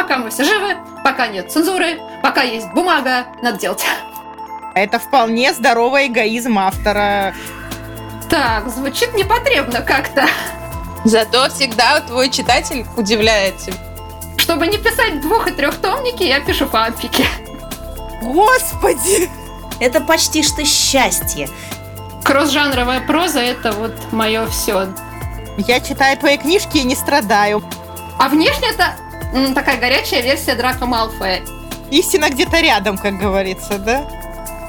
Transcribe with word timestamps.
пока 0.00 0.16
мы 0.16 0.30
все 0.30 0.44
живы, 0.44 0.76
пока 1.04 1.26
нет 1.28 1.52
цензуры, 1.52 2.00
пока 2.22 2.42
есть 2.42 2.68
бумага, 2.72 3.26
надо 3.42 3.58
делать. 3.58 3.84
Это 4.74 4.98
вполне 4.98 5.52
здоровый 5.52 6.06
эгоизм 6.06 6.58
автора. 6.58 7.34
Так, 8.30 8.68
звучит 8.68 9.12
непотребно 9.14 9.82
как-то. 9.82 10.26
Зато 11.04 11.50
всегда 11.50 12.00
твой 12.00 12.30
читатель 12.30 12.86
удивляется. 12.96 13.72
Чтобы 14.38 14.68
не 14.68 14.78
писать 14.78 15.20
двух- 15.20 15.48
и 15.48 15.50
трехтомники, 15.50 16.22
я 16.22 16.40
пишу 16.40 16.66
фанфики. 16.66 17.26
Господи! 18.22 19.28
Это 19.80 20.00
почти 20.00 20.42
что 20.42 20.64
счастье. 20.64 21.48
Кросс-жанровая 22.24 23.00
проза– 23.00 23.40
это 23.40 23.72
вот 23.72 23.92
мое 24.12 24.46
все. 24.46 24.88
Я 25.58 25.80
читаю 25.80 26.16
твои 26.16 26.38
книжки 26.38 26.78
и 26.78 26.84
не 26.84 26.94
страдаю. 26.94 27.62
А 28.18 28.28
внешне 28.28 28.68
это 28.70 28.94
такая 29.54 29.78
горячая 29.78 30.22
версия 30.22 30.54
Драка 30.54 30.86
Малфоя. 30.86 31.42
Истина 31.90 32.30
где-то 32.30 32.60
рядом, 32.60 32.98
как 32.98 33.18
говорится, 33.18 33.78
да? 33.78 34.08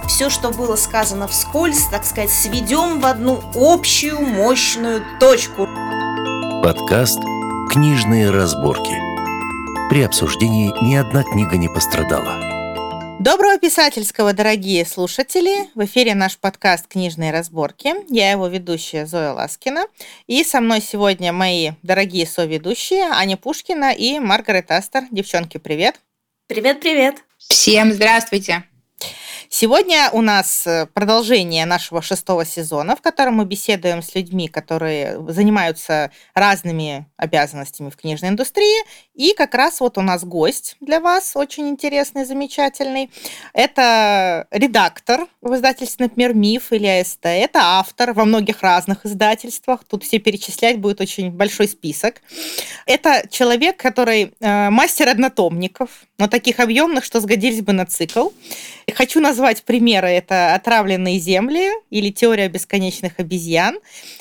Все, 0.07 0.29
что 0.29 0.51
было 0.51 0.75
сказано 0.75 1.27
вскользь, 1.27 1.85
так 1.87 2.03
сказать, 2.03 2.31
сведем 2.31 2.99
в 2.99 3.05
одну 3.05 3.41
общую 3.55 4.19
мощную 4.21 5.03
точку. 5.19 5.67
Подкаст 6.63 7.19
«Книжные 7.71 8.29
разборки». 8.29 8.99
При 9.89 10.03
обсуждении 10.03 10.71
ни 10.83 10.95
одна 10.95 11.23
книга 11.23 11.57
не 11.57 11.67
пострадала. 11.69 12.50
Доброго 13.23 13.59
писательского, 13.59 14.33
дорогие 14.33 14.83
слушатели! 14.83 15.69
В 15.75 15.85
эфире 15.85 16.15
наш 16.15 16.39
подкаст 16.39 16.87
«Книжные 16.87 17.31
разборки». 17.31 17.93
Я 18.09 18.31
его 18.31 18.47
ведущая 18.47 19.05
Зоя 19.05 19.33
Ласкина. 19.33 19.85
И 20.25 20.43
со 20.43 20.59
мной 20.59 20.81
сегодня 20.81 21.31
мои 21.31 21.73
дорогие 21.83 22.25
соведущие 22.25 23.03
Аня 23.03 23.37
Пушкина 23.37 23.93
и 23.93 24.17
Маргарет 24.17 24.71
Астер. 24.71 25.03
Девчонки, 25.11 25.59
привет! 25.59 26.01
Привет-привет! 26.47 27.17
Всем 27.37 27.93
здравствуйте! 27.93 28.63
Сегодня 29.53 30.09
у 30.13 30.21
нас 30.21 30.65
э, 30.65 30.87
продолжение 30.93 31.65
нашего 31.65 32.01
шестого 32.01 32.45
сезона, 32.45 32.95
в 32.95 33.01
котором 33.01 33.35
мы 33.35 33.45
беседуем 33.45 34.01
с 34.01 34.15
людьми, 34.15 34.47
которые 34.47 35.21
занимаются 35.27 36.09
разными 36.33 37.05
обязанностями 37.17 37.89
в 37.89 37.97
книжной 37.97 38.29
индустрии. 38.29 38.85
И 39.13 39.33
как 39.33 39.53
раз 39.53 39.81
вот 39.81 39.97
у 39.97 40.01
нас 40.01 40.23
гость 40.23 40.77
для 40.79 41.01
вас, 41.01 41.35
очень 41.35 41.67
интересный, 41.67 42.23
замечательный. 42.23 43.11
Это 43.51 44.47
редактор 44.51 45.27
в 45.41 45.53
издательстве, 45.53 46.05
например, 46.05 46.33
«Миф» 46.33 46.71
или 46.71 46.87
«АСТ». 46.87 47.25
Это 47.25 47.59
автор 47.61 48.13
во 48.13 48.23
многих 48.23 48.61
разных 48.61 49.05
издательствах. 49.05 49.83
Тут 49.83 50.05
все 50.05 50.19
перечислять 50.19 50.79
будет 50.79 51.01
очень 51.01 51.29
большой 51.29 51.67
список. 51.67 52.21
Это 52.85 53.27
человек, 53.29 53.75
который 53.75 54.33
э, 54.39 54.69
мастер 54.69 55.09
однотомников, 55.09 55.89
но 56.17 56.29
таких 56.29 56.61
объемных, 56.61 57.03
что 57.03 57.19
сгодились 57.19 57.61
бы 57.61 57.73
на 57.73 57.85
цикл. 57.85 58.29
Хочу 58.95 59.19
назвать 59.19 59.40
примеры. 59.63 60.07
Это 60.09 60.53
«Отравленные 60.55 61.19
земли» 61.19 61.69
или 61.89 62.11
«Теория 62.11 62.47
бесконечных 62.47 63.19
обезьян» 63.19 63.79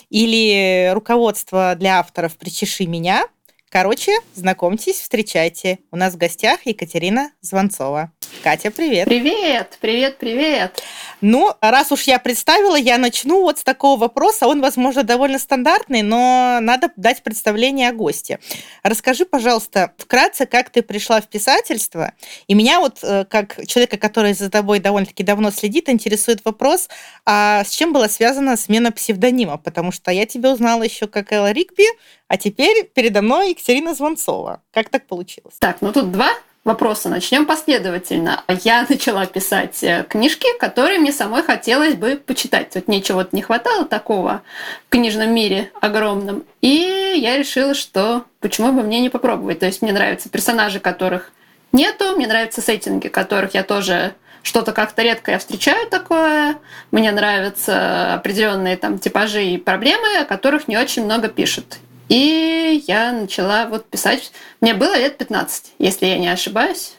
или 0.09 0.91
«Руководство 0.93 1.75
для 1.77 2.01
авторов 2.01 2.37
«Причеши 2.37 2.87
меня». 2.87 3.27
Короче, 3.69 4.13
знакомьтесь, 4.35 4.97
встречайте. 4.97 5.79
У 5.93 5.97
нас 5.97 6.15
в 6.15 6.17
гостях 6.17 6.67
Екатерина 6.67 7.31
Звонцова. 7.41 8.13
Катя, 8.43 8.71
привет. 8.71 9.07
Привет, 9.07 9.79
привет, 9.81 10.19
привет. 10.19 10.83
Ну, 11.21 11.53
раз 11.61 11.93
уж 11.93 12.05
я 12.05 12.19
представила, 12.19 12.77
я 12.77 12.97
начну 12.97 13.43
вот 13.43 13.59
с 13.59 13.63
такого 13.63 14.01
вопроса. 14.01 14.47
Он, 14.47 14.63
возможно, 14.63 15.03
довольно 15.03 15.39
стандартный, 15.39 16.01
но 16.03 16.59
надо 16.63 16.91
дать 16.97 17.23
представление 17.23 17.91
о 17.91 17.93
госте. 17.93 18.39
Расскажи, 18.83 19.27
пожалуйста, 19.27 19.93
вкратце, 19.99 20.47
как 20.47 20.71
ты 20.71 20.83
пришла 20.83 21.21
в 21.21 21.29
писательство. 21.29 22.15
И 22.49 22.55
меня 22.55 22.81
вот, 22.81 23.01
э, 23.03 23.27
как 23.27 23.67
человека, 23.67 23.99
который 23.99 24.33
за 24.33 24.51
тобой 24.51 24.81
довольно-таки 24.81 25.23
давно 25.23 25.51
следит, 25.51 25.91
интересует 25.91 26.43
вопрос, 26.45 26.89
а 27.27 27.63
с 27.65 27.71
чем 27.71 27.93
была 27.93 28.09
связана 28.09 28.57
смена 28.57 28.91
псевдонима? 28.91 29.59
Потому 29.59 29.93
что 29.93 30.11
я 30.11 30.25
тебя 30.25 30.51
узнала 30.53 30.83
еще 30.83 31.07
как 31.07 31.33
Элла 31.33 31.53
Ригби, 31.53 31.85
а 32.29 32.39
теперь 32.39 32.85
передо 32.95 33.21
мной 33.21 33.51
Екатерина 33.51 33.95
Звонцова. 33.95 34.63
Как 34.73 34.89
так 34.89 35.07
получилось? 35.07 35.57
Так, 35.59 35.83
ну 35.83 35.93
тут 35.93 36.11
два 36.13 36.31
вопроса. 36.65 37.09
Начнем 37.09 37.47
последовательно. 37.47 38.45
Я 38.63 38.87
начала 38.89 39.27
писать 39.27 39.83
э, 39.83 40.05
книжки, 40.09 40.47
которые 40.59 40.99
мне 40.99 41.13
самой 41.13 41.43
хотелось 41.43 41.95
бы 41.95 42.17
почитать. 42.17 42.75
Вот 42.75 42.89
мне 42.89 43.03
чего-то 43.03 43.31
не 43.33 43.43
хватало 43.43 43.85
такого 43.85 44.43
в 44.87 44.91
книжном 44.91 45.35
мире 45.35 45.71
огромном. 45.81 46.45
И 46.61 47.15
я 47.17 47.39
решила, 47.39 47.75
что 47.75 48.25
почему 48.41 48.73
бы 48.73 48.83
мне 48.83 49.01
не 49.01 49.09
попробовать. 49.09 49.61
То 49.61 49.67
есть 49.67 49.83
мне 49.83 49.93
нравятся 49.93 50.29
персонажи, 50.29 50.81
которых 50.81 51.33
нету, 51.73 52.17
мне 52.17 52.27
нравятся 52.27 52.61
сеттинги, 52.61 53.09
которых 53.09 53.55
я 53.55 53.63
тоже 53.63 54.15
что-то 54.43 54.73
как-то 54.73 55.03
редко 55.03 55.33
я 55.33 55.39
встречаю 55.39 55.89
такое. 55.89 56.57
Мне 56.91 57.13
нравятся 57.13 58.15
определенные 58.15 58.77
там 58.77 58.99
типажи 58.99 59.45
и 59.45 59.59
проблемы, 59.59 60.19
о 60.19 60.25
которых 60.25 60.67
не 60.67 60.79
очень 60.79 61.05
много 61.05 61.29
пишут. 61.29 61.79
И 62.11 62.83
я 62.89 63.13
начала 63.13 63.67
вот 63.67 63.89
писать. 63.89 64.33
Мне 64.61 64.75
было 64.75 64.99
лет 64.99 65.17
15, 65.17 65.75
если 65.79 66.07
я 66.07 66.19
не 66.19 66.27
ошибаюсь. 66.27 66.95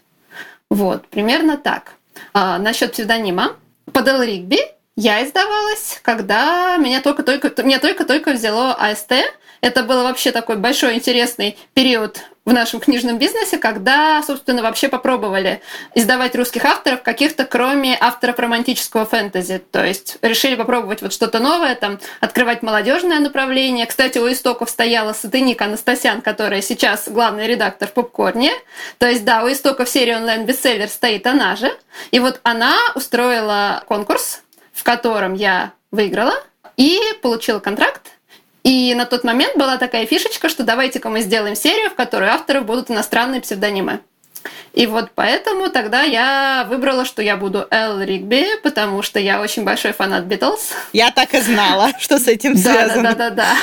Вот, 0.70 1.06
примерно 1.10 1.58
так. 1.58 1.96
А, 2.34 2.58
насчет 2.58 2.94
псевдонима. 2.94 3.58
Под 3.92 4.08
Эл 4.08 4.24
Ригби 4.24 4.60
я 4.96 5.26
издавалась, 5.26 6.00
когда 6.02 6.78
меня 6.78 7.02
только-только, 7.02 7.62
меня 7.62 7.80
только-только 7.80 8.32
взяло 8.32 8.74
АСТ. 8.74 9.12
Это 9.60 9.84
был 9.84 10.04
вообще 10.04 10.32
такой 10.32 10.56
большой 10.56 10.96
интересный 10.96 11.58
период 11.74 12.22
в 12.44 12.54
нашем 12.54 12.80
книжном 12.80 13.20
бизнесе, 13.20 13.58
когда, 13.58 14.22
собственно, 14.24 14.64
вообще 14.64 14.88
попробовали 14.88 15.62
издавать 15.94 16.36
русских 16.36 16.66
авторов 16.66 17.04
каких-то, 17.04 17.46
кроме 17.46 17.96
авторов 18.00 18.40
романтического 18.40 19.06
фэнтези. 19.06 19.60
То 19.72 19.86
есть 19.86 20.18
решили 20.24 20.56
попробовать 20.56 21.04
вот 21.04 21.14
что-то 21.14 21.40
новое, 21.40 21.76
там, 21.76 22.00
открывать 22.20 22.64
молодежное 22.64 23.20
направление. 23.20 23.86
Кстати, 23.86 24.18
у 24.18 24.32
истоков 24.32 24.72
стояла 24.72 25.14
Сатыника 25.14 25.66
Анастасян, 25.66 26.22
которая 26.22 26.62
сейчас 26.62 27.08
главный 27.08 27.46
редактор 27.46 27.88
в 27.88 27.94
Попкорне. 27.94 28.52
То 28.98 29.08
есть, 29.08 29.24
да, 29.24 29.44
у 29.44 29.52
истоков 29.52 29.88
серии 29.88 30.16
онлайн-бестселлер 30.16 30.90
стоит 30.90 31.28
она 31.28 31.56
же. 31.56 31.72
И 32.10 32.20
вот 32.20 32.40
она 32.42 32.76
устроила 32.96 33.84
конкурс, 33.88 34.42
в 34.74 34.84
котором 34.84 35.36
я 35.36 35.74
выиграла 35.92 36.34
и 36.76 37.00
получила 37.22 37.60
контракт 37.60 38.14
и 38.64 38.94
на 38.94 39.06
тот 39.06 39.24
момент 39.24 39.58
была 39.58 39.78
такая 39.78 40.06
фишечка, 40.06 40.50
что 40.50 40.64
давайте-ка 40.64 41.10
мы 41.10 41.22
сделаем 41.22 41.56
серию, 41.56 41.90
в 41.90 41.96
которой 41.96 42.30
авторы 42.30 42.62
будут 42.62 42.92
иностранные 42.92 43.42
псевдонимы. 43.42 44.02
И 44.74 44.88
вот 44.88 45.12
поэтому 45.14 45.70
тогда 45.70 46.04
я 46.04 46.66
выбрала, 46.70 47.06
что 47.06 47.22
я 47.22 47.38
буду 47.38 47.68
Эл 47.70 48.02
Ригби, 48.02 48.46
потому 48.64 49.02
что 49.02 49.20
я 49.20 49.42
очень 49.42 49.64
большой 49.64 49.92
фанат 49.92 50.24
Битлз. 50.26 50.72
Я 50.94 51.12
так 51.12 51.34
и 51.34 51.42
знала, 51.42 51.92
что 52.00 52.20
с 52.20 52.28
этим 52.28 52.56
связано. 52.56 53.10
Да-да-да. 53.10 53.56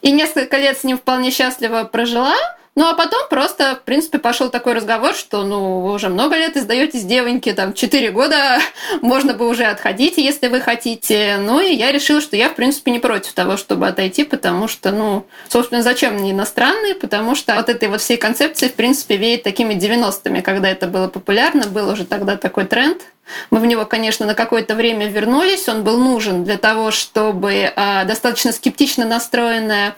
И 0.00 0.10
несколько 0.10 0.58
лет 0.58 0.78
с 0.78 0.84
ним 0.84 0.98
вполне 0.98 1.30
счастливо 1.30 1.84
прожила. 1.84 2.34
Ну, 2.74 2.88
а 2.88 2.94
потом 2.94 3.28
просто, 3.28 3.76
в 3.76 3.84
принципе, 3.84 4.18
пошел 4.18 4.48
такой 4.48 4.72
разговор, 4.72 5.14
что, 5.14 5.44
ну, 5.44 5.80
вы 5.80 5.92
уже 5.92 6.08
много 6.08 6.36
лет 6.36 6.56
издаетесь 6.56 7.04
девоньки, 7.04 7.52
там, 7.52 7.74
4 7.74 8.10
года, 8.12 8.60
можно 9.02 9.34
бы 9.34 9.46
уже 9.46 9.64
отходить, 9.64 10.16
если 10.16 10.48
вы 10.48 10.62
хотите. 10.62 11.36
Ну, 11.38 11.60
и 11.60 11.74
я 11.74 11.92
решила, 11.92 12.22
что 12.22 12.34
я, 12.34 12.48
в 12.48 12.54
принципе, 12.54 12.90
не 12.90 12.98
против 12.98 13.34
того, 13.34 13.58
чтобы 13.58 13.86
отойти, 13.86 14.24
потому 14.24 14.68
что, 14.68 14.90
ну, 14.90 15.26
собственно, 15.48 15.82
зачем 15.82 16.14
мне 16.14 16.30
иностранные? 16.30 16.94
Потому 16.94 17.34
что 17.34 17.58
от 17.58 17.68
этой 17.68 17.90
вот 17.90 18.00
всей 18.00 18.16
концепции, 18.16 18.68
в 18.68 18.74
принципе, 18.74 19.18
веет 19.18 19.42
такими 19.42 19.74
90-ми, 19.74 20.40
когда 20.40 20.70
это 20.70 20.86
было 20.86 21.08
популярно, 21.08 21.66
был 21.66 21.90
уже 21.90 22.06
тогда 22.06 22.38
такой 22.38 22.64
тренд. 22.64 23.02
Мы 23.50 23.60
в 23.60 23.66
него, 23.66 23.84
конечно, 23.84 24.24
на 24.24 24.34
какое-то 24.34 24.74
время 24.74 25.08
вернулись. 25.08 25.68
Он 25.68 25.84
был 25.84 25.98
нужен 25.98 26.42
для 26.44 26.56
того, 26.56 26.90
чтобы 26.90 27.52
э, 27.52 28.04
достаточно 28.06 28.50
скептично 28.52 29.04
настроенная 29.04 29.94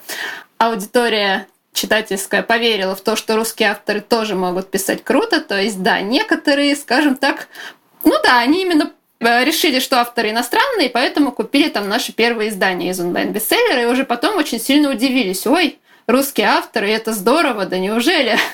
аудитория 0.57 1.47
читательская 1.75 2.41
поверила 2.41 2.95
в 2.95 3.01
то, 3.01 3.15
что 3.15 3.35
русские 3.35 3.69
авторы 3.69 4.01
тоже 4.01 4.33
могут 4.33 4.71
писать 4.71 5.03
круто. 5.03 5.41
То 5.41 5.61
есть, 5.61 5.83
да, 5.83 6.01
некоторые, 6.01 6.75
скажем 6.75 7.15
так, 7.15 7.47
ну 8.03 8.15
да, 8.23 8.39
они 8.39 8.63
именно 8.63 8.91
решили, 9.19 9.79
что 9.79 9.99
авторы 9.99 10.31
иностранные, 10.31 10.89
поэтому 10.89 11.31
купили 11.31 11.69
там 11.69 11.87
наши 11.87 12.13
первые 12.13 12.49
издания 12.49 12.89
из 12.89 12.99
онлайн-бестселлера, 12.99 13.83
и 13.83 13.85
уже 13.85 14.05
потом 14.05 14.37
очень 14.37 14.59
сильно 14.59 14.89
удивились. 14.89 15.45
Ой, 15.45 15.77
русские 16.07 16.47
авторы, 16.47 16.89
это 16.89 17.13
здорово, 17.13 17.65
да 17.65 17.77
неужели? 17.77 18.37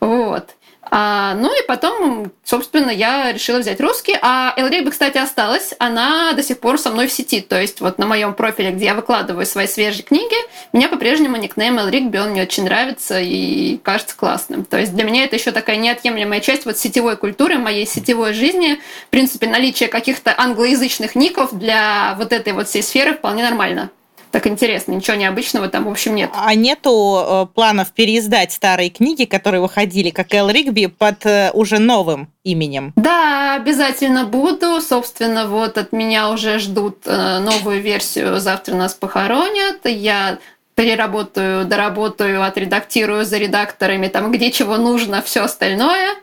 Вот. 0.00 0.54
А, 0.90 1.34
ну 1.34 1.52
и 1.52 1.66
потом, 1.66 2.32
собственно, 2.44 2.90
я 2.90 3.32
решила 3.32 3.58
взять 3.58 3.80
русский. 3.80 4.16
А 4.20 4.54
Элриба, 4.56 4.90
кстати, 4.90 5.18
осталась. 5.18 5.74
Она 5.78 6.32
до 6.32 6.42
сих 6.42 6.58
пор 6.60 6.78
со 6.78 6.90
мной 6.90 7.06
в 7.06 7.12
сети. 7.12 7.40
То 7.40 7.60
есть 7.60 7.80
вот 7.80 7.98
на 7.98 8.06
моем 8.06 8.34
профиле, 8.34 8.70
где 8.70 8.86
я 8.86 8.94
выкладываю 8.94 9.46
свои 9.46 9.66
свежие 9.66 10.02
книги, 10.02 10.36
меня 10.72 10.88
по-прежнему 10.88 11.36
никнейм 11.36 11.78
Элригби, 11.78 12.18
он 12.18 12.30
мне 12.30 12.42
очень 12.42 12.64
нравится 12.64 13.20
и 13.20 13.78
кажется 13.78 14.16
классным. 14.16 14.64
То 14.64 14.78
есть 14.78 14.94
для 14.94 15.04
меня 15.04 15.24
это 15.24 15.36
еще 15.36 15.52
такая 15.52 15.76
неотъемлемая 15.76 16.40
часть 16.40 16.64
вот 16.64 16.78
сетевой 16.78 17.16
культуры, 17.16 17.58
моей 17.58 17.86
сетевой 17.86 18.32
жизни. 18.32 18.80
В 19.06 19.10
принципе, 19.10 19.46
наличие 19.48 19.88
каких-то 19.88 20.34
англоязычных 20.36 21.14
ников 21.14 21.52
для 21.52 22.14
вот 22.18 22.32
этой 22.32 22.52
вот 22.52 22.68
всей 22.68 22.82
сферы 22.82 23.14
вполне 23.14 23.44
нормально. 23.44 23.90
Так 24.30 24.46
интересно, 24.46 24.92
ничего 24.92 25.16
необычного 25.16 25.68
там, 25.68 25.84
в 25.84 25.88
общем, 25.88 26.14
нет. 26.14 26.30
А 26.34 26.54
нету 26.54 27.24
э, 27.26 27.46
планов 27.54 27.92
переиздать 27.92 28.52
старые 28.52 28.90
книги, 28.90 29.24
которые 29.24 29.60
выходили, 29.60 30.10
как 30.10 30.34
Эл 30.34 30.48
Ригби, 30.50 30.86
под 30.86 31.26
э, 31.26 31.50
уже 31.52 31.78
новым 31.78 32.28
именем? 32.44 32.92
Да, 32.96 33.54
обязательно 33.54 34.24
буду. 34.24 34.80
Собственно, 34.80 35.46
вот 35.46 35.78
от 35.78 35.92
меня 35.92 36.30
уже 36.30 36.58
ждут 36.58 36.98
э, 37.06 37.38
новую 37.38 37.80
версию. 37.80 38.40
Завтра 38.40 38.74
нас 38.74 38.94
похоронят. 38.94 39.80
Я 39.84 40.38
переработаю, 40.74 41.64
доработаю, 41.64 42.44
отредактирую 42.44 43.24
за 43.24 43.38
редакторами, 43.38 44.06
там, 44.06 44.30
где 44.30 44.52
чего 44.52 44.76
нужно, 44.76 45.22
все 45.22 45.42
остальное. 45.42 46.14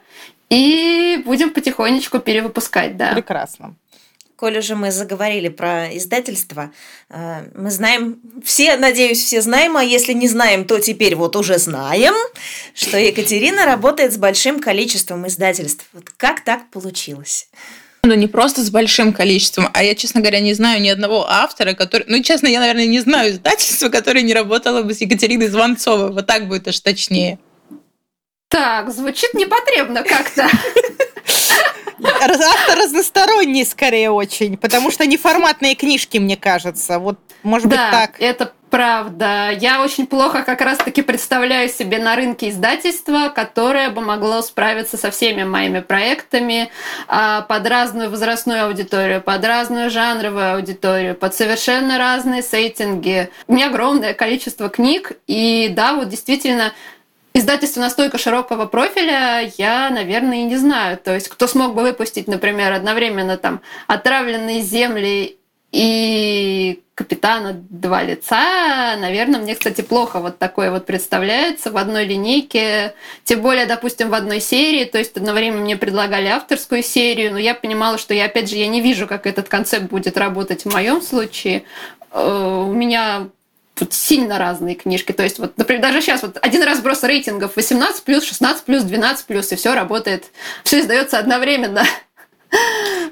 И 0.50 1.22
будем 1.26 1.50
потихонечку 1.50 2.20
перевыпускать, 2.20 2.96
да. 2.96 3.12
Прекрасно. 3.14 3.76
Коль 4.36 4.58
уже 4.58 4.76
мы 4.76 4.92
заговорили 4.92 5.48
про 5.48 5.96
издательство, 5.96 6.72
э, 7.10 7.44
мы 7.56 7.72
знаем, 7.72 8.20
все, 8.44 8.76
надеюсь, 8.76 9.24
все 9.24 9.42
знаем, 9.42 9.78
а 9.78 9.84
если 9.84 10.12
не 10.12 10.28
знаем, 10.28 10.66
то 10.66 10.80
теперь 10.80 11.16
вот 11.16 11.38
уже 11.38 11.58
знаем, 11.58 12.14
что 12.74 12.98
Екатерина 12.98 13.66
работает 13.66 14.14
с 14.14 14.18
большим 14.18 14.60
количеством 14.60 15.26
издательств. 15.26 15.86
Вот 15.94 16.10
как 16.18 16.44
так 16.44 16.70
получилось? 16.70 17.48
Ну, 18.04 18.14
не 18.14 18.28
просто 18.28 18.62
с 18.62 18.70
большим 18.70 19.14
количеством, 19.14 19.70
а 19.74 19.84
я, 19.84 19.96
честно 19.96 20.22
говоря, 20.22 20.40
не 20.40 20.54
знаю 20.54 20.82
ни 20.82 20.90
одного 20.90 21.26
автора, 21.28 21.74
который... 21.74 22.06
Ну, 22.08 22.22
честно, 22.22 22.48
я, 22.48 22.60
наверное, 22.60 22.86
не 22.86 23.00
знаю 23.00 23.32
издательства, 23.32 23.90
которое 23.90 24.22
не 24.22 24.34
работало 24.34 24.84
бы 24.84 24.94
с 24.94 25.02
Екатериной 25.02 25.48
Звонцовой. 25.48 26.12
Вот 26.12 26.28
так 26.28 26.48
будет 26.48 26.68
аж 26.68 26.80
точнее. 26.82 27.40
Так, 28.50 28.94
звучит 28.94 29.34
непотребно 29.34 30.04
как-то. 30.04 30.48
Автор 32.06 32.78
разносторонний, 32.78 33.66
скорее, 33.66 34.12
очень, 34.12 34.58
потому 34.58 34.92
что 34.92 35.06
неформатные 35.06 35.76
книжки, 35.76 36.18
мне 36.18 36.38
кажется. 36.38 37.00
Вот, 37.00 37.20
может 37.44 37.68
да, 37.68 37.76
быть, 37.76 37.92
так. 37.92 38.16
это 38.20 38.52
правда. 38.76 39.52
Я 39.52 39.82
очень 39.82 40.06
плохо 40.06 40.44
как 40.44 40.60
раз-таки 40.60 41.02
представляю 41.02 41.70
себе 41.70 41.98
на 41.98 42.16
рынке 42.18 42.50
издательства, 42.50 43.30
которое 43.30 43.90
бы 43.90 44.02
могло 44.02 44.42
справиться 44.42 44.98
со 44.98 45.12
всеми 45.12 45.46
моими 45.46 45.80
проектами 45.80 46.70
а, 47.08 47.42
под 47.42 47.66
разную 47.68 48.10
возрастную 48.10 48.66
аудиторию, 48.66 49.22
под 49.22 49.46
разную 49.46 49.90
жанровую 49.90 50.56
аудиторию, 50.56 51.16
под 51.16 51.34
совершенно 51.34 51.98
разные 51.98 52.42
сеттинги. 52.42 53.30
У 53.48 53.54
меня 53.54 53.68
огромное 53.68 54.14
количество 54.14 54.68
книг, 54.68 55.14
и 55.26 55.70
да, 55.74 55.94
вот 55.94 56.10
действительно 56.10 56.74
Издательство 57.36 57.82
настолько 57.82 58.18
широкого 58.18 58.66
профиля 58.66 59.52
я, 59.58 59.90
наверное, 59.90 60.38
и 60.38 60.44
не 60.44 60.56
знаю. 60.56 60.98
То 60.98 61.14
есть 61.14 61.28
кто 61.28 61.48
смог 61.48 61.76
бы 61.76 61.82
выпустить, 61.82 62.30
например, 62.30 62.72
одновременно 62.72 63.36
там 63.36 63.60
«Отравленные 63.88 64.62
земли» 64.62 65.38
и 65.74 66.82
«Капитана 66.96 67.52
два 67.70 68.04
лица», 68.04 68.96
наверное, 68.96 69.42
мне, 69.42 69.54
кстати, 69.54 69.82
плохо 69.82 70.22
вот 70.22 70.38
такое 70.38 70.72
вот 70.72 70.86
представляется 70.86 71.72
в 71.72 71.78
одной 71.78 72.06
линейке, 72.06 72.94
тем 73.26 73.42
более, 73.42 73.66
допустим, 73.66 74.12
в 74.12 74.14
одной 74.14 74.40
серии, 74.40 74.86
то 74.86 74.98
есть 74.98 75.18
одновременно 75.18 75.60
мне 75.60 75.76
предлагали 75.76 76.28
авторскую 76.28 76.84
серию, 76.84 77.34
но 77.34 77.38
я 77.38 77.54
понимала, 77.54 77.98
что 77.98 78.14
я, 78.14 78.28
опять 78.28 78.50
же, 78.50 78.56
я 78.56 78.68
не 78.68 78.80
вижу, 78.80 79.08
как 79.08 79.28
этот 79.28 79.50
концепт 79.50 79.88
будет 79.88 80.18
работать 80.18 80.64
в 80.64 80.72
моем 80.72 81.02
случае. 81.02 81.64
Э, 82.14 82.66
у 82.66 82.72
меня 82.72 83.28
тут 83.76 83.94
сильно 83.94 84.40
разные 84.40 84.76
книжки. 84.76 85.12
То 85.12 85.24
есть, 85.24 85.38
вот, 85.38 85.58
например, 85.58 85.82
даже 85.82 86.02
сейчас 86.02 86.24
вот 86.24 86.38
один 86.42 86.64
разброс 86.64 87.04
рейтингов 87.04 87.56
18 87.56 88.04
плюс, 88.04 88.24
16 88.24 88.64
плюс, 88.64 88.84
12 88.84 89.26
плюс, 89.26 89.52
и 89.52 89.56
все 89.56 89.76
работает, 89.76 90.32
все 90.64 90.80
издается 90.80 91.20
одновременно. 91.20 91.84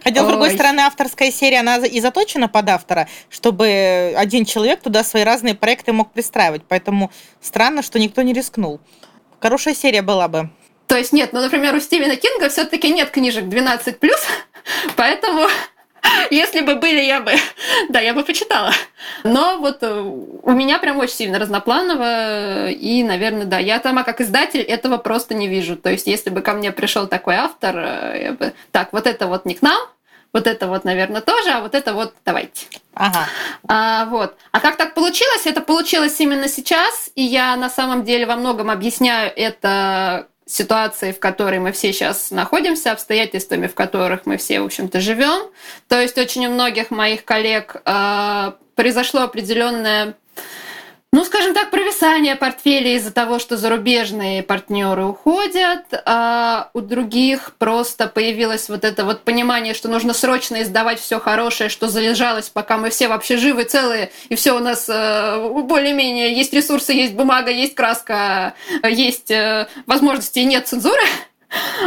Хотя, 0.04 0.24
с 0.24 0.28
другой 0.28 0.52
стороны, 0.52 0.82
авторская 0.82 1.32
серия, 1.32 1.60
она 1.60 1.78
и 1.78 2.00
заточена 2.00 2.48
под 2.48 2.70
автора, 2.70 3.10
чтобы 3.30 4.14
один 4.18 4.46
человек 4.46 4.82
туда 4.82 5.04
свои 5.04 5.24
разные 5.24 5.54
проекты 5.54 5.92
мог 5.92 6.12
пристраивать. 6.12 6.64
Поэтому 6.68 7.12
странно, 7.42 7.82
что 7.82 8.00
никто 8.00 8.22
не 8.22 8.34
рискнул. 8.34 8.80
Хорошая 9.40 9.76
серия 9.76 10.02
была 10.02 10.28
бы. 10.30 10.50
То 10.88 10.98
есть 10.98 11.12
нет, 11.12 11.34
ну, 11.34 11.42
например, 11.42 11.76
у 11.76 11.80
Стивена 11.80 12.16
Кинга 12.16 12.50
все-таки 12.50 12.90
нет 12.90 13.10
книжек 13.10 13.46
12+, 13.46 13.98
поэтому 14.96 15.48
Если 16.32 16.62
бы 16.62 16.76
были, 16.76 17.02
я 17.02 17.22
бы, 17.22 17.32
да, 17.90 18.00
я 18.00 18.14
бы 18.14 18.24
почитала. 18.24 18.72
Но 19.24 19.58
вот 19.58 19.78
э, 19.82 20.00
у 20.00 20.52
меня 20.52 20.80
прям 20.80 20.98
очень 20.98 21.16
сильно 21.16 21.40
разнопланово, 21.40 22.70
и, 22.70 23.04
наверное, 23.04 23.46
да, 23.46 23.60
я 23.60 23.82
сама 23.82 24.04
как 24.04 24.22
издатель 24.22 24.62
этого 24.62 24.98
просто 24.98 25.34
не 25.34 25.48
вижу. 25.48 25.76
То 25.76 25.90
есть, 25.90 26.08
если 26.08 26.30
бы 26.30 26.42
ко 26.42 26.54
мне 26.54 26.72
пришел 26.72 27.08
такой 27.08 27.36
автор, 27.36 27.76
э, 27.78 28.24
я 28.24 28.32
бы, 28.34 28.54
так, 28.72 28.94
вот 28.94 29.08
это 29.08 29.28
вот 29.28 29.46
не 29.46 29.56
к 29.56 29.62
нам, 29.62 29.80
вот 30.34 30.48
это 30.48 30.68
вот, 30.68 30.84
наверное, 30.84 31.22
тоже, 31.22 31.52
а 31.52 31.62
вот 31.62 31.76
это 31.76 31.94
вот 31.94 32.14
давайте. 32.26 32.66
Ага. 32.96 33.28
А, 33.68 34.06
вот. 34.06 34.36
А 34.52 34.60
как 34.60 34.78
так 34.78 34.96
получилось? 34.96 35.46
Это 35.46 35.62
получилось 35.62 36.20
именно 36.20 36.48
сейчас, 36.48 37.12
и 37.16 37.22
я 37.22 37.56
на 37.56 37.70
самом 37.70 38.04
деле 38.04 38.26
во 38.26 38.36
многом 38.36 38.72
объясняю 38.72 39.32
это 39.36 40.28
ситуации, 40.54 41.12
в 41.12 41.20
которой 41.20 41.60
мы 41.60 41.72
все 41.72 41.92
сейчас 41.92 42.32
находимся, 42.32 42.92
обстоятельствами, 42.92 43.68
в 43.68 43.76
которых 43.76 44.26
мы 44.26 44.38
все, 44.38 44.62
в 44.62 44.66
общем-то, 44.66 45.00
живем. 45.00 45.50
То 45.88 46.00
есть 46.00 46.18
очень 46.18 46.46
у 46.46 46.52
многих 46.52 46.92
моих 46.92 47.26
коллег 47.26 47.82
э, 47.84 48.52
произошло 48.76 49.22
определенное 49.22 50.16
ну, 51.14 51.24
скажем 51.24 51.54
так, 51.54 51.70
провисание 51.70 52.36
портфелей 52.36 52.96
из-за 52.96 53.14
того, 53.14 53.38
что 53.38 53.56
зарубежные 53.56 54.42
партнеры 54.42 55.06
уходят, 55.06 55.86
а 56.06 56.72
у 56.74 56.82
других 56.82 57.54
просто 57.60 58.08
появилось 58.08 58.68
вот 58.68 58.84
это 58.84 59.06
вот 59.06 59.22
понимание, 59.22 59.76
что 59.76 59.90
нужно 59.90 60.14
срочно 60.14 60.64
издавать 60.64 61.00
все 61.00 61.20
хорошее, 61.20 61.70
что 61.70 61.88
залежалось, 61.88 62.50
пока 62.50 62.78
мы 62.78 62.90
все 62.90 63.08
вообще 63.08 63.38
живы, 63.38 63.66
целые, 63.66 64.12
и 64.30 64.34
все 64.34 64.54
у 64.54 64.60
нас 64.60 64.90
э, 64.90 65.50
более-менее 65.50 66.34
есть 66.34 66.52
ресурсы, 66.52 66.94
есть 66.94 67.14
бумага, 67.14 67.52
есть 67.52 67.76
краска, 67.76 68.56
есть 68.84 69.30
э, 69.30 69.68
возможности 69.86 70.40
и 70.40 70.46
нет 70.46 70.68
цензуры. 70.68 71.04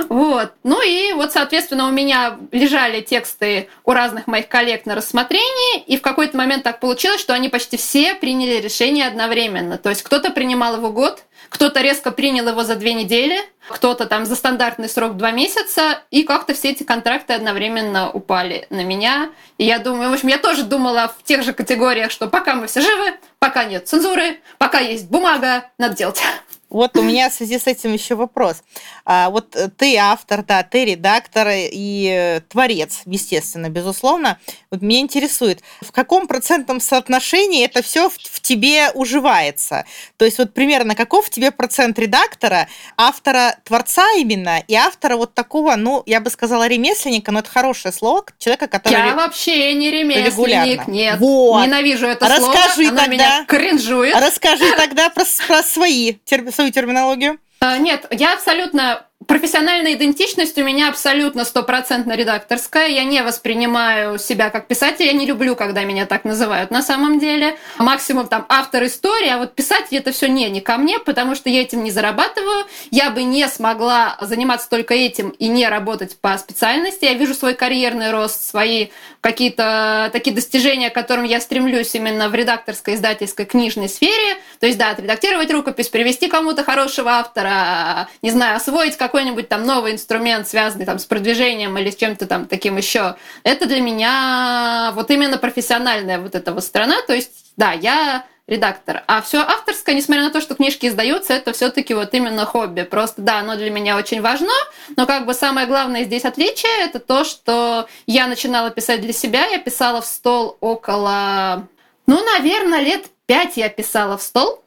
Вот. 0.08 0.52
Ну 0.62 0.80
и 0.82 1.12
вот, 1.14 1.32
соответственно, 1.32 1.88
у 1.88 1.90
меня 1.90 2.38
лежали 2.52 3.00
тексты 3.00 3.68
у 3.84 3.92
разных 3.92 4.26
моих 4.26 4.48
коллег 4.48 4.86
на 4.86 4.94
рассмотрении, 4.94 5.80
и 5.86 5.96
в 5.96 6.02
какой-то 6.02 6.36
момент 6.36 6.62
так 6.62 6.80
получилось, 6.80 7.20
что 7.20 7.34
они 7.34 7.48
почти 7.48 7.76
все 7.76 8.14
приняли 8.14 8.60
решение 8.60 9.06
одновременно. 9.06 9.78
То 9.78 9.90
есть 9.90 10.02
кто-то 10.02 10.30
принимал 10.30 10.76
его 10.76 10.90
год, 10.90 11.22
кто-то 11.48 11.80
резко 11.80 12.10
принял 12.10 12.48
его 12.48 12.64
за 12.64 12.76
две 12.76 12.94
недели, 12.94 13.38
кто-то 13.68 14.06
там 14.06 14.26
за 14.26 14.36
стандартный 14.36 14.88
срок 14.88 15.16
два 15.16 15.30
месяца, 15.30 16.00
и 16.10 16.22
как-то 16.22 16.54
все 16.54 16.70
эти 16.70 16.82
контракты 16.82 17.34
одновременно 17.34 18.10
упали 18.10 18.66
на 18.70 18.84
меня. 18.84 19.30
И 19.58 19.64
я 19.64 19.78
думаю, 19.78 20.10
в 20.10 20.14
общем, 20.14 20.28
я 20.28 20.38
тоже 20.38 20.64
думала 20.64 21.12
в 21.18 21.22
тех 21.24 21.42
же 21.42 21.52
категориях, 21.52 22.10
что 22.10 22.28
пока 22.28 22.54
мы 22.54 22.66
все 22.66 22.80
живы, 22.80 23.14
пока 23.38 23.64
нет 23.64 23.88
цензуры, 23.88 24.40
пока 24.58 24.80
есть 24.80 25.08
бумага, 25.08 25.70
надо 25.78 25.96
делать. 25.96 26.20
Вот 26.68 26.96
у 26.96 27.02
меня 27.02 27.30
в 27.30 27.32
связи 27.32 27.58
с 27.58 27.66
этим 27.68 27.92
еще 27.92 28.16
вопрос. 28.16 28.62
А, 29.04 29.30
вот 29.30 29.54
э, 29.54 29.68
ты 29.76 29.96
автор, 29.96 30.42
да, 30.42 30.64
ты 30.64 30.84
редактор 30.84 31.48
и 31.52 32.08
э, 32.10 32.40
творец, 32.48 33.02
естественно, 33.06 33.68
безусловно. 33.68 34.38
Вот 34.72 34.82
меня 34.82 35.00
интересует, 35.00 35.60
в 35.80 35.92
каком 35.92 36.26
процентном 36.26 36.80
соотношении 36.80 37.64
это 37.64 37.82
все 37.82 38.08
в, 38.08 38.14
в 38.14 38.40
тебе 38.40 38.90
уживается? 38.94 39.86
То 40.16 40.24
есть 40.24 40.38
вот 40.38 40.54
примерно 40.54 40.96
каков 40.96 41.30
тебе 41.30 41.52
процент 41.52 42.00
редактора, 42.00 42.66
автора, 42.96 43.56
творца 43.62 44.04
именно, 44.16 44.58
и 44.66 44.74
автора 44.74 45.16
вот 45.16 45.34
такого, 45.34 45.76
ну, 45.76 46.02
я 46.04 46.20
бы 46.20 46.30
сказала, 46.30 46.66
ремесленника, 46.66 47.30
но 47.30 47.38
это 47.38 47.50
хорошее 47.50 47.94
слово, 47.94 48.24
человека, 48.38 48.66
который... 48.66 48.92
Я 48.92 49.14
вообще 49.14 49.72
не 49.74 49.90
ремесленник, 49.92 50.32
регулярно. 50.32 50.90
нет. 50.90 51.20
Вот. 51.20 51.64
Ненавижу 51.64 52.06
это 52.06 52.28
Расскажи 52.28 52.86
слово, 52.86 52.96
тогда, 52.96 53.06
меня 53.06 53.44
кринжует. 53.46 54.16
Расскажи 54.16 54.72
тогда 54.76 55.10
про, 55.10 55.24
про 55.46 55.62
свои 55.62 56.14
термины 56.24 56.55
свою 56.56 56.72
терминологию? 56.72 57.38
А, 57.60 57.78
нет, 57.78 58.06
я 58.10 58.34
абсолютно 58.34 59.05
Профессиональная 59.24 59.94
идентичность 59.94 60.58
у 60.58 60.62
меня 60.62 60.90
абсолютно 60.90 61.46
стопроцентно 61.46 62.14
редакторская. 62.14 62.88
Я 62.88 63.02
не 63.02 63.22
воспринимаю 63.22 64.18
себя 64.18 64.50
как 64.50 64.68
писатель. 64.68 65.06
Я 65.06 65.14
не 65.14 65.24
люблю, 65.24 65.56
когда 65.56 65.84
меня 65.84 66.04
так 66.04 66.24
называют 66.24 66.70
на 66.70 66.82
самом 66.82 67.18
деле. 67.18 67.56
Максимум 67.78 68.28
там 68.28 68.44
автор 68.50 68.84
истории, 68.84 69.30
а 69.30 69.38
вот 69.38 69.54
писать 69.54 69.86
это 69.90 70.12
все 70.12 70.28
не, 70.28 70.50
не 70.50 70.60
ко 70.60 70.76
мне, 70.76 70.98
потому 70.98 71.34
что 71.34 71.48
я 71.48 71.62
этим 71.62 71.82
не 71.82 71.90
зарабатываю. 71.90 72.66
Я 72.90 73.10
бы 73.10 73.22
не 73.22 73.48
смогла 73.48 74.18
заниматься 74.20 74.68
только 74.68 74.92
этим 74.92 75.30
и 75.30 75.48
не 75.48 75.66
работать 75.66 76.20
по 76.20 76.36
специальности. 76.36 77.06
Я 77.06 77.14
вижу 77.14 77.32
свой 77.32 77.54
карьерный 77.54 78.10
рост, 78.10 78.46
свои 78.46 78.88
какие-то 79.22 80.10
такие 80.12 80.36
достижения, 80.36 80.90
к 80.90 80.94
которым 80.94 81.24
я 81.24 81.40
стремлюсь 81.40 81.94
именно 81.94 82.28
в 82.28 82.34
редакторской, 82.34 82.94
издательской, 82.94 83.46
книжной 83.46 83.88
сфере. 83.88 84.36
То 84.60 84.66
есть, 84.66 84.78
да, 84.78 84.90
отредактировать 84.90 85.50
рукопись, 85.50 85.88
привести 85.88 86.28
кому-то 86.28 86.62
хорошего 86.62 87.12
автора, 87.12 88.08
не 88.20 88.30
знаю, 88.30 88.56
освоить 88.56 88.96
какой-нибудь 89.06 89.48
там 89.48 89.64
новый 89.64 89.92
инструмент, 89.92 90.48
связанный 90.48 90.84
там 90.84 90.98
с 90.98 91.04
продвижением 91.04 91.78
или 91.78 91.90
с 91.90 91.96
чем-то 91.96 92.26
там 92.26 92.46
таким 92.46 92.76
еще, 92.76 93.16
это 93.42 93.66
для 93.66 93.80
меня 93.80 94.92
вот 94.94 95.10
именно 95.10 95.38
профессиональная 95.38 96.18
вот 96.18 96.34
эта 96.34 96.52
вот 96.52 96.64
сторона. 96.64 96.96
То 97.06 97.14
есть, 97.14 97.52
да, 97.56 97.72
я 97.72 98.24
редактор. 98.46 99.02
А 99.06 99.22
все 99.22 99.40
авторское, 99.40 99.94
несмотря 99.94 100.24
на 100.24 100.30
то, 100.30 100.40
что 100.40 100.54
книжки 100.54 100.86
издаются, 100.86 101.34
это 101.34 101.52
все-таки 101.52 101.94
вот 101.94 102.14
именно 102.14 102.44
хобби. 102.44 102.82
Просто 102.82 103.22
да, 103.22 103.38
оно 103.38 103.56
для 103.56 103.70
меня 103.70 103.96
очень 103.96 104.20
важно, 104.20 104.52
но 104.96 105.06
как 105.06 105.26
бы 105.26 105.34
самое 105.34 105.66
главное 105.66 106.04
здесь 106.04 106.24
отличие 106.24 106.84
это 106.84 106.98
то, 106.98 107.24
что 107.24 107.88
я 108.06 108.26
начинала 108.26 108.70
писать 108.70 109.00
для 109.00 109.12
себя, 109.12 109.46
я 109.46 109.58
писала 109.58 110.00
в 110.00 110.06
стол 110.06 110.56
около 110.60 111.66
Ну, 112.06 112.24
наверное, 112.24 112.80
лет 112.80 113.06
пять 113.26 113.56
я 113.56 113.68
писала 113.68 114.16
в 114.16 114.22
стол. 114.22 114.62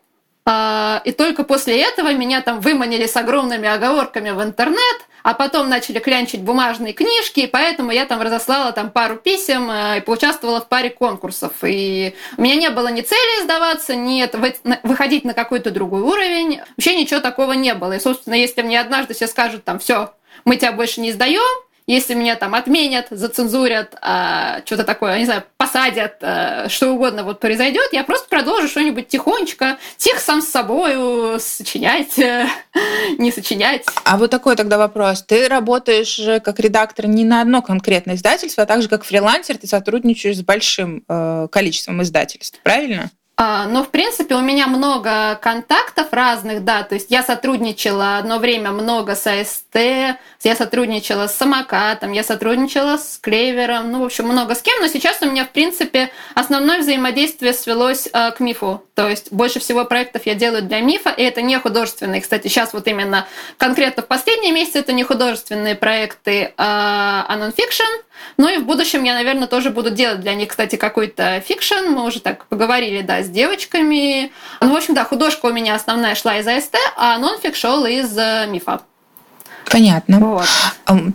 А, 0.46 1.02
и 1.06 1.12
только 1.12 1.44
после 1.44 1.82
этого 1.82 2.14
меня 2.14 2.42
там 2.42 2.60
выманили 2.60 3.06
с 3.06 3.16
огромными 3.16 3.68
оговорками 3.68 4.32
в 4.32 4.42
интернет, 4.42 5.06
а 5.24 5.34
потом 5.34 5.70
начали 5.70 6.00
клянчить 6.00 6.42
бумажные 6.42 6.94
книжки, 6.94 7.42
и 7.42 7.48
поэтому 7.48 7.92
я 7.92 8.06
там 8.06 8.22
разослала 8.22 8.72
там 8.72 8.90
пару 8.90 9.18
писем 9.18 9.70
э, 9.70 9.98
и 9.98 10.02
поучаствовала 10.02 10.62
в 10.62 10.68
паре 10.68 10.90
конкурсов. 10.90 11.54
И 11.64 12.16
у 12.38 12.42
меня 12.42 12.56
не 12.56 12.70
было 12.70 12.88
ни 12.88 13.02
цели 13.02 13.44
сдаваться, 13.44 13.96
ни 13.96 14.28
выходить 14.88 15.26
на 15.26 15.34
какой-то 15.34 15.72
другой 15.72 16.02
уровень. 16.02 16.62
Вообще 16.78 16.96
ничего 16.96 17.20
такого 17.20 17.54
не 17.54 17.74
было. 17.74 17.94
И, 17.94 18.00
собственно, 18.00 18.36
если 18.36 18.62
мне 18.62 18.80
однажды 18.80 19.14
все 19.14 19.28
скажут 19.28 19.64
там, 19.66 19.80
все, 19.80 20.14
мы 20.46 20.56
тебя 20.56 20.72
больше 20.72 21.02
не 21.02 21.12
сдаем, 21.12 21.64
если 21.90 22.14
меня 22.14 22.36
там 22.36 22.54
отменят, 22.54 23.08
зацензурят, 23.10 23.96
а, 24.02 24.62
что-то 24.64 24.84
такое, 24.84 25.18
не 25.18 25.26
знаю, 25.26 25.44
посадят, 25.58 26.18
а, 26.22 26.70
что 26.70 26.92
угодно 26.92 27.24
вот 27.24 27.40
произойдет, 27.40 27.92
я 27.92 28.04
просто 28.04 28.30
продолжу 28.30 28.68
что-нибудь 28.68 29.08
тихонечко, 29.08 29.80
тихо 29.98 30.20
сам 30.20 30.42
с 30.44 30.48
собой 30.48 31.40
сочинять, 31.40 32.16
не 33.18 33.32
сочинять. 33.32 33.86
А 34.04 34.18
вот 34.18 34.30
такой 34.30 34.56
тогда 34.56 34.78
вопрос. 34.78 35.24
Ты 35.24 35.48
работаешь 35.48 36.20
как 36.44 36.60
редактор 36.60 37.08
не 37.08 37.26
на 37.26 37.42
одно 37.42 37.64
конкретное 37.64 38.16
издательство, 38.16 38.64
а 38.64 38.68
также 38.68 38.88
как 38.88 39.04
фрилансер 39.04 39.58
ты 39.58 39.66
сотрудничаешь 39.66 40.38
с 40.38 40.42
большим 40.42 41.04
э, 41.10 41.48
количеством 41.52 42.04
издательств, 42.04 42.60
правильно? 42.62 43.10
А, 43.42 43.68
но, 43.68 43.86
в 43.86 43.90
принципе, 43.90 44.36
у 44.36 44.42
меня 44.42 44.68
много 44.68 45.40
контактов 45.42 46.08
разных, 46.12 46.66
да, 46.66 46.84
то 46.84 46.96
есть 46.96 47.10
я 47.10 47.24
сотрудничала 47.24 48.18
одно 48.18 48.38
время 48.38 48.72
много 48.74 49.16
с 49.16 49.26
АСТ, 49.28 49.76
я 50.44 50.56
сотрудничала 50.58 51.28
с 51.28 51.38
Самокатом, 51.38 52.12
я 52.12 52.24
сотрудничала 52.24 52.98
с 52.98 53.18
Клевером, 53.18 53.94
ну, 53.94 54.02
в 54.02 54.04
общем, 54.04 54.26
много 54.26 54.56
с 54.56 54.62
кем, 54.62 54.82
но 54.82 54.88
сейчас 54.88 55.22
у 55.22 55.26
меня, 55.26 55.46
в 55.46 55.52
принципе, 55.52 56.12
основное 56.36 56.80
взаимодействие 56.80 57.54
свелось 57.54 58.10
э, 58.12 58.32
к 58.32 58.42
МИФу, 58.42 58.84
то 58.94 59.08
есть 59.08 59.32
больше 59.32 59.62
всего 59.62 59.86
проектов 59.86 60.24
я 60.26 60.36
делаю 60.36 60.64
для 60.64 60.82
МИФа, 60.82 61.10
и 61.10 61.24
это 61.24 61.42
не 61.42 61.58
художественные, 61.60 62.20
кстати, 62.20 62.50
сейчас 62.50 62.74
вот 62.74 62.90
именно 62.90 63.26
конкретно 63.58 64.04
в 64.04 64.08
последние 64.08 64.52
месяцы 64.52 64.80
это 64.80 64.92
не 64.92 65.06
художественные 65.06 65.76
проекты, 65.76 66.54
а, 66.58 67.26
а 67.26 67.38
нонфикшн, 67.38 68.04
ну 68.38 68.50
и 68.50 68.58
в 68.58 68.66
будущем 68.66 69.04
я, 69.04 69.14
наверное, 69.14 69.48
тоже 69.48 69.70
буду 69.70 69.90
делать 69.90 70.22
для 70.22 70.34
них, 70.34 70.50
кстати, 70.50 70.76
какой-то 70.76 71.42
fiction. 71.42 71.90
Мы 71.90 72.06
уже 72.06 72.22
так 72.22 72.46
поговорили, 72.46 73.02
да, 73.02 73.22
с 73.22 73.30
девочками. 73.30 74.32
Ну, 74.62 74.74
в 74.74 74.76
общем, 74.76 74.94
да, 74.94 75.04
художка 75.04 75.48
у 75.48 75.54
меня 75.54 75.76
основная 75.76 76.16
шла 76.16 76.38
из 76.40 76.48
АСТ, 76.48 76.76
а 76.96 77.18
нонфик 77.18 77.56
шел 77.56 77.86
из 77.86 78.18
э, 78.18 78.48
МИФа. 78.48 78.82
Понятно. 79.70 80.20
Вот. 80.20 80.48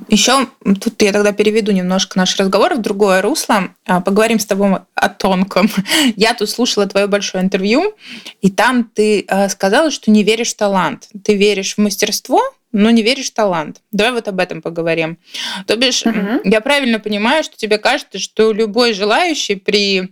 Еще 0.08 0.46
тут 0.80 1.02
я 1.02 1.12
тогда 1.12 1.32
переведу 1.32 1.72
немножко 1.72 2.18
наш 2.18 2.36
разговор 2.36 2.74
в 2.74 2.80
другое 2.80 3.20
русло. 3.22 3.70
А, 3.86 4.00
поговорим 4.00 4.38
с 4.38 4.46
тобой 4.46 4.78
о 4.94 5.08
тонком. 5.08 5.68
Я 6.16 6.34
тут 6.34 6.48
слушала 6.48 6.86
твое 6.86 7.06
большое 7.06 7.42
интервью, 7.42 7.94
и 8.40 8.50
там 8.50 8.84
ты 8.84 9.24
э, 9.26 9.48
сказала, 9.48 9.90
что 9.90 10.10
не 10.10 10.22
веришь 10.22 10.52
в 10.52 10.56
талант. 10.56 11.08
Ты 11.24 11.34
веришь 11.34 11.74
в 11.74 11.78
мастерство, 11.78 12.40
но 12.72 12.90
не 12.90 13.02
веришь 13.02 13.30
в 13.30 13.34
талант. 13.34 13.80
Давай 13.92 14.12
вот 14.12 14.28
об 14.28 14.40
этом 14.40 14.62
поговорим. 14.62 15.18
То 15.66 15.76
бишь, 15.76 16.04
угу. 16.04 16.40
я 16.44 16.60
правильно 16.60 16.98
понимаю, 16.98 17.44
что 17.44 17.56
тебе 17.56 17.78
кажется, 17.78 18.18
что 18.18 18.52
любой 18.52 18.92
желающий 18.92 19.56
при 19.56 20.10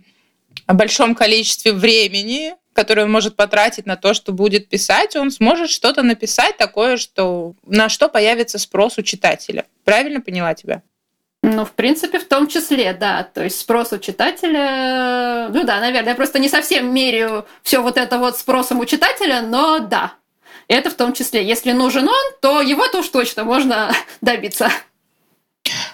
большом 0.67 1.15
количестве 1.15 1.73
времени, 1.73 2.53
которое 2.73 3.03
он 3.03 3.11
может 3.11 3.35
потратить 3.35 3.85
на 3.85 3.95
то, 3.95 4.13
что 4.13 4.33
будет 4.33 4.69
писать, 4.69 5.15
он 5.15 5.31
сможет 5.31 5.69
что-то 5.69 6.03
написать 6.03 6.57
такое, 6.57 6.97
что 6.97 7.53
на 7.65 7.89
что 7.89 8.09
появится 8.09 8.59
спрос 8.59 8.97
у 8.97 9.01
читателя. 9.01 9.65
Правильно 9.83 10.21
поняла 10.21 10.53
тебя? 10.53 10.81
Ну, 11.43 11.65
в 11.65 11.71
принципе, 11.71 12.19
в 12.19 12.27
том 12.27 12.47
числе, 12.47 12.93
да. 12.93 13.23
То 13.23 13.43
есть 13.43 13.59
спрос 13.59 13.91
у 13.91 13.97
читателя... 13.97 15.49
Ну 15.49 15.65
да, 15.65 15.81
наверное, 15.81 16.11
я 16.11 16.15
просто 16.15 16.39
не 16.39 16.47
совсем 16.47 16.93
меряю 16.93 17.45
все 17.63 17.81
вот 17.81 17.97
это 17.97 18.17
вот 18.17 18.37
спросом 18.37 18.79
у 18.79 18.85
читателя, 18.85 19.41
но 19.41 19.79
да, 19.79 20.13
это 20.69 20.89
в 20.89 20.93
том 20.93 21.11
числе. 21.11 21.45
Если 21.45 21.73
нужен 21.73 22.07
он, 22.07 22.33
то 22.41 22.61
его-то 22.61 22.99
уж 22.99 23.09
точно 23.09 23.43
можно 23.43 23.91
добиться. 24.21 24.69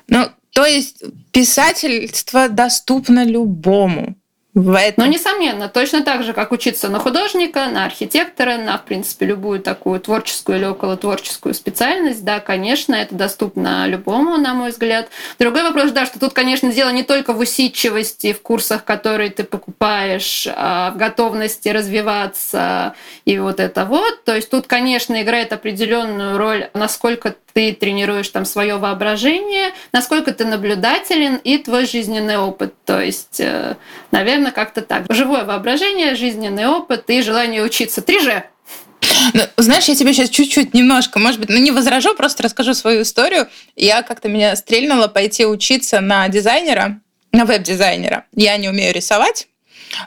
Ну, 0.07 0.29
то 0.53 0.65
есть 0.65 1.03
писательство 1.31 2.47
доступно 2.47 3.25
любому. 3.25 4.15
В 4.55 4.75
этом. 4.75 5.05
Ну, 5.05 5.11
несомненно, 5.11 5.69
точно 5.69 6.03
так 6.03 6.23
же, 6.23 6.33
как 6.33 6.51
учиться 6.51 6.89
на 6.89 6.97
художника, 6.97 7.67
на 7.67 7.85
архитектора, 7.85 8.57
на, 8.57 8.79
в 8.79 8.83
принципе, 8.83 9.27
любую 9.27 9.59
такую 9.59 9.99
творческую 9.99 10.57
или 10.57 10.65
около 10.65 10.97
творческую 10.97 11.53
специальность, 11.53 12.25
да, 12.25 12.39
конечно, 12.39 12.95
это 12.95 13.13
доступно 13.13 13.85
любому, 13.85 14.37
на 14.37 14.55
мой 14.55 14.71
взгляд. 14.71 15.09
Другой 15.37 15.61
вопрос, 15.61 15.91
да, 15.91 16.07
что 16.07 16.19
тут, 16.19 16.33
конечно, 16.33 16.73
дело 16.73 16.89
не 16.89 17.03
только 17.03 17.33
в 17.33 17.39
усидчивости, 17.39 18.33
в 18.33 18.41
курсах, 18.41 18.83
которые 18.85 19.29
ты 19.29 19.43
покупаешь, 19.43 20.47
а 20.51 20.91
в 20.91 20.97
готовности 20.97 21.69
развиваться 21.69 22.95
и 23.25 23.37
вот 23.37 23.59
это 23.59 23.85
вот. 23.85 24.23
То 24.23 24.35
есть 24.35 24.49
тут, 24.49 24.65
конечно, 24.65 25.21
играет 25.21 25.53
определенную 25.53 26.39
роль, 26.39 26.71
насколько 26.73 27.35
ты 27.59 27.73
тренируешь 27.73 28.29
там 28.29 28.45
свое 28.45 28.77
воображение, 28.77 29.71
насколько 29.91 30.31
ты 30.31 30.45
наблюдателен 30.45 31.35
и 31.35 31.57
твой 31.57 31.85
жизненный 31.85 32.37
опыт. 32.37 32.73
То 32.85 33.01
есть, 33.01 33.41
э, 33.41 33.75
наверное, 34.11 34.51
как-то 34.51 34.81
так. 34.81 35.03
Живое 35.09 35.43
воображение, 35.43 36.15
жизненный 36.15 36.67
опыт 36.67 37.09
и 37.09 37.21
желание 37.21 37.61
учиться. 37.61 37.99
3G. 37.99 38.43
Ну, 39.33 39.41
знаешь, 39.57 39.89
я 39.89 39.95
тебе 39.95 40.13
сейчас 40.13 40.29
чуть-чуть 40.29 40.73
немножко, 40.73 41.19
может 41.19 41.41
быть, 41.41 41.49
ну 41.49 41.57
не 41.57 41.71
возражу, 41.71 42.15
просто 42.15 42.43
расскажу 42.43 42.73
свою 42.73 43.01
историю. 43.01 43.49
Я 43.75 44.03
как-то 44.03 44.29
меня 44.29 44.55
стрельнула 44.55 45.09
пойти 45.09 45.45
учиться 45.45 45.99
на 45.99 46.29
дизайнера, 46.29 47.01
на 47.33 47.43
веб-дизайнера. 47.43 48.23
Я 48.33 48.55
не 48.55 48.69
умею 48.69 48.93
рисовать, 48.93 49.49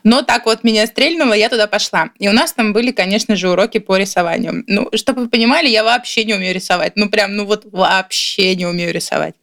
но 0.04 0.22
так 0.22 0.46
вот 0.46 0.64
меня 0.64 0.86
стрельнуло, 0.86 1.32
я 1.32 1.48
туда 1.48 1.66
пошла. 1.66 2.10
И 2.18 2.28
у 2.28 2.32
нас 2.32 2.52
там 2.52 2.72
были, 2.72 2.92
конечно 2.92 3.36
же, 3.36 3.50
уроки 3.50 3.78
по 3.78 3.96
рисованию. 3.96 4.64
Ну, 4.66 4.88
чтобы 4.94 5.22
вы 5.22 5.28
понимали, 5.28 5.68
я 5.68 5.84
вообще 5.84 6.24
не 6.24 6.34
умею 6.34 6.54
рисовать. 6.54 6.92
Ну, 6.96 7.08
прям, 7.08 7.36
ну 7.36 7.44
вот 7.44 7.64
вообще 7.70 8.54
не 8.54 8.66
умею 8.66 8.92
рисовать. 8.92 9.34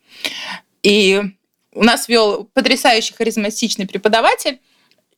И 0.83 1.21
у 1.73 1.83
нас 1.83 2.07
вел 2.07 2.49
потрясающий 2.53 3.13
харизматичный 3.13 3.87
преподаватель. 3.87 4.59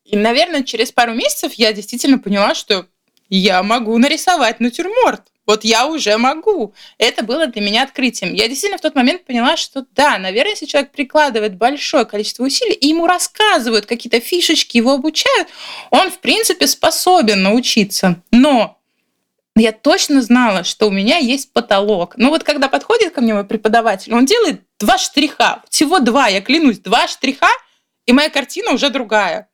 И, 0.05 0.17
наверное, 0.17 0.63
через 0.63 0.91
пару 0.91 1.13
месяцев 1.13 1.53
я 1.53 1.73
действительно 1.73 2.19
поняла, 2.19 2.55
что 2.55 2.85
я 3.29 3.63
могу 3.63 3.97
нарисовать 3.97 4.59
натюрморт. 4.59 5.30
Вот 5.48 5.63
я 5.63 5.88
уже 5.88 6.17
могу. 6.17 6.74
Это 6.98 7.24
было 7.24 7.48
для 7.48 7.62
меня 7.62 7.83
открытием. 7.83 8.33
Я 8.33 8.48
действительно 8.48 8.77
в 8.77 8.81
тот 8.81 8.95
момент 8.95 9.25
поняла, 9.25 9.57
что 9.57 9.86
да, 9.95 10.17
наверное, 10.17 10.51
если 10.51 10.65
человек 10.65 10.91
прикладывает 10.91 11.57
большое 11.57 12.05
количество 12.05 12.43
усилий, 12.43 12.74
и 12.74 12.88
ему 12.88 13.07
рассказывают 13.07 13.86
какие-то 13.86 14.19
фишечки, 14.19 14.77
его 14.77 14.93
обучают, 14.93 15.48
он, 15.89 16.12
в 16.12 16.19
принципе, 16.19 16.67
способен 16.67 17.41
научиться. 17.41 18.21
Но 18.31 18.77
я 19.55 19.71
точно 19.71 20.21
знала, 20.21 20.63
что 20.63 20.88
у 20.88 20.91
меня 20.91 21.17
есть 21.17 21.51
потолок. 21.51 22.15
Но 22.17 22.29
вот 22.29 22.43
когда 22.43 22.69
подходит 22.69 23.13
ко 23.13 23.21
мне 23.21 23.33
мой 23.33 23.43
преподаватель, 23.43 24.13
он 24.13 24.25
делает 24.25 24.62
два 24.79 24.98
штриха, 24.98 25.63
всего 25.69 26.00
два, 26.00 26.27
я 26.27 26.41
клянусь, 26.41 26.79
два 26.79 27.07
штриха, 27.07 27.50
и 28.05 28.13
моя 28.13 28.29
картина 28.29 28.71
уже 28.71 28.89
другая. 28.89 29.50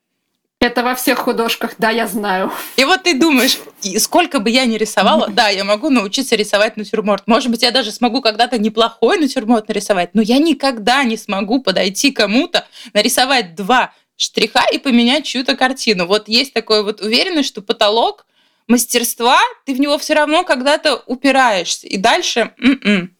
Это 0.68 0.84
во 0.84 0.96
всех 0.96 1.20
художках, 1.20 1.76
да, 1.78 1.92
я 1.92 2.08
знаю. 2.08 2.52
И 2.76 2.84
вот 2.84 3.04
ты 3.04 3.18
думаешь, 3.18 3.58
сколько 4.00 4.42
бы 4.42 4.50
я 4.50 4.66
ни 4.66 4.76
рисовала, 4.76 5.30
да, 5.30 5.48
я 5.48 5.64
могу 5.64 5.90
научиться 5.90 6.36
рисовать 6.36 6.76
натюрморт. 6.76 7.26
Может 7.26 7.50
быть, 7.50 7.62
я 7.64 7.72
даже 7.72 7.94
смогу 7.94 8.22
когда-то 8.22 8.58
неплохой 8.58 9.18
натюрморт 9.18 9.70
нарисовать, 9.70 10.10
но 10.14 10.22
я 10.22 10.40
никогда 10.40 11.06
не 11.06 11.16
смогу 11.16 11.62
подойти 11.62 12.12
кому-то, 12.12 12.68
нарисовать 12.92 13.56
два 13.56 13.94
штриха 14.18 14.66
и 14.70 14.78
поменять 14.78 15.26
чью-то 15.26 15.56
картину. 15.56 16.06
Вот 16.06 16.28
есть 16.28 16.52
такое 16.52 16.84
вот 16.84 17.00
уверенность, 17.00 17.48
что 17.48 17.62
потолок 17.62 18.26
мастерства, 18.68 19.40
ты 19.66 19.74
в 19.74 19.80
него 19.80 19.98
все 19.98 20.16
равно 20.16 20.44
когда-то 20.44 21.02
упираешься. 21.06 21.88
И 21.88 21.96
дальше... 21.96 22.52
М-м. 22.60 23.16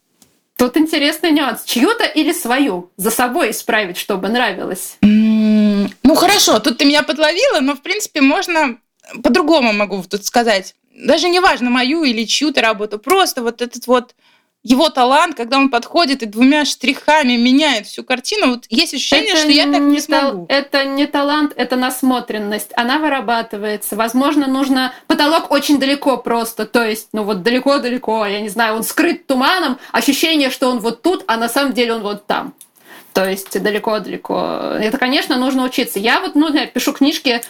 Тут 0.58 0.76
интересный 0.76 1.32
нюанс. 1.32 1.64
Чью-то 1.64 2.04
или 2.04 2.34
свою? 2.34 2.92
За 2.98 3.12
собой 3.12 3.52
исправить, 3.52 3.96
чтобы 3.96 4.28
нравилось? 4.28 4.98
Ну 6.04 6.16
хорошо, 6.16 6.60
тут 6.60 6.78
ты 6.78 6.86
меня 6.86 7.04
подловила, 7.04 7.60
но 7.60 7.76
в 7.76 7.82
принципе 7.82 8.22
можно 8.22 8.78
по-другому 9.24 9.74
могу 9.74 10.04
тут 10.04 10.26
сказать. 10.26 10.76
Даже 10.94 11.30
не 11.30 11.40
важно 11.40 11.70
мою 11.70 12.04
или 12.04 12.24
чью-то 12.24 12.62
работу, 12.62 13.00
просто 13.00 13.42
вот 13.42 13.62
этот 13.62 13.88
вот 13.88 14.16
его 14.64 14.90
талант, 14.90 15.36
когда 15.36 15.58
он 15.58 15.70
подходит 15.70 16.24
и 16.24 16.26
двумя 16.26 16.66
штрихами 16.66 17.38
меняет 17.38 17.88
всю 17.88 18.04
картину, 18.04 18.48
вот 18.52 18.66
есть 18.70 18.94
ощущение, 18.94 19.32
это 19.32 19.42
что 19.42 19.52
я 19.52 19.64
так 19.64 19.82
не, 19.82 19.92
не 19.92 20.02
смогу. 20.02 20.46
Это 20.50 20.84
не 20.84 21.06
талант, 21.06 21.54
это 21.56 21.78
насмотренность. 21.78 22.72
Она 22.76 23.00
вырабатывается. 23.00 23.96
Возможно, 23.96 24.48
нужно... 24.48 24.94
Потолок 25.08 25.52
очень 25.52 25.80
далеко 25.80 26.18
просто, 26.18 26.66
то 26.66 26.84
есть, 26.84 27.10
ну 27.14 27.24
вот 27.24 27.44
далеко-далеко, 27.44 28.26
я 28.26 28.42
не 28.42 28.50
знаю, 28.50 28.76
он 28.76 28.84
скрыт 28.84 29.26
туманом, 29.26 29.78
ощущение, 29.94 30.50
что 30.50 30.70
он 30.70 30.80
вот 30.80 31.02
тут, 31.02 31.24
а 31.28 31.38
на 31.38 31.48
самом 31.48 31.74
деле 31.74 31.94
он 31.94 32.02
вот 32.02 32.28
там. 32.28 32.54
То 33.18 33.28
есть 33.28 33.60
далеко-далеко. 33.60 34.76
Это, 34.80 35.00
конечно, 35.00 35.38
нужно 35.38 35.64
учиться. 35.64 35.98
Я 35.98 36.20
вот, 36.20 36.36
ну, 36.36 36.54
я 36.54 36.68
пишу 36.68 36.94
книжки, 36.94 37.42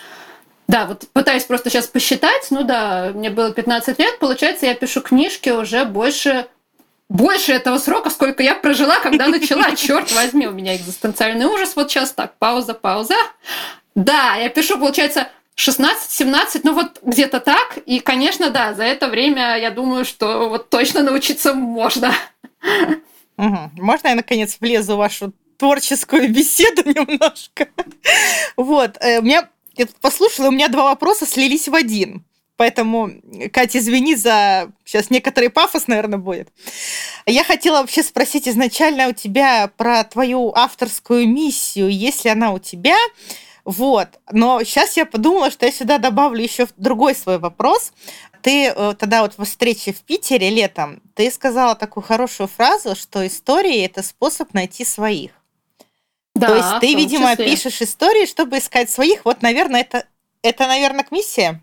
да, 0.69 0.85
вот 0.85 1.03
пытаюсь 1.11 1.43
просто 1.43 1.69
сейчас 1.69 1.87
посчитать, 1.87 2.47
ну 2.51 2.63
да, 2.63 3.11
мне 3.13 3.29
было 3.29 3.51
15 3.51 3.99
лет, 3.99 4.17
получается, 4.17 4.65
я 4.65 4.75
пишу 4.75 5.01
книжки 5.01 5.49
уже 5.49 5.83
больше 5.83 6.47
больше 7.09 7.51
этого 7.51 7.79
срока, 7.79 8.09
сколько 8.09 8.43
я 8.43 8.55
прожила, 8.55 9.01
когда 9.01 9.27
начала. 9.27 9.75
Черт 9.75 10.09
возьми, 10.13 10.47
у 10.47 10.53
меня 10.53 10.73
экзистенциальный 10.77 11.45
ужас. 11.45 11.75
Вот 11.75 11.91
сейчас 11.91 12.13
так, 12.13 12.37
пауза, 12.37 12.73
пауза. 12.73 13.15
Да, 13.93 14.35
я 14.35 14.47
пишу, 14.47 14.77
получается, 14.77 15.27
16-17, 15.57 16.61
ну 16.63 16.75
вот 16.75 16.99
где-то 17.03 17.41
так. 17.41 17.77
И, 17.85 17.99
конечно, 17.99 18.51
да, 18.51 18.73
за 18.73 18.83
это 18.83 19.09
время 19.09 19.57
я 19.57 19.71
думаю, 19.71 20.05
что 20.05 20.47
вот 20.47 20.69
точно 20.69 21.03
научиться 21.03 21.53
можно. 21.53 22.13
Угу. 23.37 23.71
Можно 23.75 24.07
я, 24.07 24.15
наконец, 24.15 24.55
влезу 24.61 24.95
в 24.95 24.99
вашу 24.99 25.33
творческую 25.57 26.31
беседу 26.31 26.83
немножко? 26.85 27.67
Вот, 28.55 28.97
э, 28.99 29.19
у 29.19 29.21
меня, 29.21 29.49
я 29.75 29.87
послушала, 30.01 30.47
у 30.47 30.51
меня 30.51 30.69
два 30.69 30.85
вопроса 30.85 31.25
слились 31.25 31.67
в 31.67 31.75
один. 31.75 32.23
Поэтому, 32.57 33.11
Катя, 33.53 33.77
извини 33.77 34.15
за... 34.15 34.71
Сейчас 34.83 35.11
некоторый 35.11 35.49
пафос, 35.49 35.87
наверное, 35.87 36.17
будет. 36.17 36.49
Я 37.27 37.43
хотела 37.43 37.81
вообще 37.81 38.01
спросить 38.01 38.47
изначально 38.47 39.09
у 39.09 39.13
тебя 39.13 39.69
про 39.77 40.03
твою 40.03 40.51
авторскую 40.55 41.27
миссию, 41.27 41.89
если 41.89 42.29
она 42.29 42.51
у 42.51 42.59
тебя. 42.59 42.97
Вот. 43.63 44.07
Но 44.31 44.63
сейчас 44.63 44.97
я 44.97 45.05
подумала, 45.05 45.51
что 45.51 45.67
я 45.67 45.71
сюда 45.71 45.99
добавлю 45.99 46.41
еще 46.41 46.67
другой 46.77 47.13
свой 47.13 47.37
вопрос. 47.37 47.93
Ты 48.41 48.67
э, 48.67 48.95
тогда 48.97 49.21
вот 49.21 49.37
в 49.37 49.43
встрече 49.43 49.93
в 49.93 50.01
Питере 50.01 50.49
летом, 50.49 51.01
ты 51.15 51.29
сказала 51.29 51.75
такую 51.75 52.03
хорошую 52.03 52.47
фразу, 52.47 52.95
что 52.95 53.25
истории– 53.27 53.81
это 53.85 54.01
способ 54.01 54.53
найти 54.53 54.85
своих. 54.85 55.31
Да, 56.39 56.47
То 56.47 56.55
есть 56.55 56.79
ты, 56.81 56.95
видимо, 56.95 57.31
числе. 57.31 57.45
пишешь 57.45 57.81
истории, 57.81 58.25
чтобы 58.25 58.59
искать 58.59 58.89
своих. 58.89 59.25
Вот, 59.25 59.41
наверное, 59.41 59.81
это, 59.81 60.05
это, 60.41 60.67
наверное, 60.67 61.03
к 61.03 61.11
миссии. 61.11 61.61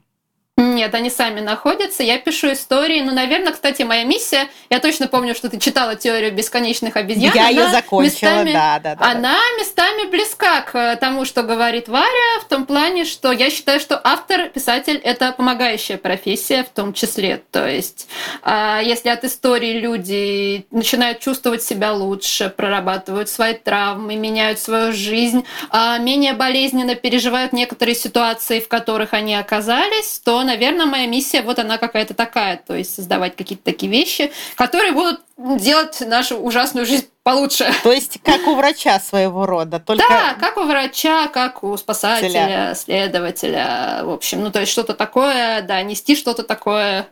Нет, 0.56 0.94
они 0.94 1.10
сами 1.10 1.40
находятся. 1.40 2.04
Я 2.04 2.18
пишу 2.18 2.52
истории. 2.52 3.00
Ну, 3.00 3.12
наверное, 3.12 3.52
кстати, 3.52 3.82
моя 3.82 4.04
миссия. 4.04 4.46
Я 4.70 4.78
точно 4.78 5.08
помню, 5.08 5.34
что 5.34 5.48
ты 5.48 5.58
читала 5.58 5.96
теорию 5.96 6.32
бесконечных 6.32 6.96
обезьян. 6.96 7.32
Я 7.34 7.48
ее 7.48 7.68
закончила, 7.70 8.04
местами, 8.04 8.52
да, 8.52 8.78
да, 8.78 8.94
да. 8.94 9.04
Она 9.04 9.34
да. 9.34 9.60
местами 9.60 10.08
близка 10.08 10.60
к 10.60 10.94
тому, 10.96 11.24
что 11.24 11.42
говорит 11.42 11.88
Варя, 11.88 12.40
в 12.40 12.44
том 12.44 12.66
плане, 12.66 13.04
что 13.04 13.32
я 13.32 13.50
считаю, 13.50 13.80
что 13.80 14.00
автор, 14.02 14.48
писатель 14.48 14.96
это 14.96 15.32
помогающая 15.32 15.96
профессия 15.96 16.62
в 16.62 16.68
том 16.68 16.92
числе. 16.92 17.42
То 17.50 17.68
есть, 17.68 18.06
а, 18.42 18.80
если 18.80 19.08
от 19.08 19.24
истории 19.24 19.80
люди 19.80 20.66
начинают 20.70 21.18
чувствовать 21.18 21.64
себя 21.64 21.92
лучше, 21.92 22.48
прорабатывают 22.48 23.28
свои 23.28 23.54
травмы, 23.54 24.14
меняют 24.14 24.60
свою 24.60 24.92
жизнь, 24.92 25.44
а 25.70 25.98
менее 25.98 26.34
болезненно 26.34 26.94
переживают 26.94 27.52
некоторые 27.52 27.96
ситуации, 27.96 28.60
в 28.60 28.68
которых 28.68 29.14
они 29.14 29.34
оказались, 29.34 30.20
то 30.24 30.43
наверное, 30.44 30.86
моя 30.86 31.06
миссия 31.06 31.42
вот 31.42 31.58
она 31.58 31.78
какая-то 31.78 32.14
такая, 32.14 32.56
то 32.56 32.74
есть 32.74 32.94
создавать 32.94 33.36
какие-то 33.36 33.64
такие 33.64 33.90
вещи, 33.90 34.32
которые 34.54 34.92
будут 34.92 35.20
делать 35.36 36.00
нашу 36.00 36.38
ужасную 36.38 36.86
жизнь 36.86 37.08
получше. 37.22 37.72
То 37.82 37.92
есть 37.92 38.20
как 38.22 38.46
у 38.46 38.54
врача 38.54 39.00
своего 39.00 39.46
рода, 39.46 39.80
только... 39.80 40.04
Да, 40.08 40.34
как 40.38 40.56
у 40.56 40.62
врача, 40.62 41.28
как 41.28 41.64
у 41.64 41.76
спасателя, 41.76 42.74
следователя, 42.76 44.00
в 44.04 44.10
общем, 44.10 44.42
ну 44.42 44.50
то 44.50 44.60
есть 44.60 44.70
что-то 44.70 44.94
такое, 44.94 45.62
да, 45.62 45.82
нести 45.82 46.14
что-то 46.14 46.44
такое 46.44 47.08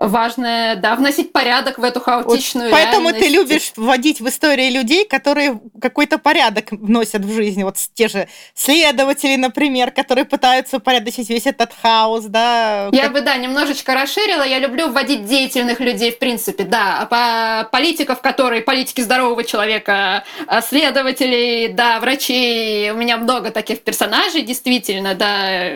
важное, 0.00 0.76
да, 0.76 0.96
вносить 0.96 1.30
порядок 1.30 1.78
в 1.78 1.84
эту 1.84 2.00
хаотичную 2.00 2.70
вот 2.70 2.76
Поэтому 2.76 3.10
реальность. 3.10 3.26
ты 3.26 3.32
любишь 3.32 3.72
вводить 3.76 4.20
в 4.20 4.28
истории 4.28 4.70
людей, 4.70 5.06
которые 5.06 5.60
какой-то 5.80 6.18
порядок 6.18 6.72
вносят 6.72 7.22
в 7.22 7.32
жизнь. 7.32 7.62
Вот 7.62 7.76
те 7.92 8.08
же 8.08 8.26
следователи, 8.54 9.36
например, 9.36 9.90
которые 9.90 10.24
пытаются 10.24 10.78
упорядочить 10.78 11.28
весь 11.28 11.46
этот 11.46 11.72
хаос, 11.82 12.24
да. 12.24 12.88
Я 12.92 13.04
как... 13.04 13.12
бы, 13.12 13.20
да, 13.20 13.36
немножечко 13.36 13.94
расширила. 13.94 14.42
Я 14.42 14.58
люблю 14.58 14.88
вводить 14.88 15.26
деятельных 15.26 15.80
людей, 15.80 16.12
в 16.12 16.18
принципе, 16.18 16.64
да. 16.64 17.00
А 17.00 17.06
по 17.06 17.68
политиков, 17.70 18.22
которые 18.22 18.62
политики 18.62 19.02
здорового 19.02 19.44
человека, 19.44 20.24
а 20.46 20.62
следователей, 20.62 21.68
да, 21.68 22.00
врачей. 22.00 22.90
У 22.90 22.96
меня 22.96 23.18
много 23.18 23.50
таких 23.50 23.82
персонажей, 23.82 24.42
действительно, 24.42 25.14
да 25.14 25.74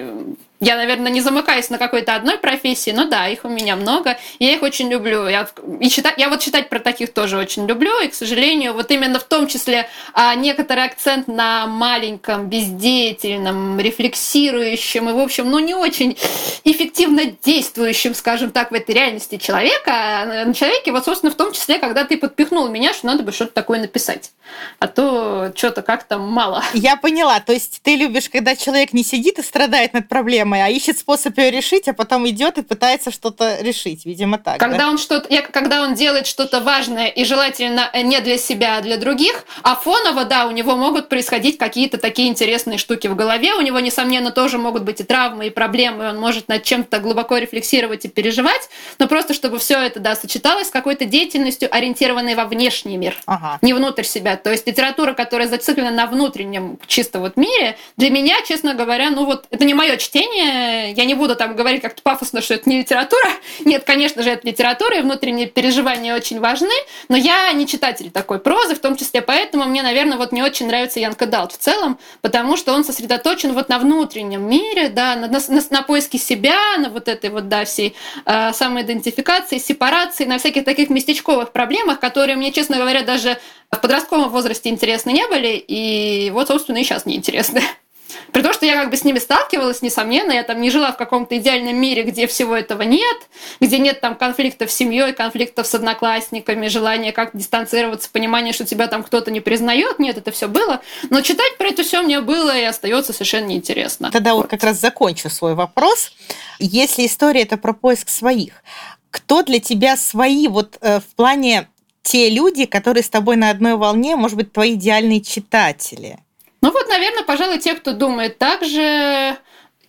я, 0.64 0.76
наверное, 0.76 1.12
не 1.12 1.20
замыкаюсь 1.20 1.70
на 1.70 1.78
какой-то 1.78 2.14
одной 2.14 2.38
профессии, 2.38 2.90
но 2.90 3.04
да, 3.04 3.28
их 3.28 3.44
у 3.44 3.48
меня 3.48 3.76
много, 3.76 4.18
я 4.38 4.54
их 4.54 4.62
очень 4.62 4.88
люблю. 4.88 5.28
Я, 5.28 5.48
и 5.80 5.88
читать, 5.90 6.14
я 6.16 6.28
вот 6.28 6.40
читать 6.40 6.68
про 6.68 6.80
таких 6.80 7.12
тоже 7.12 7.36
очень 7.36 7.66
люблю, 7.66 8.00
и, 8.00 8.08
к 8.08 8.14
сожалению, 8.14 8.72
вот 8.72 8.90
именно 8.90 9.18
в 9.18 9.24
том 9.24 9.46
числе 9.46 9.88
а, 10.12 10.34
некоторый 10.34 10.84
акцент 10.84 11.28
на 11.28 11.66
маленьком, 11.66 12.48
бездеятельном, 12.48 13.78
рефлексирующем 13.78 15.10
и, 15.10 15.12
в 15.12 15.18
общем, 15.18 15.50
ну, 15.50 15.58
не 15.58 15.74
очень 15.74 16.16
эффективно 16.64 17.24
действующем, 17.44 18.14
скажем 18.14 18.50
так, 18.50 18.70
в 18.70 18.74
этой 18.74 18.94
реальности 18.94 19.36
человека, 19.36 19.92
а 19.92 20.44
на 20.46 20.54
человеке, 20.54 20.92
вот, 20.92 21.04
собственно, 21.04 21.32
в 21.32 21.36
том 21.36 21.52
числе, 21.52 21.78
когда 21.78 22.04
ты 22.04 22.16
подпихнул 22.16 22.68
меня, 22.68 22.94
что 22.94 23.06
надо 23.06 23.22
бы 23.22 23.32
что-то 23.32 23.52
такое 23.52 23.80
написать. 23.80 24.32
А 24.78 24.88
то 24.88 25.52
что-то 25.54 25.82
как-то 25.82 26.18
мало. 26.18 26.62
Я 26.72 26.96
поняла. 26.96 27.40
То 27.40 27.52
есть 27.52 27.80
ты 27.82 27.96
любишь, 27.96 28.28
когда 28.28 28.56
человек 28.56 28.92
не 28.92 29.02
сидит 29.02 29.38
и 29.38 29.42
страдает 29.42 29.92
над 29.92 30.08
проблемой, 30.08 30.53
а 30.60 30.68
ищет 30.68 30.98
способ 30.98 31.36
ее 31.38 31.50
решить, 31.50 31.88
а 31.88 31.92
потом 31.92 32.28
идет 32.28 32.58
и 32.58 32.62
пытается 32.62 33.10
что-то 33.10 33.58
решить. 33.60 34.04
Видимо, 34.04 34.38
так. 34.38 34.58
Когда 34.58 34.78
да? 34.78 34.88
он 34.88 34.98
что-то, 34.98 35.28
когда 35.50 35.82
он 35.82 35.94
делает 35.94 36.26
что-то 36.26 36.60
важное 36.60 37.08
и 37.08 37.24
желательно 37.24 37.90
не 38.02 38.20
для 38.20 38.38
себя, 38.38 38.78
а 38.78 38.80
для 38.80 38.96
других, 38.96 39.44
а 39.62 39.74
фоново, 39.76 40.24
да, 40.24 40.46
у 40.46 40.50
него 40.50 40.76
могут 40.76 41.08
происходить 41.08 41.58
какие-то 41.58 41.98
такие 41.98 42.28
интересные 42.28 42.78
штуки 42.78 43.06
в 43.06 43.16
голове. 43.16 43.54
У 43.54 43.60
него, 43.60 43.80
несомненно, 43.80 44.30
тоже 44.30 44.58
могут 44.58 44.82
быть 44.82 45.00
и 45.00 45.04
травмы, 45.04 45.46
и 45.46 45.50
проблемы. 45.50 46.08
Он 46.08 46.18
может 46.18 46.48
над 46.48 46.62
чем-то 46.62 46.98
глубоко 46.98 47.38
рефлексировать 47.38 48.04
и 48.04 48.08
переживать. 48.08 48.68
Но 48.98 49.08
просто 49.08 49.34
чтобы 49.34 49.58
все 49.58 49.78
это, 49.78 50.00
да, 50.00 50.14
сочеталось 50.14 50.68
с 50.68 50.70
какой-то 50.70 51.04
деятельностью, 51.04 51.68
ориентированной 51.74 52.34
во 52.34 52.44
внешний 52.44 52.96
мир, 52.96 53.16
ага. 53.26 53.58
не 53.62 53.72
внутрь 53.74 54.04
себя. 54.04 54.36
То 54.36 54.50
есть 54.50 54.66
литература, 54.66 55.14
которая 55.14 55.48
зациклена 55.48 55.90
на 55.90 56.06
внутреннем 56.06 56.78
чисто 56.86 57.18
вот 57.18 57.36
мире, 57.36 57.76
для 57.96 58.10
меня, 58.10 58.36
честно 58.46 58.74
говоря, 58.74 59.10
ну 59.10 59.24
вот 59.24 59.46
это 59.50 59.64
не 59.64 59.74
мое 59.74 59.96
чтение, 59.96 60.33
я 60.38 61.04
не 61.04 61.14
буду 61.14 61.36
там 61.36 61.56
говорить 61.56 61.82
как-то 61.82 62.02
пафосно, 62.02 62.42
что 62.42 62.54
это 62.54 62.68
не 62.68 62.80
литература. 62.80 63.28
Нет, 63.64 63.84
конечно 63.84 64.22
же, 64.22 64.30
это 64.30 64.46
литература, 64.46 64.98
и 64.98 65.02
внутренние 65.02 65.46
переживания 65.46 66.14
очень 66.14 66.40
важны, 66.40 66.74
но 67.08 67.16
я 67.16 67.52
не 67.52 67.66
читатель 67.66 68.10
такой 68.10 68.38
прозы, 68.38 68.74
в 68.74 68.80
том 68.80 68.96
числе 68.96 69.22
поэтому 69.22 69.64
мне, 69.64 69.82
наверное, 69.82 70.18
вот 70.18 70.32
не 70.32 70.42
очень 70.42 70.66
нравится 70.66 71.00
Ян 71.00 71.14
Кадалт 71.14 71.52
в 71.52 71.58
целом, 71.58 71.98
потому 72.20 72.56
что 72.56 72.72
он 72.72 72.84
сосредоточен 72.84 73.52
вот 73.52 73.68
на 73.68 73.78
внутреннем 73.78 74.48
мире, 74.48 74.88
да, 74.88 75.16
на, 75.16 75.28
на, 75.28 75.40
на 75.70 75.82
поиске 75.82 76.18
себя, 76.18 76.78
на 76.78 76.90
вот 76.90 77.08
этой 77.08 77.30
вот, 77.30 77.48
да, 77.48 77.64
всей 77.64 77.94
э, 78.24 78.52
самоидентификации, 78.52 79.58
сепарации, 79.58 80.24
на 80.24 80.38
всяких 80.38 80.64
таких 80.64 80.90
местечковых 80.90 81.52
проблемах, 81.52 82.00
которые 82.00 82.36
мне, 82.36 82.52
честно 82.52 82.76
говоря, 82.76 83.02
даже 83.02 83.38
в 83.70 83.80
подростковом 83.80 84.30
возрасте 84.30 84.68
интересны 84.68 85.10
не 85.10 85.26
были, 85.26 85.56
и 85.56 86.30
вот, 86.30 86.48
собственно, 86.48 86.78
и 86.78 86.84
сейчас 86.84 87.06
не 87.06 87.16
интересны. 87.16 87.62
При 88.32 88.42
том, 88.42 88.52
что 88.52 88.66
я 88.66 88.74
как 88.74 88.90
бы 88.90 88.96
с 88.96 89.04
ними 89.04 89.18
сталкивалась, 89.18 89.82
несомненно, 89.82 90.32
я 90.32 90.42
там 90.42 90.60
не 90.60 90.70
жила 90.70 90.92
в 90.92 90.96
каком-то 90.96 91.36
идеальном 91.38 91.76
мире, 91.76 92.02
где 92.02 92.26
всего 92.26 92.56
этого 92.56 92.82
нет, 92.82 93.16
где 93.60 93.78
нет 93.78 94.00
там 94.00 94.16
конфликтов 94.16 94.70
с 94.70 94.74
семьей, 94.74 95.12
конфликтов 95.12 95.66
с 95.66 95.74
одноклассниками, 95.74 96.68
желания 96.68 97.12
как-то 97.12 97.38
дистанцироваться, 97.38 98.08
понимание, 98.10 98.52
что 98.52 98.64
тебя 98.64 98.88
там 98.88 99.02
кто-то 99.02 99.30
не 99.30 99.40
признает. 99.40 99.98
Нет, 99.98 100.18
это 100.18 100.30
все 100.30 100.48
было. 100.48 100.80
Но 101.10 101.20
читать 101.20 101.56
про 101.58 101.68
это 101.68 101.82
все 101.82 102.02
мне 102.02 102.20
было 102.20 102.56
и 102.56 102.64
остается 102.64 103.12
совершенно 103.12 103.46
неинтересно. 103.46 104.10
Тогда 104.10 104.34
вот 104.34 104.48
как 104.48 104.62
раз 104.64 104.80
закончу 104.80 105.30
свой 105.30 105.54
вопрос. 105.54 106.12
Если 106.58 107.06
история 107.06 107.42
это 107.42 107.56
про 107.56 107.72
поиск 107.72 108.08
своих, 108.08 108.62
кто 109.10 109.42
для 109.42 109.60
тебя 109.60 109.96
свои 109.96 110.48
вот 110.48 110.76
э, 110.80 111.00
в 111.00 111.14
плане 111.14 111.68
те 112.02 112.28
люди, 112.30 112.66
которые 112.66 113.02
с 113.02 113.08
тобой 113.08 113.36
на 113.36 113.50
одной 113.50 113.76
волне, 113.76 114.16
может 114.16 114.36
быть, 114.36 114.52
твои 114.52 114.74
идеальные 114.74 115.20
читатели? 115.20 116.18
Ну 116.64 116.72
вот, 116.72 116.88
наверное, 116.88 117.24
пожалуй, 117.24 117.58
те, 117.58 117.74
кто 117.74 117.92
думает 117.92 118.38
так 118.38 118.64
же, 118.64 119.36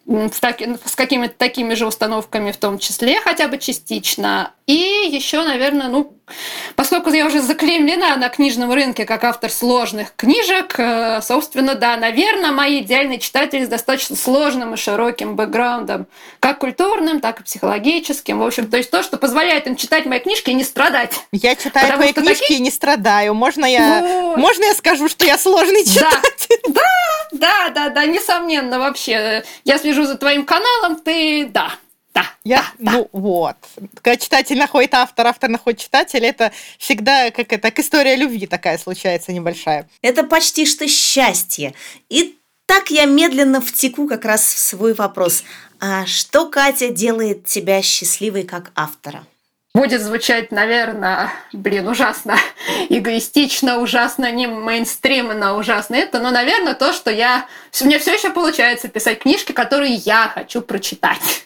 с, 0.05 0.95
какими-то 0.95 1.33
такими 1.37 1.73
же 1.73 1.87
установками 1.87 2.51
в 2.51 2.57
том 2.57 2.79
числе, 2.79 3.21
хотя 3.21 3.47
бы 3.47 3.57
частично. 3.57 4.51
И 4.67 5.09
еще, 5.11 5.43
наверное, 5.43 5.89
ну, 5.89 6.17
поскольку 6.75 7.11
я 7.11 7.27
уже 7.27 7.39
заклеймлена 7.39 8.15
на 8.15 8.29
книжном 8.29 8.71
рынке 8.71 9.05
как 9.05 9.23
автор 9.23 9.51
сложных 9.51 10.15
книжек, 10.15 10.79
э, 10.79 11.21
собственно, 11.21 11.75
да, 11.75 11.97
наверное, 11.97 12.51
мои 12.51 12.81
идеальные 12.81 13.19
читатели 13.19 13.63
с 13.63 13.67
достаточно 13.67 14.15
сложным 14.15 14.73
и 14.73 14.77
широким 14.77 15.35
бэкграундом, 15.35 16.07
как 16.39 16.57
культурным, 16.57 17.19
так 17.19 17.41
и 17.41 17.43
психологическим. 17.43 18.39
В 18.39 18.43
общем, 18.43 18.67
то 18.67 18.77
есть 18.77 18.89
то, 18.89 19.03
что 19.03 19.17
позволяет 19.17 19.67
им 19.67 19.75
читать 19.75 20.07
мои 20.07 20.19
книжки 20.19 20.49
и 20.49 20.55
не 20.55 20.63
страдать. 20.63 21.13
Я 21.31 21.55
читаю 21.55 21.85
Потому 21.85 22.01
твои 22.01 22.13
книжки 22.13 22.41
такие... 22.41 22.59
и 22.59 22.63
не 22.63 22.71
страдаю. 22.71 23.35
Можно 23.35 23.65
я, 23.65 24.01
вот. 24.01 24.37
можно 24.37 24.63
я 24.63 24.73
скажу, 24.73 25.07
что 25.09 25.25
я 25.25 25.37
сложный 25.37 25.85
читатель? 25.85 26.59
Да, 26.69 26.81
да, 27.31 27.69
да, 27.69 27.89
да, 27.89 28.05
несомненно, 28.07 28.79
вообще. 28.79 29.43
Я 29.63 29.77
слежу 29.77 30.05
за 30.05 30.15
твоим 30.15 30.43
каналом, 30.43 30.95
ты, 30.95 31.45
да, 31.45 31.73
да, 32.15 32.25
я, 32.45 32.65
да, 32.79 32.93
ну 32.93 33.09
вот. 33.11 33.57
Когда 34.01 34.15
читатель 34.15 34.57
находит 34.57 34.93
автор, 34.93 35.27
автор 35.27 35.49
находит 35.49 35.81
читателя, 35.81 36.29
это 36.29 36.53
всегда 36.79 37.29
как 37.29 37.51
это, 37.51 37.69
как 37.69 37.79
история 37.79 38.15
любви 38.15 38.47
такая 38.47 38.77
случается 38.77 39.33
небольшая. 39.33 39.89
Это 40.01 40.23
почти 40.23 40.65
что 40.65 40.87
счастье. 40.87 41.73
И 42.09 42.37
так 42.65 42.89
я 42.89 43.05
медленно 43.05 43.59
втеку 43.59 44.07
как 44.07 44.23
раз 44.23 44.41
в 44.41 44.57
свой 44.57 44.93
вопрос. 44.93 45.43
А 45.81 46.05
что, 46.05 46.47
Катя, 46.47 46.89
делает 46.89 47.45
тебя 47.45 47.81
счастливой 47.81 48.43
как 48.43 48.71
автора? 48.75 49.25
будет 49.75 50.01
звучать, 50.01 50.53
наверное, 50.53 51.33
блин, 51.51 51.89
ужасно 51.89 52.37
эгоистично, 52.89 53.79
ужасно 53.79 54.31
не 54.31 54.47
мейнстримно, 54.47 55.57
ужасно 55.57 55.95
это, 55.95 56.19
но, 56.19 56.31
наверное, 56.31 56.75
то, 56.75 56.93
что 56.93 57.11
я... 57.11 57.45
Мне 57.81 57.99
все 57.99 58.13
еще 58.13 58.29
получается 58.29 58.87
писать 58.87 59.19
книжки, 59.19 59.51
которые 59.51 59.93
я 59.93 60.31
хочу 60.33 60.61
прочитать. 60.61 61.44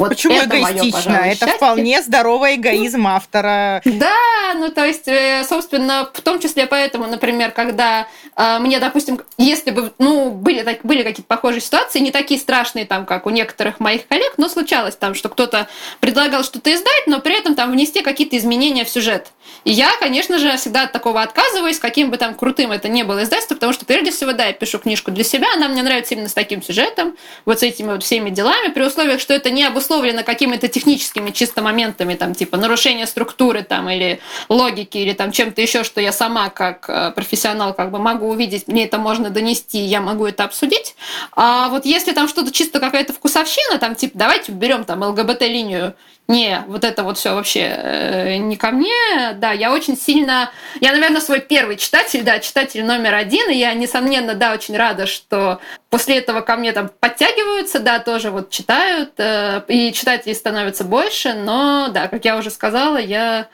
Вот 0.00 0.08
Почему 0.08 0.32
это 0.32 0.58
эгоистично? 0.58 1.12
Моё, 1.12 1.32
это 1.32 1.46
вполне 1.46 2.00
здоровый 2.00 2.54
эгоизм 2.54 3.06
автора. 3.06 3.82
Да, 3.84 4.54
ну 4.54 4.70
то 4.70 4.86
есть, 4.86 5.06
э, 5.06 5.44
собственно, 5.46 6.08
в 6.10 6.22
том 6.22 6.40
числе 6.40 6.66
поэтому, 6.66 7.06
например, 7.06 7.50
когда 7.50 8.08
э, 8.34 8.58
мне, 8.60 8.80
допустим, 8.80 9.20
если 9.36 9.72
бы, 9.72 9.92
ну, 9.98 10.30
были, 10.30 10.62
так, 10.62 10.78
были 10.84 11.02
какие-то 11.02 11.28
похожие 11.28 11.60
ситуации, 11.60 11.98
не 11.98 12.12
такие 12.12 12.40
страшные, 12.40 12.86
там, 12.86 13.04
как 13.04 13.26
у 13.26 13.30
некоторых 13.30 13.78
моих 13.78 14.08
коллег, 14.08 14.32
но 14.38 14.48
случалось 14.48 14.96
там, 14.96 15.14
что 15.14 15.28
кто-то 15.28 15.68
предлагал 16.00 16.44
что-то 16.44 16.72
издать, 16.72 17.06
но 17.06 17.20
при 17.20 17.38
этом 17.38 17.54
там 17.54 17.70
внести 17.70 18.00
какие-то 18.00 18.38
изменения 18.38 18.86
в 18.86 18.88
сюжет. 18.88 19.32
И 19.64 19.70
я, 19.70 19.90
конечно 20.00 20.38
же, 20.38 20.56
всегда 20.56 20.84
от 20.84 20.92
такого 20.92 21.20
отказываюсь, 21.20 21.78
каким 21.78 22.10
бы 22.10 22.16
там 22.16 22.34
крутым 22.34 22.72
это 22.72 22.88
ни 22.88 23.02
было 23.02 23.24
издательство, 23.24 23.54
потому 23.54 23.74
что 23.74 23.84
прежде 23.84 24.12
всего, 24.12 24.32
да, 24.32 24.46
я 24.46 24.54
пишу 24.54 24.78
книжку 24.78 25.10
для 25.10 25.24
себя, 25.24 25.48
она 25.54 25.68
мне 25.68 25.82
нравится 25.82 26.14
именно 26.14 26.30
с 26.30 26.34
таким 26.34 26.62
сюжетом, 26.62 27.18
вот 27.44 27.60
с 27.60 27.62
этими 27.62 27.92
вот 27.92 28.02
всеми 28.02 28.30
делами, 28.30 28.68
при 28.68 28.82
условиях, 28.82 29.20
что 29.20 29.34
это 29.34 29.50
не 29.50 29.64
обусловлено 29.64 29.89
обусловлено 29.90 30.22
какими-то 30.22 30.68
техническими 30.68 31.30
чисто 31.30 31.62
моментами, 31.62 32.14
там, 32.14 32.34
типа 32.34 32.56
нарушение 32.56 33.06
структуры 33.06 33.62
там, 33.62 33.90
или 33.90 34.20
логики, 34.48 34.98
или 34.98 35.12
там 35.12 35.32
чем-то 35.32 35.60
еще, 35.60 35.84
что 35.84 36.00
я 36.00 36.12
сама 36.12 36.48
как 36.48 36.88
э, 36.88 37.10
профессионал 37.10 37.74
как 37.74 37.90
бы 37.90 37.98
могу 37.98 38.28
увидеть, 38.28 38.68
мне 38.68 38.84
это 38.84 38.98
можно 38.98 39.30
донести, 39.30 39.78
я 39.78 40.00
могу 40.00 40.26
это 40.26 40.44
обсудить. 40.44 40.94
А 41.32 41.68
вот 41.68 41.84
если 41.86 42.12
там 42.12 42.28
что-то 42.28 42.52
чисто 42.52 42.78
какая-то 42.78 43.12
вкусовщина, 43.12 43.78
там, 43.78 43.94
типа, 43.94 44.16
давайте 44.16 44.52
берем 44.52 44.84
там 44.84 45.02
ЛГБТ-линию 45.02 45.94
не, 46.30 46.62
вот 46.68 46.84
это 46.84 47.02
вот 47.02 47.18
все 47.18 47.34
вообще 47.34 47.74
э, 47.76 48.36
не 48.36 48.56
ко 48.56 48.70
мне. 48.70 49.32
Да, 49.34 49.50
я 49.50 49.72
очень 49.72 49.98
сильно... 49.98 50.52
Я, 50.80 50.92
наверное, 50.92 51.20
свой 51.20 51.40
первый 51.40 51.76
читатель, 51.76 52.22
да, 52.22 52.38
читатель 52.38 52.84
номер 52.84 53.14
один, 53.14 53.50
и 53.50 53.56
я, 53.56 53.74
несомненно, 53.74 54.34
да, 54.34 54.52
очень 54.52 54.76
рада, 54.76 55.06
что 55.06 55.60
после 55.88 56.18
этого 56.18 56.40
ко 56.40 56.54
мне 56.54 56.70
там 56.70 56.88
подтягиваются, 57.00 57.80
да, 57.80 57.98
тоже 57.98 58.30
вот 58.30 58.50
читают, 58.50 59.14
э, 59.18 59.62
и 59.66 59.79
читателей 59.92 60.34
становится 60.34 60.84
больше, 60.84 61.34
но, 61.34 61.88
да, 61.88 62.08
как 62.08 62.24
я 62.24 62.36
уже 62.36 62.50
сказала, 62.50 62.96
я... 62.96 63.48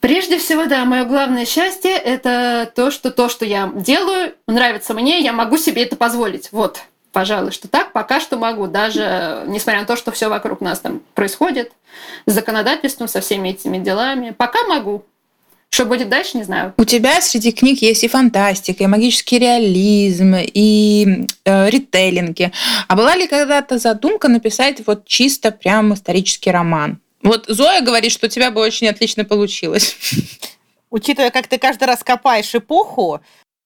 Прежде 0.00 0.38
всего, 0.38 0.66
да, 0.66 0.84
мое 0.84 1.04
главное 1.04 1.46
счастье— 1.46 1.92
это 1.96 2.70
то, 2.74 2.90
что 2.90 3.10
то, 3.10 3.28
что 3.28 3.44
я 3.44 3.70
делаю, 3.74 4.34
нравится 4.46 4.94
мне, 4.94 5.20
я 5.20 5.32
могу 5.32 5.56
себе 5.56 5.82
это 5.84 5.96
позволить. 5.96 6.52
Вот 6.52 6.80
пожалуй, 7.16 7.50
что 7.50 7.66
так 7.66 7.92
пока 7.92 8.20
что 8.20 8.36
могу, 8.36 8.66
даже 8.66 9.42
несмотря 9.46 9.80
на 9.80 9.86
то, 9.86 9.96
что 9.96 10.12
все 10.12 10.28
вокруг 10.28 10.60
нас 10.60 10.80
там 10.80 11.00
происходит, 11.14 11.72
с 12.26 12.32
законодательством, 12.34 13.08
со 13.08 13.22
всеми 13.22 13.48
этими 13.48 13.78
делами. 13.78 14.34
Пока 14.36 14.62
могу. 14.64 15.02
Что 15.76 15.84
будет 15.84 16.08
дальше, 16.08 16.38
не 16.38 16.42
знаю. 16.42 16.72
У 16.78 16.86
тебя 16.86 17.20
среди 17.20 17.52
книг 17.52 17.82
есть 17.82 18.02
и 18.02 18.08
фантастика, 18.08 18.82
и 18.82 18.86
магический 18.86 19.38
реализм, 19.38 20.34
и 20.34 21.26
э, 21.44 21.68
ритейлинги. 21.68 22.50
А 22.88 22.96
была 22.96 23.14
ли 23.14 23.26
когда-то 23.26 23.76
задумка 23.76 24.28
написать 24.28 24.80
вот 24.86 25.06
чисто 25.06 25.50
прям 25.50 25.92
исторический 25.92 26.50
роман? 26.50 26.98
Вот 27.22 27.44
Зоя 27.48 27.82
говорит, 27.82 28.10
что 28.10 28.24
у 28.24 28.30
тебя 28.30 28.50
бы 28.50 28.62
очень 28.62 28.88
отлично 28.88 29.26
получилось. 29.26 29.98
Учитывая, 30.90 31.30
как 31.30 31.46
ты 31.46 31.58
каждый 31.58 31.84
раз 31.84 32.02
копаешь 32.02 32.54
эпоху, 32.54 33.20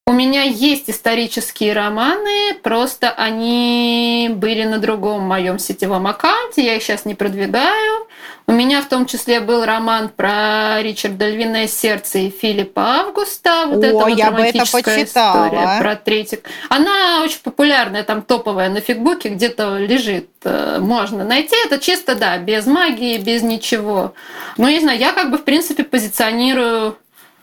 у 0.06 0.12
меня 0.12 0.42
есть 0.42 0.90
исторические 0.90 1.72
романы, 1.72 2.54
просто 2.62 3.10
они 3.10 4.28
были 4.34 4.64
на 4.64 4.78
другом 4.78 5.22
моем 5.22 5.60
сетевом 5.60 6.08
аккаунте, 6.08 6.64
я 6.64 6.74
их 6.74 6.82
сейчас 6.82 7.04
не 7.04 7.14
продвигаю. 7.14 8.08
У 8.48 8.52
меня 8.52 8.82
в 8.82 8.88
том 8.88 9.06
числе 9.06 9.38
был 9.38 9.64
роман 9.64 10.08
про 10.08 10.82
Ричарда 10.82 11.28
Львиное 11.28 11.68
сердце 11.68 12.18
и 12.18 12.30
Филиппа 12.30 12.82
Августа. 12.82 13.66
Вот 13.68 13.84
О, 13.84 13.86
это 13.86 13.94
вот 13.94 14.18
я 14.18 14.32
бы 14.32 14.40
это 14.40 14.64
почитала. 14.72 15.46
История 15.46 15.78
про 15.80 15.94
третик. 15.94 16.44
Она 16.68 17.22
очень 17.22 17.38
популярная, 17.44 18.02
там 18.02 18.22
топовая 18.22 18.68
на 18.68 18.80
фигбуке, 18.80 19.28
где-то 19.28 19.78
лежит. 19.78 20.30
Э, 20.42 20.78
можно 20.80 21.24
найти. 21.24 21.54
Это 21.64 21.78
чисто, 21.78 22.16
да, 22.16 22.38
без 22.38 22.66
магии, 22.66 23.18
без 23.18 23.42
ничего. 23.42 24.14
Но 24.56 24.68
не 24.68 24.80
знаю, 24.80 24.98
я 24.98 25.12
как 25.12 25.30
бы 25.30 25.38
в 25.38 25.44
принципе 25.44 25.84
позиционирую 25.84 26.98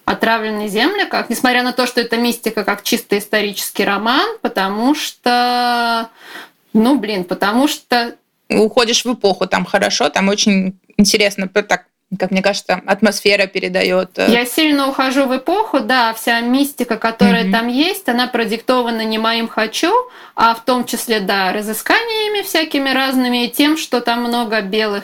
«Отравленные 0.07 0.69
земли», 0.69 1.05
как, 1.05 1.29
несмотря 1.29 1.63
на 1.63 1.73
то, 1.73 1.85
что 1.85 1.99
это 1.99 2.15
мистика, 2.15 2.63
как 2.63 2.81
чисто 2.81 3.17
исторический 3.17 3.83
роман, 3.83 4.37
потому 4.41 4.95
что, 4.95 6.09
ну, 6.71 6.97
блин, 6.97 7.25
потому 7.25 7.67
что... 7.67 8.15
Уходишь 8.49 9.03
в 9.03 9.13
эпоху, 9.13 9.47
там 9.47 9.65
хорошо, 9.65 10.09
там 10.09 10.29
очень 10.29 10.79
интересно, 10.95 11.49
так 11.49 11.87
как 12.17 12.31
мне 12.31 12.41
кажется, 12.41 12.81
атмосфера 12.85 13.47
передает. 13.47 14.17
Э, 14.17 14.31
Я 14.31 14.45
сильно 14.45 14.87
ухожу 14.87 15.25
в 15.25 15.35
эпоху, 15.35 15.81
да, 15.81 16.13
вся 16.13 16.39
мистика, 16.39 16.95
которая 16.95 17.43
mm-hmm. 17.43 17.51
там 17.51 17.67
есть, 17.67 18.07
она 18.07 18.27
продиктована 18.27 19.03
не 19.03 19.17
моим 19.17 19.49
хочу, 19.49 19.91
а 20.33 20.55
в 20.55 20.63
том 20.63 20.85
числе, 20.85 21.19
да, 21.19 21.51
разысканиями 21.51 22.43
всякими 22.43 22.91
разными 22.91 23.43
и 23.43 23.49
тем, 23.49 23.75
что 23.75 23.99
там 23.99 24.23
много 24.23 24.61
белых 24.61 25.03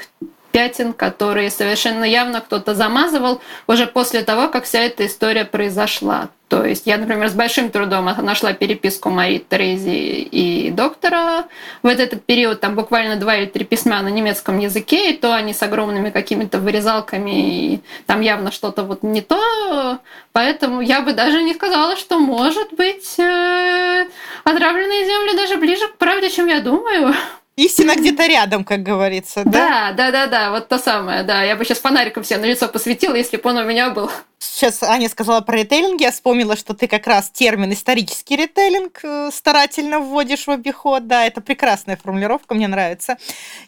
пятен, 0.53 0.93
которые 0.93 1.49
совершенно 1.49 2.05
явно 2.05 2.39
кто-то 2.39 2.75
замазывал 2.75 3.41
уже 3.67 3.87
после 3.87 4.21
того, 4.21 4.47
как 4.47 4.63
вся 4.63 4.79
эта 4.79 5.05
история 5.07 5.43
произошла. 5.43 6.29
То 6.47 6.63
есть 6.63 6.85
я, 6.85 6.97
например, 6.97 7.29
с 7.29 7.33
большим 7.33 7.71
трудом 7.71 8.05
нашла 8.05 8.53
переписку 8.53 9.09
Мари 9.09 9.43
Терези 9.49 10.21
и 10.21 10.69
доктора 10.69 11.45
в 11.81 11.87
этот 11.87 12.23
период, 12.23 12.59
там 12.59 12.75
буквально 12.75 13.15
два 13.15 13.37
или 13.37 13.47
три 13.47 13.65
письма 13.65 14.03
на 14.03 14.09
немецком 14.09 14.59
языке, 14.59 15.09
и 15.09 15.17
то 15.17 15.33
они 15.33 15.55
с 15.55 15.63
огромными 15.63 16.11
какими-то 16.11 16.59
вырезалками, 16.59 17.31
и 17.31 17.79
там 18.05 18.21
явно 18.21 18.51
что-то 18.51 18.83
вот 18.83 19.01
не 19.01 19.21
то. 19.21 19.97
Поэтому 20.31 20.81
я 20.81 21.01
бы 21.01 21.13
даже 21.13 21.41
не 21.41 21.55
сказала, 21.55 21.95
что 21.97 22.19
может 22.19 22.71
быть 22.73 23.17
э, 23.17 24.05
отравленные 24.43 25.05
земли 25.05 25.35
даже 25.35 25.57
ближе 25.57 25.87
к 25.87 25.97
правде, 25.97 26.29
чем 26.29 26.45
я 26.45 26.59
думаю. 26.59 27.15
Истина 27.55 27.95
где-то 27.95 28.25
рядом, 28.25 28.63
как 28.63 28.81
говорится, 28.81 29.43
да? 29.45 29.51
Да, 29.51 29.91
да, 29.91 30.11
да, 30.11 30.27
да, 30.27 30.51
вот 30.51 30.69
то 30.69 30.79
самое, 30.79 31.23
да. 31.23 31.43
Я 31.43 31.55
бы 31.55 31.63
сейчас 31.63 31.77
фонариком 31.79 32.23
все 32.23 32.37
на 32.37 32.45
лицо 32.45 32.67
посветила, 32.67 33.13
если 33.13 33.37
бы 33.37 33.47
он 33.47 33.57
у 33.57 33.65
меня 33.65 33.91
был. 33.91 34.09
Сейчас 34.39 34.81
Аня 34.81 35.07
сказала 35.07 35.41
про 35.41 35.57
ритейлинг, 35.57 36.01
я 36.01 36.11
вспомнила, 36.11 36.55
что 36.55 36.73
ты 36.73 36.87
как 36.87 37.05
раз 37.05 37.29
термин 37.29 37.71
исторический 37.71 38.35
ритейлинг 38.37 38.99
э, 39.03 39.29
старательно 39.31 39.99
вводишь 39.99 40.47
в 40.47 40.51
обиход, 40.51 41.05
да, 41.07 41.27
это 41.27 41.41
прекрасная 41.41 41.95
формулировка, 41.95 42.55
мне 42.55 42.67
нравится. 42.67 43.17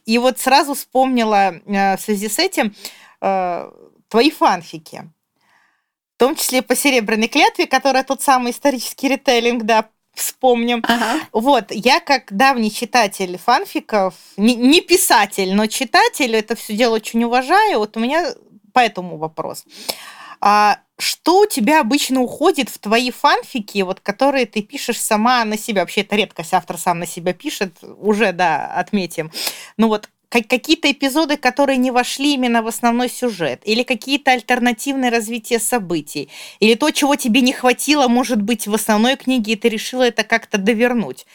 И 0.06 0.18
вот 0.18 0.40
сразу 0.40 0.74
вспомнила 0.74 1.54
э, 1.54 1.98
в 1.98 2.02
связи 2.02 2.28
с 2.28 2.40
этим 2.40 2.76
э, 3.22 3.72
твои 4.10 4.32
фанфики. 4.32 5.12
В 6.16 6.18
том 6.18 6.36
числе 6.36 6.62
по 6.62 6.76
«Серебряной 6.76 7.28
клятве», 7.28 7.68
которая 7.68 8.04
тот 8.04 8.22
самый 8.22 8.52
исторический 8.52 9.10
ритейлинг, 9.10 9.64
да, 9.64 9.90
вспомним. 10.16 10.84
Ага. 10.88 11.20
Вот, 11.32 11.66
я 11.70 12.00
как 12.00 12.36
давний 12.36 12.72
читатель 12.72 13.38
фанфиков, 13.38 14.14
не, 14.38 14.56
не 14.56 14.82
писатель, 14.82 15.54
но 15.54 15.68
читатель, 15.68 16.36
это 16.36 16.56
все 16.56 16.76
дело 16.76 16.96
очень 16.96 17.24
уважаю. 17.24 17.80
Вот 17.80 17.98
у 17.98 18.00
меня 18.00 18.34
по 18.74 18.80
этому 18.80 19.18
вопрос. 19.18 19.66
А 20.42 20.80
что 20.98 21.42
у 21.42 21.46
тебя 21.46 21.82
обычно 21.82 22.22
уходит 22.22 22.70
в 22.70 22.78
твои 22.78 23.12
фанфики, 23.12 23.82
вот, 23.82 24.00
которые 24.00 24.46
ты 24.46 24.62
пишешь 24.62 25.00
сама 25.00 25.44
на 25.44 25.58
себя? 25.58 25.82
Вообще, 25.82 26.02
это 26.02 26.16
редкость, 26.16 26.54
автор 26.54 26.78
сам 26.78 27.00
на 27.00 27.06
себя 27.06 27.34
пишет, 27.34 27.78
уже, 27.82 28.32
да, 28.32 28.68
отметим. 28.68 29.32
Ну 29.78 29.88
вот, 29.88 30.10
какие-то 30.30 30.92
эпизоды, 30.92 31.38
которые 31.38 31.78
не 31.78 31.92
вошли 31.92 32.34
именно 32.34 32.62
в 32.62 32.68
основной 32.68 33.10
сюжет, 33.10 33.62
или 33.66 33.84
какие-то 33.84 34.32
альтернативные 34.32 35.12
развития 35.12 35.60
событий, 35.60 36.30
или 36.60 36.76
то, 36.76 36.92
чего 36.92 37.16
тебе 37.16 37.42
не 37.42 37.54
хватило, 37.54 38.08
может 38.08 38.42
быть, 38.42 38.68
в 38.68 38.74
основной 38.74 39.16
книге, 39.16 39.54
и 39.54 39.56
ты 39.56 39.70
решила 39.70 40.04
это 40.04 40.24
как-то 40.24 40.58
довернуть 40.58 41.26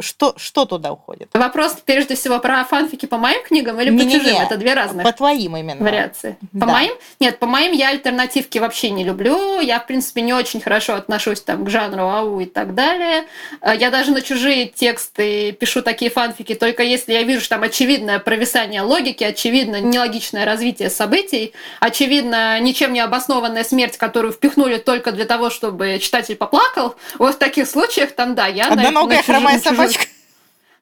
что, 0.00 0.34
что 0.36 0.64
туда 0.64 0.92
уходит? 0.92 1.28
Вопрос, 1.32 1.76
прежде 1.84 2.14
всего, 2.14 2.38
про 2.38 2.64
фанфики 2.64 3.06
по 3.06 3.18
моим 3.18 3.42
книгам 3.42 3.80
или 3.80 3.90
не, 3.90 3.98
по 3.98 4.02
не, 4.02 4.12
чужим? 4.12 4.34
Не, 4.34 4.42
Это 4.42 4.56
две 4.56 4.74
разные. 4.74 5.04
По 5.04 5.12
твоим 5.12 5.56
именно. 5.56 5.82
Вариации. 5.82 6.36
По 6.52 6.66
да. 6.66 6.66
моим? 6.66 6.92
Нет, 7.20 7.38
по 7.38 7.46
моим 7.46 7.72
я 7.72 7.90
альтернативки 7.90 8.58
вообще 8.58 8.90
не 8.90 9.04
люблю. 9.04 9.60
Я, 9.60 9.80
в 9.80 9.86
принципе, 9.86 10.22
не 10.22 10.32
очень 10.32 10.60
хорошо 10.60 10.94
отношусь 10.94 11.40
там, 11.40 11.64
к 11.64 11.70
жанру 11.70 12.08
АУ 12.08 12.40
и 12.40 12.46
так 12.46 12.74
далее. 12.74 13.24
Э, 13.60 13.76
я 13.76 13.90
даже 13.90 14.10
на 14.10 14.22
чужие 14.22 14.66
тексты 14.66 15.52
пишу 15.52 15.82
такие 15.82 16.10
фанфики, 16.10 16.54
только 16.54 16.82
если 16.82 17.12
я 17.12 17.22
вижу, 17.22 17.40
что 17.40 17.50
там 17.50 17.62
очевидное 17.62 18.18
провисание 18.18 18.82
логики, 18.82 19.24
очевидно 19.24 19.80
нелогичное 19.80 20.44
развитие 20.44 20.90
событий, 20.90 21.52
очевидно 21.80 22.58
ничем 22.60 22.92
не 22.92 23.00
обоснованная 23.00 23.64
смерть, 23.64 23.96
которую 23.96 24.32
впихнули 24.32 24.78
только 24.78 25.12
для 25.12 25.24
того, 25.24 25.50
чтобы 25.50 25.98
читатель 26.00 26.36
поплакал. 26.36 26.96
Вот 27.18 27.36
в 27.36 27.38
таких 27.38 27.68
случаях 27.68 28.12
там, 28.12 28.34
да, 28.34 28.46
я 28.46 28.68
Одноногая 28.68 29.18
на, 29.18 29.22
хромая 29.22 29.58
собака 29.58 29.75
собачка. 29.76 30.06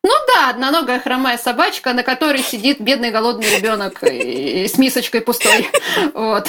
Ну 0.05 0.13
да, 0.35 0.51
одноногая 0.51 1.01
хромая 1.01 1.39
собачка, 1.39 1.95
на 1.95 2.03
которой 2.03 2.43
сидит 2.43 2.79
бедный 2.79 3.11
голодный 3.11 3.49
ребенок 3.57 4.03
с 4.03 4.77
мисочкой 4.77 5.23
пустой. 5.23 5.71
Вот. 6.13 6.47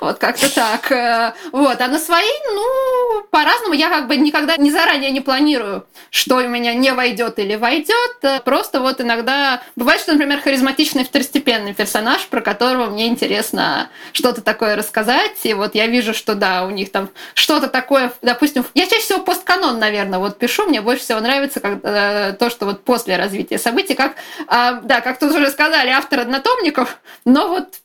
Вот, 0.00 0.18
как-то 0.18 0.54
так. 0.54 1.34
Вот. 1.50 1.80
А 1.80 1.88
на 1.88 1.98
свои, 1.98 2.28
ну, 2.52 3.22
по-разному. 3.30 3.72
Я 3.72 3.88
как 3.88 4.06
бы 4.06 4.16
никогда 4.16 4.56
не 4.56 4.70
заранее 4.70 5.10
не 5.10 5.20
планирую, 5.20 5.86
что 6.10 6.36
у 6.36 6.48
меня 6.48 6.74
не 6.74 6.92
войдет 6.92 7.38
или 7.38 7.56
войдет. 7.56 8.44
Просто 8.44 8.80
вот 8.80 9.00
иногда 9.00 9.62
бывает, 9.74 10.00
что, 10.02 10.12
например, 10.12 10.42
харизматичный 10.42 11.04
второстепенный 11.04 11.72
персонаж, 11.72 12.26
про 12.26 12.42
которого 12.42 12.90
мне 12.90 13.06
интересно 13.06 13.88
что-то 14.12 14.42
такое 14.42 14.76
рассказать. 14.76 15.38
И 15.44 15.54
вот 15.54 15.74
я 15.74 15.86
вижу, 15.86 16.12
что 16.12 16.34
да, 16.34 16.64
у 16.66 16.70
них 16.70 16.92
там 16.92 17.08
что-то 17.32 17.68
такое, 17.68 18.12
допустим, 18.20 18.66
я 18.74 18.84
чаще 18.86 19.00
всего 19.00 19.20
постканон, 19.20 19.78
наверное, 19.78 20.18
вот 20.18 20.38
пишу. 20.38 20.66
Мне 20.66 20.82
больше 20.82 21.02
всего 21.02 21.20
нравится 21.20 21.60
э, 21.62 22.25
то, 22.32 22.50
что 22.50 22.66
вот 22.66 22.84
после 22.84 23.16
развития 23.16 23.58
событий, 23.58 23.94
как, 23.94 24.16
э, 24.48 24.80
да, 24.82 25.00
как 25.00 25.18
тут 25.18 25.32
уже 25.32 25.50
сказали, 25.50 25.90
автор 25.90 26.20
однотомников, 26.20 26.98
но 27.24 27.48
вот 27.48 27.80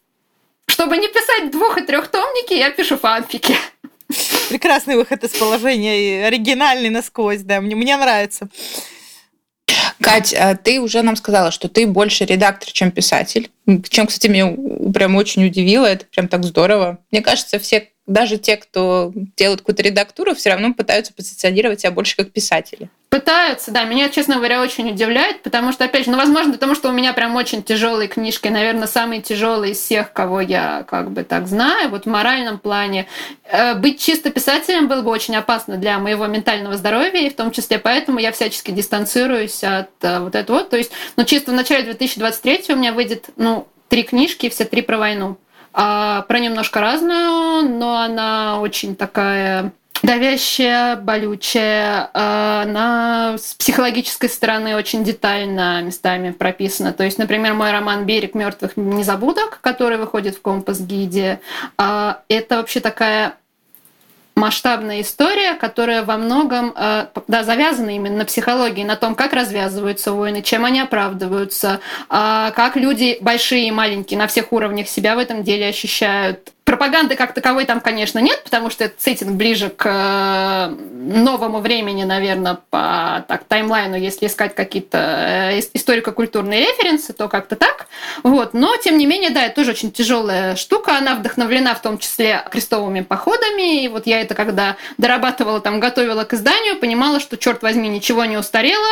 чтобы 0.67 0.97
не 0.97 1.08
писать 1.08 1.51
двух- 1.51 1.77
и 1.77 1.82
трехтомники, 1.82 2.54
я 2.54 2.71
пишу 2.71 2.97
фанфики. 2.97 3.56
Прекрасный 4.49 4.95
выход 4.95 5.23
из 5.23 5.32
положения, 5.32 5.99
и 5.99 6.23
оригинальный 6.23 6.89
насквозь, 6.89 7.41
да, 7.41 7.62
мне, 7.62 7.75
мне 7.75 7.97
нравится. 7.97 8.47
Кать, 10.01 10.34
а 10.34 10.56
ты 10.56 10.82
уже 10.82 11.01
нам 11.01 11.15
сказала, 11.15 11.51
что 11.51 11.69
ты 11.69 11.88
больше 11.88 12.25
редактор, 12.25 12.71
чем 12.71 12.91
писатель. 12.91 13.51
Чем, 13.89 14.08
кстати, 14.08 14.27
меня 14.27 14.56
прям 14.91 15.15
очень 15.15 15.45
удивило. 15.45 15.86
Это 15.86 16.06
прям 16.06 16.27
так 16.27 16.43
здорово. 16.43 16.97
Мне 17.12 17.21
кажется, 17.21 17.60
все, 17.60 17.89
даже 18.08 18.38
те, 18.38 18.58
кто 18.58 19.13
делают 19.38 19.62
какую-то 19.62 19.84
редактуру, 19.84 20.34
все 20.36 20.49
равно 20.49 20.73
пытаются 20.73 21.13
позиционировать 21.13 21.82
себя 21.82 21.91
больше 21.91 22.15
как 22.15 22.32
писатели. 22.32 22.89
Пытаются, 23.12 23.71
да. 23.71 23.84
Меня, 23.84 24.08
честно 24.08 24.38
говоря, 24.38 24.62
очень 24.62 24.89
удивляет, 24.89 25.43
потому 25.43 25.74
что, 25.74 25.84
опять 25.84 26.06
же, 26.06 26.12
ну, 26.12 26.17
возможно, 26.17 26.54
потому 26.54 26.76
что 26.76 26.88
у 26.88 26.93
меня 26.93 27.12
прям 27.12 27.36
очень 27.36 27.62
тяжелые 27.62 28.08
книжки, 28.08 28.47
наверное, 28.47 28.88
самые 28.88 29.21
тяжелые 29.21 29.74
из 29.74 29.80
всех, 29.80 30.13
кого 30.13 30.39
я 30.39 30.86
как 30.88 31.12
бы 31.12 31.26
так 31.26 31.45
знаю, 31.45 31.89
вот 31.89 32.06
в 32.06 32.10
моральном 32.10 32.58
плане. 32.58 33.08
Э, 33.43 33.76
быть 33.76 34.00
чисто 34.00 34.32
писателем 34.32 34.88
было 34.88 35.02
бы 35.02 35.12
очень 35.12 35.36
опасно 35.36 35.76
для 35.76 36.00
моего 36.00 36.26
ментального 36.28 36.78
здоровья, 36.78 37.28
и 37.28 37.30
в 37.30 37.36
том 37.36 37.52
числе 37.52 37.80
поэтому 37.80 38.17
я 38.19 38.32
всячески 38.32 38.71
дистанцируюсь 38.71 39.62
от 39.62 39.89
э, 40.04 40.19
вот 40.21 40.34
этого. 40.34 40.63
То 40.63 40.78
есть, 40.78 40.93
ну, 41.17 41.26
чисто 41.26 41.52
в 41.52 41.54
начале 41.54 41.84
2023 41.84 42.74
у 42.74 42.78
меня 42.78 42.93
выйдет, 42.93 43.26
ну, 43.36 43.67
три 43.89 44.04
книжки, 44.04 44.50
все 44.50 44.63
три 44.63 44.82
про 44.82 44.97
войну. 44.97 45.38
А 45.74 46.21
про 46.30 46.39
немножко 46.39 46.80
разную, 46.80 47.67
но 47.67 47.97
она 47.97 48.62
очень 48.62 48.95
такая 48.95 49.74
давящая, 50.03 50.95
болючая. 50.95 52.09
А, 52.13 52.63
она 52.63 53.37
с 53.37 53.53
психологической 53.53 54.29
стороны 54.29 54.75
очень 54.75 55.03
детально 55.03 55.81
местами 55.81 56.31
прописана. 56.31 56.93
То 56.93 57.03
есть, 57.03 57.17
например, 57.17 57.53
мой 57.53 57.71
роман 57.71 58.05
«Берег 58.05 58.33
мертвых 58.33 58.77
незабудок», 58.77 59.59
который 59.61 59.97
выходит 59.97 60.35
в 60.35 60.41
компас-гиде, 60.41 61.39
а, 61.77 62.21
это 62.27 62.57
вообще 62.57 62.79
такая 62.79 63.35
масштабная 64.35 65.01
история, 65.01 65.53
которая 65.53 66.03
во 66.03 66.17
многом 66.17 66.73
а, 66.75 67.09
да, 67.27 67.43
завязана 67.43 67.95
именно 67.95 68.17
на 68.17 68.25
психологии, 68.25 68.83
на 68.83 68.95
том, 68.95 69.13
как 69.13 69.33
развязываются 69.33 70.13
войны, 70.13 70.41
чем 70.41 70.65
они 70.65 70.79
оправдываются, 70.79 71.79
как 72.09 72.75
люди 72.75 73.17
большие 73.21 73.67
и 73.67 73.71
маленькие 73.71 74.17
на 74.17 74.27
всех 74.27 74.51
уровнях 74.51 74.87
себя 74.87 75.15
в 75.15 75.19
этом 75.19 75.43
деле 75.43 75.67
ощущают, 75.67 76.53
Пропаганды 76.71 77.17
как 77.17 77.34
таковой 77.34 77.65
там, 77.65 77.81
конечно, 77.81 78.19
нет, 78.19 78.45
потому 78.45 78.69
что 78.69 78.86
этот 78.86 79.01
сеттинг 79.01 79.31
ближе 79.31 79.69
к 79.69 79.86
э, 79.86 80.67
новому 80.69 81.60
времени, 81.60 82.05
наверное, 82.05 82.60
по 82.69 83.25
так, 83.27 83.43
таймлайну, 83.43 83.97
если 83.97 84.27
искать 84.27 84.55
какие-то 84.55 84.97
э, 85.51 85.60
историко-культурные 85.73 86.62
референсы, 86.62 87.12
то 87.12 87.27
как-то 87.27 87.57
так. 87.57 87.88
Вот. 88.23 88.53
Но, 88.53 88.77
тем 88.77 88.97
не 88.97 89.05
менее, 89.05 89.31
да, 89.31 89.47
это 89.47 89.55
тоже 89.55 89.71
очень 89.71 89.91
тяжелая 89.91 90.55
штука. 90.55 90.97
Она 90.97 91.15
вдохновлена 91.15 91.75
в 91.75 91.81
том 91.81 91.97
числе 91.97 92.41
крестовыми 92.49 93.01
походами. 93.01 93.84
И 93.84 93.89
вот 93.89 94.07
я 94.07 94.21
это 94.21 94.34
когда 94.34 94.77
дорабатывала, 94.97 95.60
там, 95.60 95.81
готовила 95.81 96.23
к 96.23 96.34
изданию, 96.34 96.77
понимала, 96.77 97.19
что, 97.19 97.36
черт 97.36 97.63
возьми, 97.63 97.89
ничего 97.89 98.23
не 98.23 98.38
устарело, 98.38 98.88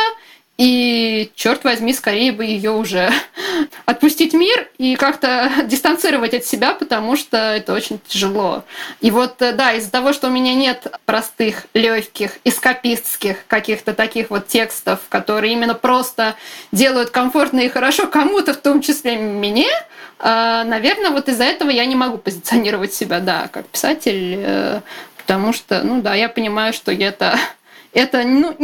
и, 0.60 1.32
черт 1.36 1.64
возьми, 1.64 1.94
скорее 1.94 2.32
бы 2.32 2.44
ее 2.44 2.72
уже 2.72 3.10
отпустить 3.86 4.34
мир 4.34 4.68
и 4.76 4.94
как-то 4.94 5.50
дистанцировать 5.64 6.34
от 6.34 6.44
себя, 6.44 6.74
потому 6.74 7.16
что 7.16 7.38
это 7.38 7.72
очень 7.72 7.98
тяжело. 8.06 8.64
И 9.00 9.10
вот, 9.10 9.40
э, 9.40 9.52
да, 9.52 9.72
из-за 9.72 9.90
того, 9.90 10.12
что 10.12 10.28
у 10.28 10.30
меня 10.30 10.54
нет 10.54 10.86
простых, 11.06 11.66
легких, 11.72 12.32
эскапистских 12.44 13.46
каких-то 13.46 13.94
таких 13.94 14.28
вот 14.28 14.48
текстов, 14.48 15.00
которые 15.08 15.54
именно 15.54 15.74
просто 15.74 16.36
делают 16.72 17.08
комфортно 17.08 17.60
и 17.60 17.68
хорошо 17.70 18.06
кому-то, 18.06 18.52
в 18.52 18.58
том 18.58 18.82
числе 18.82 19.16
мне, 19.16 19.68
э, 19.68 20.62
наверное, 20.64 21.10
вот 21.10 21.30
из-за 21.30 21.44
этого 21.44 21.70
я 21.70 21.86
не 21.86 21.94
могу 21.94 22.18
позиционировать 22.18 22.92
себя, 22.92 23.20
да, 23.20 23.48
как 23.48 23.66
писатель, 23.66 24.36
э, 24.36 24.80
потому 25.16 25.54
что, 25.54 25.82
ну 25.82 26.02
да, 26.02 26.14
я 26.14 26.28
понимаю, 26.28 26.74
что 26.74 26.92
это 26.92 27.38
это 27.94 28.24
ну, 28.24 28.54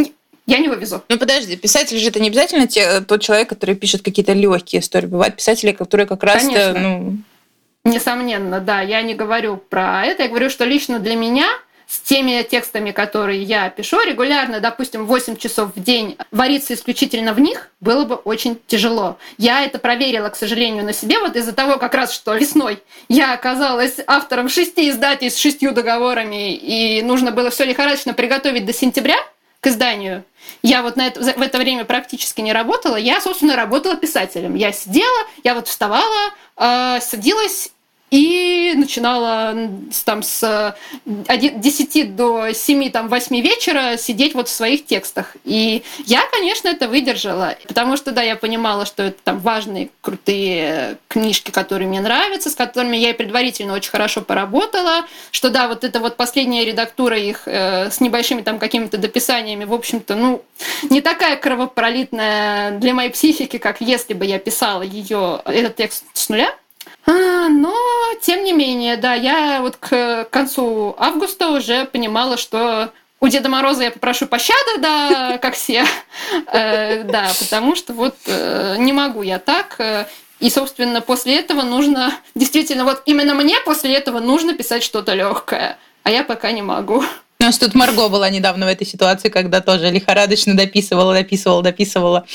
я 0.46 0.58
не 0.58 0.68
вывезу. 0.68 1.02
Ну 1.08 1.18
подожди, 1.18 1.56
писатель 1.56 1.98
же 1.98 2.08
это 2.08 2.20
не 2.20 2.28
обязательно 2.28 2.66
те, 2.66 3.00
тот 3.00 3.20
человек, 3.20 3.48
который 3.48 3.74
пишет 3.74 4.02
какие-то 4.02 4.32
легкие 4.32 4.80
истории. 4.80 5.06
Бывают 5.06 5.36
писатели, 5.36 5.72
которые 5.72 6.06
как 6.06 6.22
раз 6.22 6.44
ну... 6.44 7.18
Несомненно, 7.84 8.60
да. 8.60 8.80
Я 8.80 9.02
не 9.02 9.14
говорю 9.14 9.56
про 9.56 10.04
это. 10.04 10.24
Я 10.24 10.28
говорю, 10.28 10.50
что 10.50 10.64
лично 10.64 10.98
для 10.98 11.14
меня 11.14 11.46
с 11.86 12.00
теми 12.00 12.42
текстами, 12.42 12.90
которые 12.90 13.42
я 13.42 13.70
пишу 13.70 14.00
регулярно, 14.02 14.58
допустим, 14.58 15.06
8 15.06 15.36
часов 15.36 15.70
в 15.74 15.80
день, 15.80 16.16
вариться 16.32 16.74
исключительно 16.74 17.32
в 17.32 17.38
них 17.38 17.70
было 17.80 18.04
бы 18.04 18.16
очень 18.16 18.58
тяжело. 18.66 19.18
Я 19.38 19.64
это 19.64 19.78
проверила, 19.78 20.28
к 20.28 20.36
сожалению, 20.36 20.84
на 20.84 20.92
себе, 20.92 21.20
вот 21.20 21.36
из-за 21.36 21.52
того, 21.52 21.78
как 21.78 21.94
раз, 21.94 22.12
что 22.12 22.34
весной 22.34 22.82
я 23.08 23.34
оказалась 23.34 24.00
автором 24.06 24.48
шести 24.48 24.90
издательств 24.90 25.38
с 25.38 25.42
шестью 25.42 25.70
договорами, 25.70 26.56
и 26.56 27.02
нужно 27.02 27.30
было 27.30 27.50
все 27.50 27.64
лихорадочно 27.64 28.14
приготовить 28.14 28.66
до 28.66 28.72
сентября, 28.72 29.16
к 29.60 29.66
изданию. 29.68 30.24
Я 30.62 30.82
вот 30.82 30.96
на 30.96 31.06
это, 31.08 31.20
в 31.20 31.42
это 31.42 31.58
время 31.58 31.84
практически 31.84 32.40
не 32.40 32.52
работала. 32.52 32.96
Я, 32.96 33.20
собственно, 33.20 33.56
работала 33.56 33.96
писателем. 33.96 34.54
Я 34.54 34.72
сидела, 34.72 35.26
я 35.44 35.54
вот 35.54 35.68
вставала, 35.68 36.32
э, 36.56 37.00
садилась 37.00 37.72
и 38.10 38.74
начинала 38.76 39.54
там 40.04 40.22
с 40.22 40.76
10 41.04 42.16
до 42.16 42.52
7, 42.52 42.90
там, 42.90 43.08
8 43.08 43.40
вечера 43.40 43.96
сидеть 43.96 44.34
вот 44.34 44.48
в 44.48 44.52
своих 44.52 44.86
текстах. 44.86 45.36
И 45.44 45.82
я, 46.04 46.22
конечно, 46.30 46.68
это 46.68 46.88
выдержала, 46.88 47.56
потому 47.66 47.96
что, 47.96 48.12
да, 48.12 48.22
я 48.22 48.36
понимала, 48.36 48.86
что 48.86 49.02
это 49.02 49.16
там 49.24 49.40
важные, 49.40 49.90
крутые 50.00 50.98
книжки, 51.08 51.50
которые 51.50 51.88
мне 51.88 52.00
нравятся, 52.00 52.50
с 52.50 52.54
которыми 52.54 52.96
я 52.96 53.10
и 53.10 53.12
предварительно 53.12 53.74
очень 53.74 53.90
хорошо 53.90 54.22
поработала, 54.22 55.06
что, 55.32 55.50
да, 55.50 55.66
вот 55.66 55.82
это 55.82 55.98
вот 55.98 56.16
последняя 56.16 56.64
редактура 56.64 57.18
их 57.18 57.42
э, 57.46 57.90
с 57.90 58.00
небольшими 58.00 58.42
там 58.42 58.58
какими-то 58.58 58.98
дописаниями, 58.98 59.64
в 59.64 59.74
общем-то, 59.74 60.14
ну, 60.14 60.44
не 60.90 61.00
такая 61.00 61.36
кровопролитная 61.36 62.78
для 62.78 62.94
моей 62.94 63.10
психики, 63.10 63.58
как 63.58 63.80
если 63.80 64.14
бы 64.14 64.24
я 64.24 64.38
писала 64.38 64.82
ее, 64.82 65.40
этот 65.44 65.76
текст 65.76 66.04
с 66.12 66.28
нуля, 66.28 66.54
но, 67.06 67.74
тем 68.20 68.44
не 68.44 68.52
менее, 68.52 68.96
да, 68.96 69.14
я 69.14 69.60
вот 69.60 69.76
к 69.76 70.26
концу 70.30 70.94
августа 70.98 71.50
уже 71.50 71.84
понимала, 71.84 72.36
что 72.36 72.90
у 73.20 73.28
Деда 73.28 73.48
Мороза 73.48 73.84
я 73.84 73.90
попрошу 73.90 74.26
пощады, 74.26 74.78
да, 74.78 75.38
как 75.42 75.54
все. 75.54 75.84
Э, 76.52 77.02
да, 77.04 77.30
потому 77.38 77.74
что 77.74 77.92
вот 77.92 78.16
э, 78.26 78.76
не 78.78 78.92
могу 78.92 79.22
я 79.22 79.38
так. 79.38 79.76
Э, 79.78 80.06
и, 80.38 80.50
собственно, 80.50 81.00
после 81.00 81.38
этого 81.38 81.62
нужно, 81.62 82.12
действительно, 82.34 82.84
вот 82.84 83.02
именно 83.06 83.34
мне 83.34 83.58
после 83.64 83.94
этого 83.94 84.20
нужно 84.20 84.52
писать 84.52 84.82
что-то 84.82 85.14
легкое, 85.14 85.78
а 86.02 86.10
я 86.10 86.24
пока 86.24 86.52
не 86.52 86.62
могу. 86.62 87.02
У 87.38 87.42
нас 87.42 87.58
тут 87.58 87.74
Марго 87.74 88.08
была 88.08 88.28
недавно 88.30 88.66
в 88.66 88.68
этой 88.68 88.86
ситуации, 88.86 89.28
когда 89.28 89.60
тоже 89.60 89.90
лихорадочно 89.90 90.54
дописывала, 90.54 91.14
дописывала, 91.14 91.62
дописывала. 91.62 92.26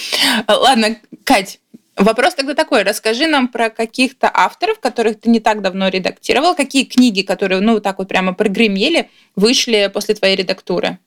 Ладно, 0.47 0.97
Кать, 1.23 1.59
Вопрос 2.01 2.33
тогда 2.33 2.55
такой. 2.55 2.81
Расскажи 2.81 3.27
нам 3.27 3.47
про 3.47 3.69
каких-то 3.69 4.27
авторов, 4.33 4.79
которых 4.79 5.19
ты 5.19 5.29
не 5.29 5.39
так 5.39 5.61
давно 5.61 5.87
редактировал. 5.87 6.55
Какие 6.55 6.83
книги, 6.85 7.21
которые, 7.21 7.61
ну, 7.61 7.79
так 7.79 7.99
вот 7.99 8.07
прямо 8.07 8.33
прогремели, 8.33 9.11
вышли 9.35 9.89
после 9.93 10.15
твоей 10.15 10.35
редактуры? 10.35 10.97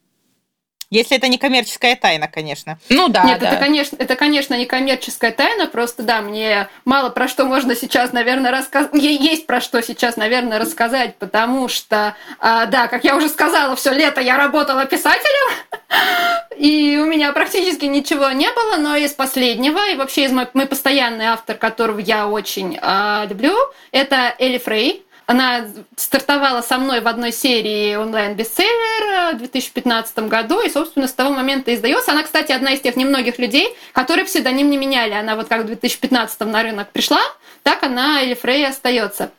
Если 0.95 1.17
это 1.17 1.27
не 1.27 1.39
коммерческая 1.39 1.97
тайна, 1.97 2.29
конечно. 2.29 2.79
Ну 2.89 3.09
да. 3.09 3.25
Нет, 3.25 3.41
да. 3.41 3.49
это 3.49 3.57
конечно, 3.57 3.97
это 3.99 4.15
конечно 4.15 4.55
не 4.55 4.65
коммерческая 4.65 5.33
тайна, 5.33 5.67
просто 5.67 6.05
да, 6.05 6.21
мне 6.21 6.69
мало 6.85 7.11
про 7.11 7.27
что 7.27 7.45
можно 7.47 7.75
сейчас, 7.75 8.13
наверное, 8.13 8.53
рассказать. 8.53 8.95
Есть 8.95 9.49
про 9.49 9.61
что 9.61 9.83
сейчас, 9.83 10.17
наверное, 10.17 10.61
рассказать, 10.61 11.17
потому 11.17 11.67
что, 11.67 12.15
а, 12.39 12.67
да, 12.67 12.87
как 12.87 13.03
я 13.03 13.17
уже 13.17 13.29
сказала, 13.29 13.75
все 13.75 13.93
лето 13.93 14.21
я 14.21 14.37
работала 14.37 14.87
писателем, 14.87 15.57
и 16.57 16.97
у 17.03 17.07
меня 17.07 17.33
практически 17.33 17.87
ничего 17.87 18.31
не 18.31 18.49
было, 18.53 18.77
но 18.77 18.95
из 18.95 19.15
последнего, 19.15 19.91
и 19.91 19.97
вообще 19.97 20.27
из 20.27 20.31
мой, 20.31 20.47
мой 20.55 20.67
постоянный 20.67 21.27
автор, 21.27 21.57
которого 21.57 21.99
я 21.99 22.29
очень 22.29 22.79
а, 22.81 23.27
люблю, 23.29 23.57
это 23.91 24.33
Элли 24.39 24.59
Фрей. 24.59 25.05
Она 25.27 25.67
стартовала 25.97 26.61
со 26.61 26.77
мной 26.77 27.01
в 27.01 27.09
одной 27.09 27.33
серии 27.33 27.95
онлайн-бестселлер 27.97 29.37
в 29.37 29.39
2015 29.39 30.19
году, 30.29 30.61
и, 30.61 30.69
собственно, 30.69 31.09
с 31.09 31.13
того 31.13 31.31
момента 31.31 31.75
издается. 31.75 32.13
Она, 32.13 32.23
кстати, 32.25 32.53
одна 32.53 32.73
из 32.73 32.81
тех 32.81 32.97
немногих 32.97 33.39
людей, 33.39 33.75
которые 33.93 34.27
псевдоним 34.27 34.69
не 34.69 34.77
меняли. 34.77 35.15
Она 35.15 35.35
вот 35.37 35.49
как 35.49 35.63
в 35.63 35.67
2015 35.67 36.41
на 36.41 36.63
рынок 36.63 36.91
пришла, 36.91 37.23
так 37.63 37.83
она 37.83 38.21
или 38.21 38.35
Фрей 38.35 38.67
остается. 38.67 39.31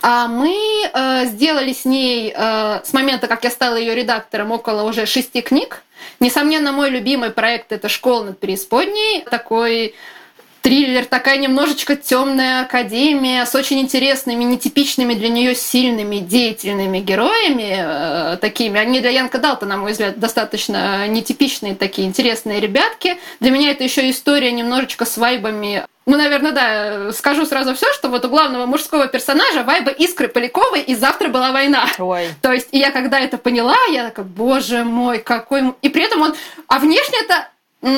А 0.00 0.26
мы 0.26 0.56
э, 0.92 1.26
сделали 1.26 1.72
с 1.72 1.84
ней 1.84 2.32
э, 2.34 2.80
с 2.82 2.92
момента, 2.92 3.28
как 3.28 3.44
я 3.44 3.50
стала 3.50 3.76
ее 3.76 3.94
редактором, 3.94 4.50
около 4.50 4.82
уже 4.82 5.06
шести 5.06 5.40
книг. 5.42 5.82
Несомненно, 6.18 6.72
мой 6.72 6.90
любимый 6.90 7.30
проект 7.30 7.72
это 7.72 7.88
«Школа 7.88 8.24
над 8.24 8.40
преисподней». 8.40 9.22
Такой 9.30 9.94
триллер, 10.62 11.04
такая 11.04 11.38
немножечко 11.38 11.96
темная 11.96 12.62
академия 12.62 13.44
с 13.44 13.54
очень 13.54 13.80
интересными, 13.80 14.44
нетипичными 14.44 15.14
для 15.14 15.28
нее 15.28 15.54
сильными, 15.54 16.18
деятельными 16.18 17.00
героями, 17.00 17.74
э, 18.34 18.36
такими. 18.38 18.78
Они 18.78 19.00
для 19.00 19.10
Янка 19.10 19.38
Далта, 19.38 19.66
на 19.66 19.76
мой 19.76 19.92
взгляд, 19.92 20.18
достаточно 20.18 21.06
нетипичные 21.08 21.74
такие 21.74 22.06
интересные 22.08 22.60
ребятки. 22.60 23.18
Для 23.40 23.50
меня 23.50 23.72
это 23.72 23.84
еще 23.84 24.08
история 24.08 24.52
немножечко 24.52 25.04
с 25.04 25.18
вайбами 25.18 25.84
ну, 26.04 26.16
наверное, 26.16 26.50
да, 26.50 27.12
скажу 27.12 27.46
сразу 27.46 27.74
все, 27.74 27.92
что 27.92 28.08
вот 28.08 28.24
у 28.24 28.28
главного 28.28 28.66
мужского 28.66 29.06
персонажа 29.06 29.62
вайба 29.62 29.92
Искры 29.92 30.26
Поляковой 30.26 30.80
и 30.80 30.96
«Завтра 30.96 31.28
была 31.28 31.52
война». 31.52 31.86
Ой. 31.98 32.28
То 32.40 32.52
есть, 32.52 32.68
и 32.72 32.78
я 32.78 32.90
когда 32.90 33.20
это 33.20 33.38
поняла, 33.38 33.76
я 33.88 34.08
такая, 34.08 34.24
боже 34.24 34.82
мой, 34.82 35.18
какой... 35.20 35.74
И 35.80 35.88
при 35.88 36.02
этом 36.02 36.22
он... 36.22 36.34
А 36.66 36.80
внешне 36.80 37.18
это 37.22 37.50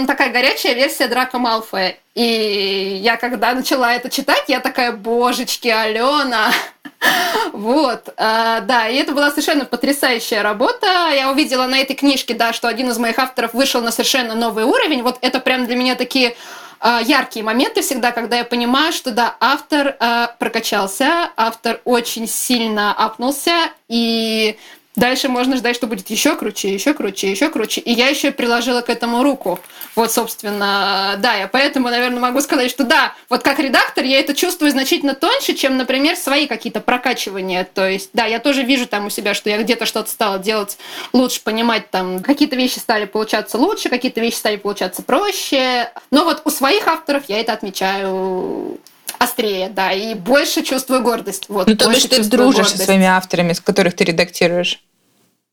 такая 0.06 0.30
горячая 0.32 0.74
версия 0.74 1.08
Драка 1.08 1.38
Малфоя. 1.38 1.96
И 2.14 3.00
я 3.02 3.16
когда 3.16 3.54
начала 3.54 3.94
это 3.94 4.08
читать, 4.08 4.44
я 4.48 4.60
такая, 4.60 4.92
божечки, 4.92 5.68
Алена, 5.68 6.52
вот, 7.52 8.08
а, 8.16 8.60
да, 8.60 8.88
и 8.88 8.96
это 8.96 9.12
была 9.12 9.30
совершенно 9.30 9.64
потрясающая 9.64 10.42
работа. 10.42 11.10
Я 11.12 11.30
увидела 11.30 11.66
на 11.66 11.78
этой 11.78 11.94
книжке, 11.96 12.34
да, 12.34 12.52
что 12.52 12.68
один 12.68 12.90
из 12.90 12.98
моих 12.98 13.18
авторов 13.18 13.52
вышел 13.52 13.82
на 13.82 13.90
совершенно 13.90 14.34
новый 14.34 14.64
уровень. 14.64 15.02
Вот 15.02 15.18
это 15.20 15.40
прям 15.40 15.66
для 15.66 15.76
меня 15.76 15.96
такие 15.96 16.36
а, 16.80 17.00
яркие 17.00 17.44
моменты 17.44 17.82
всегда, 17.82 18.12
когда 18.12 18.36
я 18.36 18.44
понимаю, 18.44 18.92
что 18.92 19.10
да, 19.10 19.36
автор 19.40 19.96
а, 19.98 20.34
прокачался, 20.38 21.30
автор 21.36 21.80
очень 21.84 22.28
сильно 22.28 22.92
апнулся, 22.92 23.70
и 23.88 24.56
Дальше 24.96 25.28
можно 25.28 25.56
ждать, 25.56 25.74
что 25.74 25.88
будет 25.88 26.08
еще 26.08 26.36
круче, 26.36 26.72
еще 26.72 26.94
круче, 26.94 27.28
еще 27.28 27.50
круче. 27.50 27.80
И 27.80 27.92
я 27.92 28.08
еще 28.08 28.30
приложила 28.30 28.80
к 28.80 28.88
этому 28.88 29.24
руку. 29.24 29.58
Вот, 29.96 30.12
собственно, 30.12 31.16
да, 31.18 31.34
я 31.34 31.48
поэтому, 31.48 31.88
наверное, 31.88 32.20
могу 32.20 32.40
сказать, 32.40 32.70
что 32.70 32.84
да, 32.84 33.12
вот 33.28 33.42
как 33.42 33.58
редактор 33.58 34.04
я 34.04 34.20
это 34.20 34.34
чувствую 34.34 34.70
значительно 34.70 35.14
тоньше, 35.14 35.54
чем, 35.54 35.76
например, 35.76 36.16
свои 36.16 36.46
какие-то 36.46 36.80
прокачивания. 36.80 37.64
То 37.64 37.88
есть, 37.88 38.10
да, 38.12 38.26
я 38.26 38.38
тоже 38.38 38.62
вижу 38.62 38.86
там 38.86 39.06
у 39.06 39.10
себя, 39.10 39.34
что 39.34 39.50
я 39.50 39.60
где-то 39.60 39.84
что-то 39.84 40.10
стала 40.10 40.38
делать 40.38 40.78
лучше, 41.12 41.40
понимать 41.42 41.90
там, 41.90 42.20
какие-то 42.20 42.54
вещи 42.54 42.78
стали 42.78 43.06
получаться 43.06 43.58
лучше, 43.58 43.88
какие-то 43.88 44.20
вещи 44.20 44.36
стали 44.36 44.56
получаться 44.56 45.02
проще. 45.02 45.90
Но 46.12 46.24
вот 46.24 46.42
у 46.44 46.50
своих 46.50 46.86
авторов 46.86 47.24
я 47.26 47.40
это 47.40 47.52
отмечаю 47.52 48.78
острее, 49.18 49.68
да, 49.68 49.92
и 49.92 50.14
больше 50.14 50.62
чувствую 50.62 51.02
гордость. 51.02 51.46
Вот, 51.48 51.66
ну, 51.66 51.76
то 51.76 51.90
бишь 51.90 52.04
ты 52.04 52.22
дружишь 52.24 52.56
гордость. 52.56 52.78
со 52.78 52.84
своими 52.84 53.06
авторами, 53.06 53.52
с 53.52 53.60
которых 53.60 53.94
ты 53.94 54.04
редактируешь? 54.04 54.82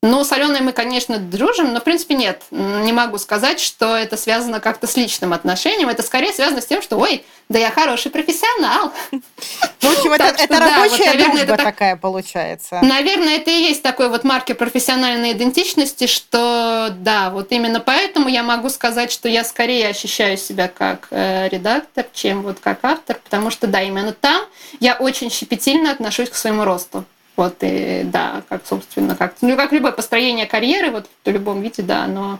Ну, 0.04 0.24
с 0.24 0.32
Аленой 0.32 0.62
мы, 0.62 0.72
конечно, 0.72 1.20
дружим, 1.20 1.74
но, 1.74 1.80
в 1.80 1.84
принципе, 1.84 2.16
нет. 2.16 2.42
Не 2.50 2.92
могу 2.92 3.20
сказать, 3.20 3.60
что 3.60 3.96
это 3.96 4.18
связано 4.18 4.60
как-то 4.60 4.88
с 4.88 4.98
личным 4.98 5.32
отношением. 5.32 5.90
Это 5.90 6.02
скорее 6.02 6.34
связано 6.34 6.60
с 6.60 6.66
тем, 6.66 6.82
что, 6.82 6.98
ой, 6.98 7.24
да 7.50 7.60
я 7.60 7.70
хороший 7.70 8.10
профессионал. 8.10 8.92
В 9.12 9.86
общем, 9.86 10.12
это, 10.14 10.24
это 10.24 10.60
рабочая 10.60 11.14
дружба 11.14 11.56
такая 11.56 11.98
получается. 11.98 12.80
Наверное, 12.82 13.36
это 13.36 13.52
и 13.52 13.62
есть 13.62 13.84
такой 13.84 14.10
вот 14.10 14.24
маркер 14.24 14.56
профессиональной 14.56 15.34
идентичности, 15.34 16.08
что, 16.08 16.90
да, 16.98 17.30
вот 17.30 17.52
именно 17.52 17.80
поэтому 17.80 18.28
я 18.28 18.42
могу 18.42 18.70
сказать, 18.70 19.12
что 19.12 19.30
я 19.30 19.44
скорее 19.44 19.90
ощущаю 19.90 20.36
себя 20.36 20.68
как 20.68 21.10
э, 21.12 21.48
редактор, 21.50 22.08
чем 22.12 22.42
вот 22.42 22.60
как 22.60 22.80
автор, 22.82 23.20
потому 23.24 23.52
что, 23.52 23.68
да, 23.68 23.84
именно 23.84 24.14
там 24.14 24.46
я 24.80 24.96
очень 24.96 25.30
щепетильно 25.30 25.92
отношусь 25.92 26.32
к 26.32 26.36
своему 26.36 26.64
росту. 26.64 27.06
Вот, 27.38 27.56
и 27.62 28.04
да, 28.06 28.44
как, 28.50 28.66
собственно, 28.66 29.16
как, 29.16 29.36
ну, 29.42 29.56
как 29.56 29.72
любое 29.72 29.92
построение 29.94 30.46
карьеры, 30.46 30.92
вот 30.92 31.08
в 31.24 31.30
любом 31.30 31.62
виде, 31.62 31.82
да, 31.82 32.06
но, 32.08 32.38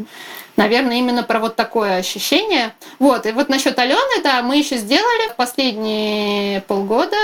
наверное, 0.58 0.98
именно 0.98 1.24
про 1.24 1.40
вот 1.40 1.56
такое 1.56 1.98
ощущение. 1.98 2.74
Вот, 3.00 3.26
и 3.26 3.32
вот 3.32 3.50
насчет 3.50 3.78
Алены, 3.80 4.22
да, 4.24 4.42
мы 4.42 4.58
еще 4.58 4.78
сделали 4.78 5.30
в 5.30 5.36
последние 5.36 6.62
полгода 6.62 7.18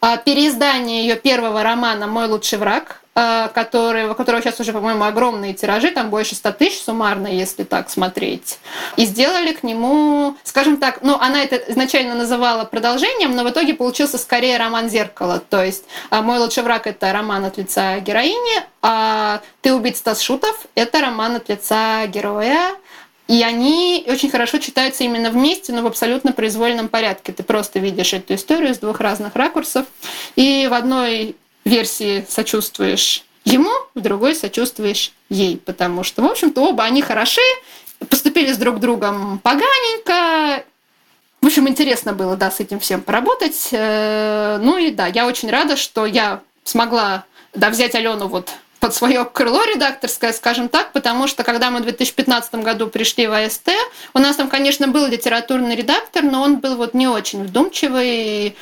а, 0.00 0.16
переиздание 0.16 1.02
ее 1.02 1.16
первого 1.16 1.62
романа 1.62 2.06
«Мой 2.06 2.26
лучший 2.26 2.58
враг», 2.58 3.00
Э, 3.20 3.48
который, 3.52 4.08
у 4.08 4.14
которого 4.14 4.40
сейчас 4.40 4.60
уже, 4.60 4.72
по-моему, 4.72 5.02
огромные 5.02 5.52
тиражи, 5.52 5.90
там 5.90 6.10
больше 6.10 6.36
100 6.36 6.52
тысяч 6.52 6.80
суммарно, 6.80 7.26
если 7.26 7.64
так 7.64 7.90
смотреть. 7.90 8.60
И 8.96 9.04
сделали 9.04 9.52
к 9.52 9.64
нему, 9.64 10.36
скажем 10.44 10.76
так, 10.76 11.02
ну, 11.02 11.16
она 11.20 11.42
это 11.42 11.56
изначально 11.72 12.14
называла 12.14 12.64
продолжением, 12.64 13.34
но 13.34 13.42
в 13.42 13.50
итоге 13.50 13.74
получился 13.74 14.16
скорее 14.16 14.58
роман 14.58 14.88
«Зеркало». 14.88 15.42
То 15.50 15.62
есть 15.64 15.84
э, 16.10 16.20
«Мой 16.20 16.38
лучший 16.38 16.62
враг»— 16.62 16.82
это 16.86 17.12
роман 17.12 17.44
от 17.44 17.58
лица 17.58 17.98
героини, 17.98 18.62
а 18.82 19.42
«Ты 19.60 19.74
убит 19.74 19.96
Стас 19.96 20.20
Шутов»— 20.20 20.66
это 20.74 21.00
роман 21.00 21.36
от 21.36 21.48
лица 21.48 22.06
героя. 22.06 22.74
И 23.28 23.44
они 23.44 24.04
очень 24.08 24.28
хорошо 24.28 24.58
читаются 24.58 25.04
именно 25.04 25.30
вместе, 25.30 25.72
но 25.72 25.82
в 25.82 25.86
абсолютно 25.86 26.32
произвольном 26.32 26.88
порядке. 26.88 27.30
Ты 27.32 27.44
просто 27.44 27.78
видишь 27.78 28.12
эту 28.12 28.34
историю 28.34 28.74
с 28.74 28.78
двух 28.78 28.98
разных 28.98 29.36
ракурсов. 29.36 29.86
И 30.34 30.66
в 30.68 30.74
одной 30.74 31.36
версии 31.64 32.26
сочувствуешь 32.28 33.24
ему, 33.44 33.70
в 33.94 34.00
другой 34.00 34.34
сочувствуешь 34.34 35.12
ей, 35.28 35.58
потому 35.58 36.02
что, 36.02 36.22
в 36.22 36.26
общем-то, 36.26 36.60
оба 36.60 36.82
они 36.82 37.02
хороши, 37.02 37.40
поступили 38.08 38.52
с 38.52 38.56
друг 38.56 38.80
другом 38.80 39.38
поганенько. 39.38 40.64
В 41.40 41.46
общем, 41.46 41.68
интересно 41.68 42.12
было, 42.12 42.36
да, 42.36 42.50
с 42.50 42.60
этим 42.60 42.80
всем 42.80 43.00
поработать. 43.00 43.68
Э, 43.72 44.58
ну 44.60 44.76
и 44.76 44.90
да, 44.90 45.06
я 45.06 45.26
очень 45.26 45.50
рада, 45.50 45.76
что 45.76 46.04
я 46.04 46.40
смогла, 46.64 47.24
да, 47.54 47.70
взять 47.70 47.94
Алену 47.94 48.28
вот 48.28 48.50
под 48.80 48.94
свое 48.94 49.24
крыло 49.26 49.62
редакторское, 49.64 50.32
скажем 50.32 50.68
так, 50.68 50.92
потому 50.92 51.28
что 51.28 51.44
когда 51.44 51.70
мы 51.70 51.80
в 51.80 51.82
2015 51.82 52.54
году 52.56 52.88
пришли 52.88 53.26
в 53.26 53.32
АСТ, 53.32 53.70
у 54.14 54.18
нас 54.18 54.36
там, 54.36 54.48
конечно, 54.48 54.88
был 54.88 55.06
литературный 55.06 55.76
редактор, 55.76 56.24
но 56.24 56.42
он 56.42 56.56
был 56.56 56.76
вот 56.76 56.94
не 56.94 57.06
очень 57.06 57.44
вдумчивый, 57.44 58.56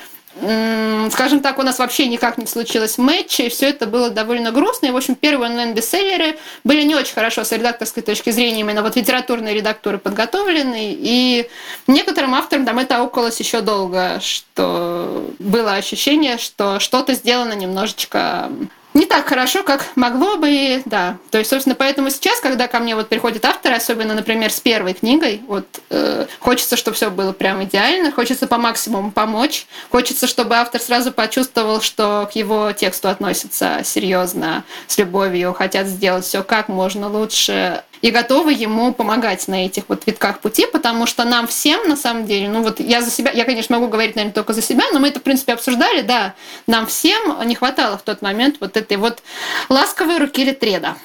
скажем 1.11 1.41
так, 1.41 1.59
у 1.59 1.63
нас 1.63 1.79
вообще 1.79 2.07
никак 2.07 2.39
не 2.39 2.47
случилось 2.47 2.99
матча, 2.99 3.45
и 3.45 3.49
все 3.49 3.71
это 3.71 3.87
было 3.87 4.11
довольно 4.11 4.53
грустно. 4.53 4.87
И, 4.87 4.91
в 4.91 4.97
общем, 4.97 5.15
первые 5.15 5.51
онлайн-бестселлеры 5.51 6.39
были 6.65 6.83
не 6.83 6.95
очень 6.95 7.15
хорошо 7.15 7.45
с 7.45 7.53
редакторской 7.53 8.03
точки 8.03 8.31
зрения, 8.31 8.61
именно 8.61 8.83
вот 8.83 8.97
литературные 8.97 9.55
редакторы 9.55 9.99
подготовлены, 9.99 10.97
и 10.99 11.49
некоторым 11.87 12.35
авторам 12.35 12.67
там 12.67 12.79
это 12.79 12.99
аукалось 12.99 13.39
еще 13.41 13.63
долго, 13.63 14.21
что 14.21 15.31
было 15.39 15.75
ощущение, 15.75 16.39
что 16.39 16.79
что-то 16.79 17.15
сделано 17.15 17.55
немножечко 17.55 18.51
не 18.95 19.07
так 19.07 19.29
хорошо, 19.29 19.63
как 19.63 19.85
могло 19.97 20.37
бы, 20.37 20.83
да. 20.85 21.19
То 21.31 21.39
есть, 21.39 21.51
собственно, 21.51 21.75
поэтому 21.75 22.11
сейчас, 22.11 22.41
когда 22.41 22.69
ко 22.69 22.79
мне 22.81 22.97
вот 22.97 23.09
приходят 23.09 23.45
авторы, 23.45 23.75
особенно, 23.75 24.15
например, 24.15 24.51
с 24.51 24.61
первой 24.61 24.95
книгой, 24.95 25.43
вот 25.47 25.67
э, 25.91 26.27
хочется, 26.41 26.77
чтобы 26.77 26.97
все 26.97 27.11
было 27.11 27.33
прям 27.33 27.63
идеально, 27.65 28.11
хочется 28.11 28.47
по 28.47 28.57
максимуму 28.57 29.11
помочь, 29.11 29.67
хочется, 29.91 30.27
чтобы 30.27 30.57
автор 30.57 30.81
сразу 30.81 31.13
почувствовал, 31.13 31.81
что 31.81 32.29
к 32.33 32.37
его 32.37 32.73
тексту 32.73 33.09
относятся 33.09 33.83
серьезно, 33.85 34.65
с 34.87 34.99
любовью, 34.99 35.53
хотят 35.53 35.87
сделать 35.87 36.25
все 36.25 36.43
как 36.43 36.69
можно 36.69 37.09
лучше, 37.09 37.83
и 38.03 38.11
готовы 38.11 38.53
ему 38.53 38.93
помогать 38.93 39.49
на 39.49 39.67
этих 39.67 39.85
вот 39.89 40.07
витках 40.07 40.41
пути, 40.41 40.67
потому 40.73 41.07
что 41.07 41.25
нам 41.25 41.47
всем, 41.47 41.89
на 41.89 41.97
самом 41.97 42.27
деле, 42.27 42.49
ну 42.49 42.63
вот 42.63 42.81
я 42.81 43.03
за 43.03 43.11
себя, 43.11 43.31
я, 43.31 43.45
конечно, 43.45 43.77
могу 43.77 43.89
говорить, 43.89 44.17
наверное, 44.17 44.35
только 44.35 44.53
за 44.53 44.63
себя, 44.63 44.85
но 44.93 44.99
мы 44.99 45.09
это, 45.09 45.21
в 45.21 45.23
принципе, 45.23 45.53
обсуждали, 45.53 46.03
да, 46.03 46.35
нам 46.67 46.87
всем 46.87 47.47
не 47.47 47.55
хватало 47.55 47.99
в 47.99 48.03
тот 48.03 48.23
момент 48.23 48.57
вот 48.61 48.77
этой 48.77 48.97
вот 48.97 49.23
ласковой 49.69 50.19
руки 50.19 50.45
Литреда. 50.45 50.97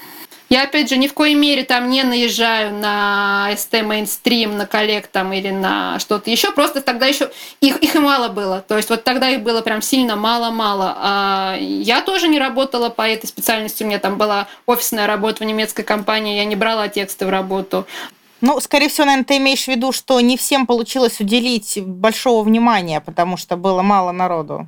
Я, 0.53 0.65
опять 0.65 0.87
же, 0.87 0.97
ни 0.97 1.07
в 1.07 1.15
коей 1.15 1.33
мере 1.33 1.63
там 1.63 1.89
не 1.89 2.03
наезжаю 2.03 2.75
на 2.75 3.49
СТ 3.57 3.81
мейнстрим, 3.81 4.55
на 4.55 4.67
коллег 4.67 5.07
там 5.07 5.33
или 5.33 5.49
на 5.49 5.97
что-то 5.97 6.29
еще. 6.29 6.51
Просто 6.51 6.79
тогда 6.79 7.07
еще 7.07 7.31
их, 7.59 7.77
их 7.77 7.95
и 7.95 7.97
мало 7.99 8.27
было. 8.27 8.61
То 8.61 8.77
есть 8.77 8.87
вот 8.91 9.03
тогда 9.03 9.31
их 9.31 9.41
было 9.41 9.63
прям 9.63 9.81
сильно 9.81 10.15
мало-мало. 10.15 10.95
А 10.95 11.57
я 11.59 12.01
тоже 12.01 12.27
не 12.27 12.37
работала 12.37 12.89
по 12.89 13.01
этой 13.01 13.25
специальности. 13.25 13.81
У 13.81 13.87
меня 13.87 13.97
там 13.97 14.19
была 14.19 14.47
офисная 14.67 15.07
работа 15.07 15.43
в 15.43 15.47
немецкой 15.47 15.81
компании. 15.81 16.35
Я 16.35 16.45
не 16.45 16.55
брала 16.55 16.87
тексты 16.87 17.25
в 17.25 17.31
работу. 17.31 17.87
Ну, 18.41 18.59
скорее 18.59 18.89
всего, 18.89 19.05
наверное, 19.05 19.25
ты 19.25 19.37
имеешь 19.37 19.63
в 19.63 19.69
виду, 19.69 19.91
что 19.91 20.21
не 20.21 20.37
всем 20.37 20.67
получилось 20.67 21.19
уделить 21.19 21.79
большого 21.81 22.43
внимания, 22.43 23.01
потому 23.01 23.37
что 23.37 23.57
было 23.57 23.81
мало 23.81 24.11
народу. 24.11 24.67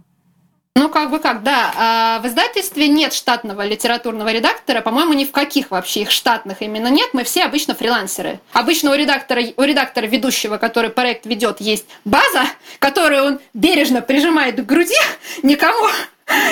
Ну, 0.78 0.90
как 0.90 1.10
бы 1.10 1.20
как, 1.20 1.42
да. 1.42 1.74
А 1.78 2.20
в 2.20 2.28
издательстве 2.28 2.90
нет 2.90 3.14
штатного 3.14 3.66
литературного 3.66 4.34
редактора. 4.34 4.82
По-моему, 4.82 5.14
ни 5.14 5.24
в 5.24 5.32
каких 5.32 5.72
вообще 5.72 6.02
их 6.02 6.12
штатных 6.12 6.62
именно 6.62 6.90
нет. 6.90 7.12
Мы 7.14 7.24
все 7.24 7.46
обычно 7.46 7.76
фрилансеры. 7.76 8.42
Обычно 8.52 8.92
у 8.92 8.96
редактора, 8.96 9.42
у 9.56 9.64
редактора 9.64 10.06
ведущего, 10.06 10.58
который 10.58 10.90
проект 10.90 11.26
ведет, 11.26 11.62
есть 11.62 11.86
база, 12.04 12.44
которую 12.80 13.24
он 13.24 13.40
бережно 13.54 14.02
прижимает 14.02 14.58
к 14.58 14.66
груди, 14.66 14.98
никому 15.44 15.88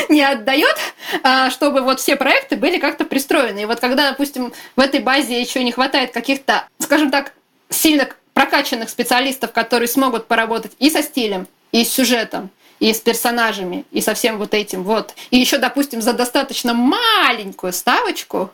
не 0.08 0.22
отдает, 0.22 0.78
а, 1.24 1.50
чтобы 1.50 1.82
вот 1.82 2.00
все 2.00 2.16
проекты 2.16 2.56
были 2.56 2.78
как-то 2.78 3.04
пристроены. 3.04 3.64
И 3.64 3.66
вот 3.66 3.82
когда, 3.82 4.10
допустим, 4.10 4.54
в 4.78 4.80
этой 4.80 5.02
базе 5.02 5.42
еще 5.42 5.62
не 5.66 5.74
хватает 5.74 6.12
каких-то, 6.12 6.66
скажем 6.80 7.12
так, 7.12 7.34
сильно 7.70 8.08
прокачанных 8.34 8.90
специалистов, 8.90 9.52
которые 9.52 9.90
смогут 9.90 10.28
поработать 10.28 10.72
и 10.80 10.90
со 10.90 11.04
стилем, 11.04 11.48
и 11.74 11.84
с 11.84 11.92
сюжетом, 11.92 12.52
и 12.84 12.94
с 12.94 13.00
персонажами, 13.00 13.86
и 13.92 14.02
со 14.02 14.14
всем 14.14 14.38
вот 14.38 14.54
этим 14.54 14.84
вот, 14.84 15.14
и 15.32 15.38
еще, 15.38 15.58
допустим, 15.58 16.02
за 16.02 16.12
достаточно 16.12 16.74
маленькую 16.74 17.72
ставочку, 17.72 18.52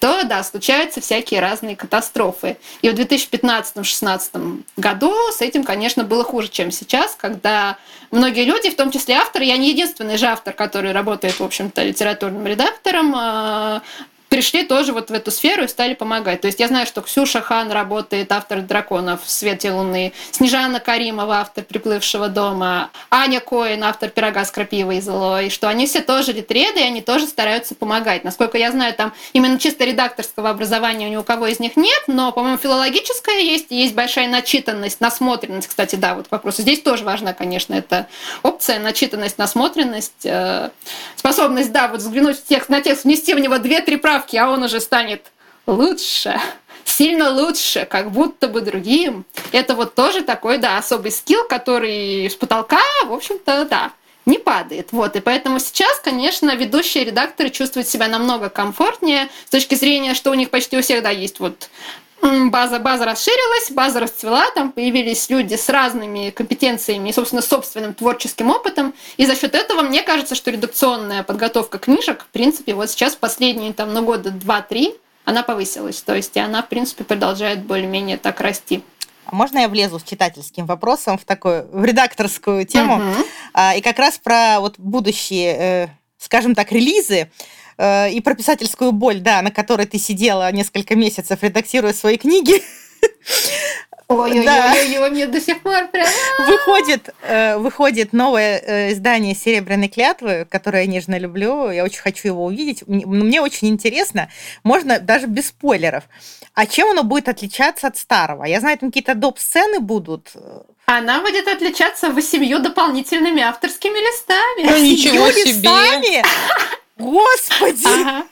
то, 0.00 0.24
да, 0.24 0.42
случаются 0.42 1.00
всякие 1.00 1.38
разные 1.38 1.76
катастрофы. 1.76 2.56
И 2.82 2.90
в 2.90 2.94
2015-2016 2.94 4.62
году 4.76 5.14
с 5.30 5.40
этим, 5.42 5.62
конечно, 5.62 6.02
было 6.02 6.24
хуже, 6.24 6.48
чем 6.48 6.72
сейчас, 6.72 7.14
когда 7.14 7.78
многие 8.10 8.46
люди, 8.46 8.68
в 8.68 8.74
том 8.74 8.90
числе 8.90 9.14
авторы, 9.14 9.44
я 9.44 9.56
не 9.56 9.70
единственный 9.70 10.16
же 10.16 10.26
автор, 10.26 10.54
который 10.54 10.90
работает, 10.90 11.38
в 11.38 11.44
общем-то, 11.44 11.80
литературным 11.84 12.44
редактором, 12.48 13.14
а, 13.14 13.82
пришли 14.28 14.64
тоже 14.64 14.92
вот 14.92 15.10
в 15.10 15.12
эту 15.12 15.30
сферу 15.30 15.64
и 15.64 15.68
стали 15.68 15.94
помогать. 15.94 16.40
То 16.40 16.46
есть 16.46 16.60
я 16.60 16.68
знаю, 16.68 16.86
что 16.86 17.00
Ксюша 17.02 17.40
Хан 17.40 17.70
работает, 17.70 18.30
автор 18.32 18.60
«Драконов» 18.60 19.24
в 19.24 19.30
«Свете 19.30 19.72
луны», 19.72 20.12
Снежана 20.30 20.80
Каримова, 20.80 21.40
автор 21.40 21.64
«Приплывшего 21.64 22.28
дома», 22.28 22.90
Аня 23.10 23.40
Коин, 23.40 23.84
автор 23.84 24.10
«Пирога 24.10 24.44
с 24.44 24.50
крапивой 24.50 24.98
и 24.98 25.00
злой», 25.00 25.50
что 25.50 25.68
они 25.68 25.86
все 25.86 26.00
тоже 26.00 26.32
литреды, 26.32 26.80
и 26.80 26.84
они 26.84 27.00
тоже 27.00 27.26
стараются 27.26 27.74
помогать. 27.74 28.24
Насколько 28.24 28.58
я 28.58 28.70
знаю, 28.70 28.94
там 28.94 29.12
именно 29.32 29.58
чисто 29.58 29.84
редакторского 29.84 30.50
образования 30.50 31.08
ни 31.08 31.16
у 31.16 31.24
кого 31.24 31.46
из 31.46 31.58
них 31.58 31.76
нет, 31.76 32.04
но, 32.06 32.32
по-моему, 32.32 32.58
филологическое 32.58 33.40
есть, 33.40 33.70
есть 33.70 33.94
большая 33.94 34.28
начитанность, 34.28 35.00
насмотренность, 35.00 35.68
кстати, 35.68 35.96
да, 35.96 36.14
вот 36.14 36.28
к 36.28 36.32
вопросу. 36.32 36.62
Здесь 36.62 36.82
тоже 36.82 37.04
важна, 37.04 37.32
конечно, 37.32 37.74
эта 37.74 38.06
опция, 38.42 38.78
начитанность, 38.78 39.38
насмотренность, 39.38 40.24
э, 40.24 40.70
способность, 41.16 41.72
да, 41.72 41.88
вот 41.88 42.00
взглянуть 42.00 42.38
в 42.38 42.44
текст, 42.44 42.68
на 42.68 42.80
текст, 42.82 43.04
внести 43.04 43.34
в 43.34 43.38
него 43.38 43.58
две-три 43.58 43.96
правки, 43.96 44.17
поправки, 44.18 44.36
а 44.36 44.50
он 44.50 44.62
уже 44.62 44.80
станет 44.80 45.26
лучше, 45.66 46.40
сильно 46.84 47.30
лучше, 47.30 47.86
как 47.88 48.10
будто 48.10 48.48
бы 48.48 48.60
другим. 48.60 49.24
Это 49.52 49.74
вот 49.74 49.94
тоже 49.94 50.22
такой, 50.22 50.58
да, 50.58 50.78
особый 50.78 51.12
скилл, 51.12 51.46
который 51.48 52.26
с 52.26 52.34
потолка, 52.34 52.80
в 53.06 53.12
общем-то, 53.12 53.66
да, 53.66 53.92
не 54.26 54.38
падает. 54.38 54.88
Вот. 54.92 55.16
И 55.16 55.20
поэтому 55.20 55.60
сейчас, 55.60 56.00
конечно, 56.00 56.54
ведущие 56.54 57.04
редакторы 57.04 57.50
чувствуют 57.50 57.88
себя 57.88 58.08
намного 58.08 58.48
комфортнее 58.48 59.28
с 59.46 59.50
точки 59.50 59.74
зрения, 59.74 60.14
что 60.14 60.30
у 60.30 60.34
них 60.34 60.50
почти 60.50 60.76
у 60.76 60.82
всех, 60.82 61.02
да, 61.02 61.10
есть 61.10 61.40
вот 61.40 61.68
база, 62.22 62.78
база 62.78 63.04
расширилась, 63.04 63.70
база 63.70 64.00
расцвела, 64.00 64.50
там 64.54 64.72
появились 64.72 65.28
люди 65.30 65.54
с 65.54 65.68
разными 65.68 66.30
компетенциями 66.30 67.08
и, 67.08 67.12
собственно, 67.12 67.42
собственным 67.42 67.94
творческим 67.94 68.50
опытом. 68.50 68.94
И 69.16 69.26
за 69.26 69.34
счет 69.34 69.54
этого 69.54 69.82
мне 69.82 70.02
кажется, 70.02 70.34
что 70.34 70.50
редакционная 70.50 71.22
подготовка 71.22 71.78
книжек, 71.78 72.22
в 72.22 72.28
принципе, 72.28 72.74
вот 72.74 72.90
сейчас 72.90 73.16
последние 73.16 73.72
там, 73.72 73.92
ну, 73.92 74.02
года 74.02 74.30
два-три, 74.30 74.94
она 75.24 75.42
повысилась. 75.42 76.00
То 76.02 76.14
есть 76.14 76.36
и 76.36 76.40
она, 76.40 76.62
в 76.62 76.68
принципе, 76.68 77.04
продолжает 77.04 77.62
более-менее 77.62 78.16
так 78.16 78.40
расти. 78.40 78.82
А 79.26 79.34
можно 79.34 79.58
я 79.58 79.68
влезу 79.68 79.98
с 79.98 80.02
читательским 80.02 80.64
вопросом 80.64 81.18
в 81.18 81.24
такую 81.24 81.68
в 81.70 81.84
редакторскую 81.84 82.66
тему? 82.66 82.96
Угу. 82.96 83.24
И 83.76 83.80
как 83.82 83.98
раз 83.98 84.18
про 84.18 84.58
вот 84.60 84.76
будущие, 84.78 85.56
э, 85.58 85.88
скажем 86.16 86.54
так, 86.54 86.72
релизы. 86.72 87.30
Э, 87.78 88.10
и 88.10 88.20
про 88.20 88.34
писательскую 88.34 88.92
боль, 88.92 89.20
да, 89.20 89.40
на 89.42 89.50
которой 89.50 89.86
ты 89.86 89.98
сидела 89.98 90.50
несколько 90.52 90.96
месяцев, 90.96 91.38
редактируя 91.42 91.92
свои 91.92 92.16
книги. 92.16 92.62
Ой-ой-ой, 94.08 95.10
мне 95.10 95.26
до 95.26 95.38
сих 95.38 95.60
пор 95.60 95.88
прям... 95.88 96.08
Выходит, 96.46 97.10
э, 97.22 97.58
выходит 97.58 98.14
новое 98.14 98.58
э, 98.58 98.92
издание 98.92 99.34
«Серебряной 99.34 99.88
клятвы», 99.88 100.46
которое 100.50 100.84
я 100.84 100.88
нежно 100.88 101.18
люблю. 101.18 101.70
Я 101.70 101.84
очень 101.84 102.00
хочу 102.00 102.28
его 102.28 102.46
увидеть. 102.46 102.84
Мне 102.86 103.42
очень 103.42 103.68
интересно. 103.68 104.30
Можно 104.64 104.98
даже 104.98 105.26
без 105.26 105.48
спойлеров. 105.48 106.04
А 106.54 106.66
чем 106.66 106.90
оно 106.92 107.02
будет 107.02 107.28
отличаться 107.28 107.86
от 107.86 107.98
старого? 107.98 108.44
Я 108.44 108.60
знаю, 108.60 108.78
там 108.78 108.88
какие-то 108.88 109.14
доп-сцены 109.14 109.78
будут. 109.78 110.32
Она 110.86 111.20
будет 111.20 111.46
отличаться 111.46 112.08
восемью 112.08 112.60
дополнительными 112.60 113.42
авторскими 113.42 113.98
листами. 113.98 114.70
Ну, 114.70 114.78
ничего 114.78 115.30
себе! 115.32 116.24
Господи! 116.98 117.86
Ага. 117.86 118.26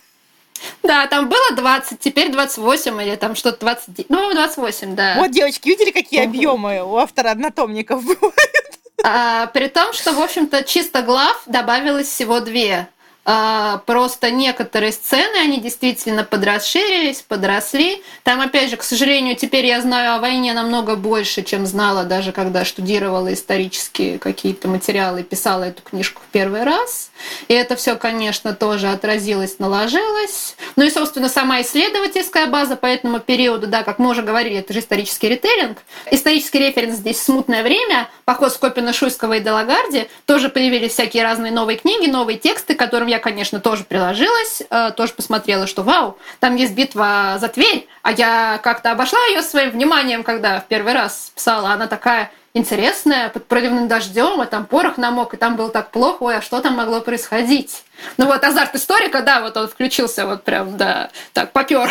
Да, 0.82 1.06
там 1.06 1.28
было 1.28 1.52
20, 1.52 2.00
теперь 2.00 2.30
28 2.30 3.02
или 3.02 3.16
там 3.16 3.34
что-то 3.34 3.60
20, 3.60 4.08
ну 4.08 4.32
28, 4.32 4.94
да. 4.94 5.16
Вот, 5.18 5.30
девочки, 5.30 5.68
видели, 5.68 5.90
какие 5.90 6.20
угу. 6.20 6.28
объемы 6.30 6.82
у 6.82 6.96
автора 6.96 7.30
однотомников 7.30 8.04
бывают? 8.04 8.78
А, 9.04 9.46
при 9.48 9.68
том, 9.68 9.92
что, 9.92 10.12
в 10.12 10.20
общем-то, 10.20 10.64
чисто 10.64 11.02
глав 11.02 11.42
добавилось 11.46 12.08
всего 12.08 12.40
две. 12.40 12.88
А, 13.28 13.78
просто 13.86 14.30
некоторые 14.30 14.92
сцены, 14.92 15.36
они 15.42 15.60
действительно 15.60 16.22
подрасширились, 16.22 17.22
подросли. 17.22 18.00
Там, 18.22 18.40
опять 18.40 18.70
же, 18.70 18.76
к 18.76 18.84
сожалению, 18.84 19.34
теперь 19.34 19.66
я 19.66 19.80
знаю 19.80 20.14
о 20.14 20.18
войне 20.20 20.54
намного 20.54 20.94
больше, 20.94 21.42
чем 21.42 21.66
знала 21.66 22.04
даже 22.04 22.30
когда 22.30 22.64
штудировала 22.64 23.34
исторические 23.34 24.20
какие-то 24.20 24.68
материалы, 24.68 25.24
писала 25.24 25.64
эту 25.64 25.82
книжку 25.82 26.22
в 26.22 26.30
первый 26.30 26.62
раз. 26.62 27.10
И 27.48 27.54
это 27.54 27.74
все, 27.74 27.96
конечно, 27.96 28.54
тоже 28.54 28.88
отразилось, 28.88 29.58
наложилось. 29.58 30.54
Ну 30.76 30.84
и, 30.84 30.90
собственно, 30.90 31.28
сама 31.28 31.62
исследовательская 31.62 32.46
база 32.46 32.76
по 32.76 32.86
этому 32.86 33.18
периоду, 33.18 33.66
да, 33.66 33.82
как 33.82 33.98
мы 33.98 34.10
уже 34.10 34.22
говорили, 34.22 34.58
это 34.58 34.72
же 34.72 34.78
исторический 34.78 35.28
ритейлинг. 35.28 35.78
Исторический 36.12 36.60
референс 36.60 36.98
здесь 36.98 37.20
«Смутное 37.20 37.64
время», 37.64 38.08
поход 38.24 38.52
Скопина, 38.52 38.92
Шуйского 38.92 39.34
и 39.34 39.40
Делагарди. 39.40 40.08
Тоже 40.26 40.48
появились 40.48 40.92
всякие 40.92 41.24
разные 41.24 41.50
новые 41.50 41.78
книги, 41.78 42.08
новые 42.08 42.38
тексты, 42.38 42.76
которым 42.76 43.08
я 43.08 43.15
я, 43.16 43.20
конечно, 43.20 43.60
тоже 43.60 43.84
приложилась, 43.84 44.62
э, 44.68 44.90
тоже 44.96 45.12
посмотрела, 45.12 45.66
что 45.66 45.82
вау, 45.82 46.18
там 46.38 46.56
есть 46.56 46.74
битва 46.74 47.36
за 47.40 47.48
Тверь, 47.48 47.88
а 48.02 48.12
я 48.12 48.60
как-то 48.62 48.92
обошла 48.92 49.18
ее 49.26 49.42
своим 49.42 49.70
вниманием, 49.70 50.22
когда 50.22 50.60
в 50.60 50.66
первый 50.66 50.92
раз 50.92 51.32
писала. 51.34 51.70
Она 51.70 51.86
такая 51.86 52.30
интересная, 52.54 53.28
под 53.28 53.46
проливным 53.46 53.88
дождем, 53.88 54.40
а 54.40 54.46
там 54.46 54.66
порох 54.66 54.98
намок, 54.98 55.34
и 55.34 55.36
там 55.36 55.56
было 55.56 55.70
так 55.70 55.90
плохо, 55.90 56.22
ой, 56.22 56.36
а 56.36 56.42
что 56.42 56.60
там 56.60 56.74
могло 56.74 57.00
происходить? 57.00 57.84
Ну 58.16 58.26
вот 58.26 58.42
азарт 58.44 58.74
историка, 58.74 59.22
да, 59.22 59.40
вот 59.40 59.56
он 59.56 59.68
включился 59.68 60.26
вот 60.26 60.42
прям, 60.44 60.76
да, 60.76 61.10
так, 61.32 61.52
попер. 61.52 61.90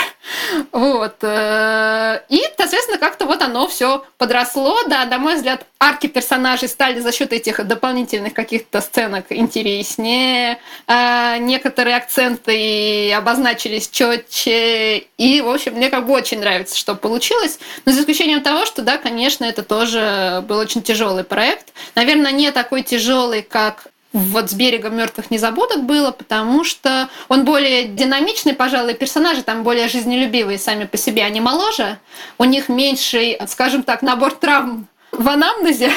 Вот. 0.72 1.18
Э, 1.22 2.22
и, 2.30 2.42
соответственно, 2.58 2.98
как-то 2.98 3.26
вот 3.26 3.42
оно 3.42 3.68
все 3.68 4.04
подросло, 4.18 4.84
да, 4.88 5.06
на 5.06 5.18
мой 5.18 5.36
взгляд, 5.36 5.66
арки 5.80 6.08
персонажей 6.08 6.68
стали 6.68 7.00
за 7.00 7.12
счет 7.12 7.32
этих 7.34 7.66
дополнительных 7.66 8.34
каких-то 8.34 8.82
сценок 8.82 9.26
интереснее, 9.30 10.60
э, 10.88 11.38
некоторые 11.40 11.98
акценты 11.98 13.14
обозначились 13.14 13.90
четче, 13.90 15.06
и, 15.18 15.42
в 15.42 15.50
общем, 15.50 15.74
мне 15.74 15.90
как 15.90 16.08
бы 16.08 16.14
очень 16.14 16.40
нравится, 16.40 16.78
что 16.78 16.96
получилось, 16.96 17.60
но 17.86 17.92
за 17.92 18.02
исключением 18.02 18.42
того, 18.42 18.66
что, 18.66 18.82
да, 18.82 18.98
конечно, 18.98 19.46
это 19.46 19.64
тоже 19.64 20.44
был 20.48 20.58
очень 20.58 20.82
тяжелый 20.82 21.24
проект. 21.24 21.74
Наверное, 21.96 22.32
не 22.32 22.52
такой 22.52 22.84
тяжелый, 22.84 23.42
как 23.42 23.88
вот 24.16 24.50
с 24.50 24.54
берегом 24.54 24.96
мертвых 24.96 25.30
незабудок 25.30 25.84
было, 25.84 26.12
потому 26.12 26.64
что 26.64 27.10
он 27.28 27.44
более 27.44 27.84
динамичный, 27.84 28.54
пожалуй, 28.54 28.94
персонажи 28.94 29.44
там 29.44 29.64
более 29.64 29.90
жизнелюбивые 29.90 30.58
сами 30.58 30.86
по 30.86 30.96
себе, 30.96 31.24
они 31.24 31.42
моложе, 31.42 32.00
у 32.38 32.46
них 32.46 32.70
меньший, 32.70 33.38
скажем 33.48 33.84
так, 33.84 34.02
набор 34.02 34.34
травм 34.34 34.88
в 35.12 35.28
анамнезе, 35.28 35.92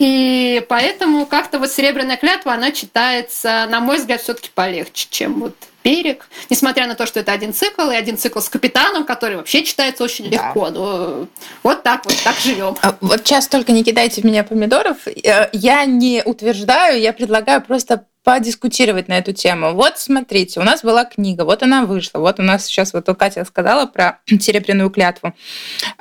и 0.00 0.64
поэтому 0.66 1.26
как-то 1.26 1.58
вот 1.58 1.70
«Серебряная 1.70 2.16
клятва», 2.16 2.54
она 2.54 2.72
читается, 2.72 3.66
на 3.68 3.80
мой 3.80 3.98
взгляд, 3.98 4.22
все 4.22 4.32
таки 4.32 4.48
полегче, 4.54 5.06
чем 5.10 5.40
вот 5.40 5.54
берег, 5.84 6.26
несмотря 6.48 6.86
на 6.86 6.94
то, 6.94 7.04
что 7.04 7.20
это 7.20 7.32
один 7.32 7.52
цикл, 7.52 7.90
и 7.90 7.94
один 7.94 8.16
цикл 8.16 8.40
с 8.40 8.48
капитаном, 8.48 9.04
который 9.04 9.36
вообще 9.36 9.62
читается 9.62 10.02
очень 10.02 10.30
да. 10.30 10.36
легко. 10.36 10.70
Ну, 10.70 11.28
вот 11.62 11.82
так 11.82 12.06
вот, 12.06 12.16
так 12.24 12.34
живем. 12.36 12.76
А 12.80 12.96
вот 13.02 13.26
сейчас 13.26 13.46
только 13.46 13.72
не 13.72 13.84
кидайте 13.84 14.22
в 14.22 14.24
меня 14.24 14.42
помидоров. 14.42 15.06
Э, 15.06 15.50
я 15.52 15.84
не 15.84 16.22
утверждаю, 16.24 16.98
я 16.98 17.12
предлагаю 17.12 17.60
просто 17.60 18.06
подискутировать 18.22 19.08
на 19.08 19.18
эту 19.18 19.32
тему. 19.32 19.72
Вот 19.72 19.98
смотрите, 19.98 20.60
у 20.60 20.62
нас 20.62 20.82
была 20.82 21.04
книга, 21.04 21.44
вот 21.44 21.62
она 21.62 21.84
вышла, 21.84 22.18
вот 22.18 22.38
у 22.38 22.42
нас 22.42 22.66
сейчас 22.66 22.92
вот 22.92 23.06
Катя 23.18 23.44
сказала 23.44 23.86
про 23.86 24.20
серебряную 24.26 24.90
клятву. 24.90 25.34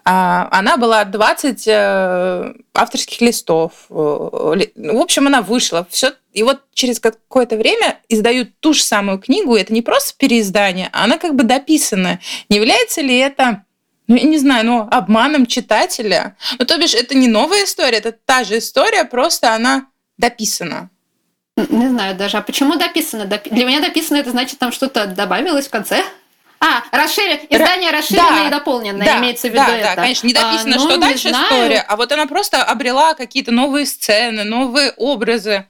А, 0.03 0.49
она 0.51 0.77
была 0.77 1.05
20 1.05 1.63
э, 1.67 2.53
авторских 2.73 3.21
листов. 3.21 3.71
Э, 3.89 3.93
в 3.93 4.99
общем, 5.01 5.27
она 5.27 5.41
вышла. 5.41 5.87
Все 5.89 6.11
и 6.33 6.43
вот 6.43 6.61
через 6.73 6.99
какое-то 6.99 7.57
время 7.57 7.99
издают 8.07 8.49
ту 8.59 8.73
же 8.73 8.83
самую 8.83 9.19
книгу, 9.19 9.55
это 9.55 9.73
не 9.73 9.81
просто 9.81 10.13
переиздание, 10.17 10.89
а 10.93 11.05
она 11.05 11.17
как 11.17 11.35
бы 11.35 11.43
дописана. 11.43 12.19
Не 12.49 12.57
является 12.57 13.01
ли 13.01 13.17
это 13.17 13.63
ну, 14.07 14.15
я 14.15 14.23
не 14.23 14.39
знаю, 14.39 14.65
ну, 14.65 14.87
обманом 14.89 15.45
читателя. 15.45 16.35
Ну, 16.57 16.65
то 16.65 16.79
бишь, 16.79 16.95
это 16.95 17.13
не 17.13 17.27
новая 17.27 17.65
история, 17.65 17.99
это 17.99 18.11
та 18.11 18.43
же 18.43 18.57
история, 18.57 19.05
просто 19.05 19.53
она 19.53 19.85
дописана. 20.17 20.89
Не 21.69 21.89
знаю 21.89 22.15
даже. 22.15 22.37
А 22.37 22.41
почему 22.41 22.75
дописано? 22.75 23.25
Для 23.25 23.65
меня 23.65 23.81
дописано 23.81 24.17
это 24.17 24.31
значит, 24.31 24.59
там 24.59 24.71
что-то 24.71 25.07
добавилось 25.07 25.67
в 25.67 25.69
конце. 25.69 26.03
А, 26.61 26.83
расширен... 26.91 27.39
издание 27.49 27.89
расширенное 27.91 28.41
да, 28.41 28.47
и 28.47 28.51
дополненное, 28.51 29.05
да, 29.05 29.19
имеется 29.19 29.47
в 29.47 29.51
виду 29.51 29.63
да, 29.65 29.77
это. 29.77 29.95
Да, 29.95 30.01
конечно, 30.01 30.27
не 30.27 30.33
дописано, 30.33 30.75
а, 30.75 30.79
ну, 30.79 30.89
что 30.89 30.97
дальше 30.97 31.29
знаю. 31.29 31.45
история, 31.45 31.85
а 31.87 31.95
вот 31.95 32.11
она 32.11 32.25
просто 32.25 32.63
обрела 32.63 33.13
какие-то 33.13 33.51
новые 33.51 33.85
сцены, 33.85 34.43
новые 34.43 34.91
образы. 34.97 35.67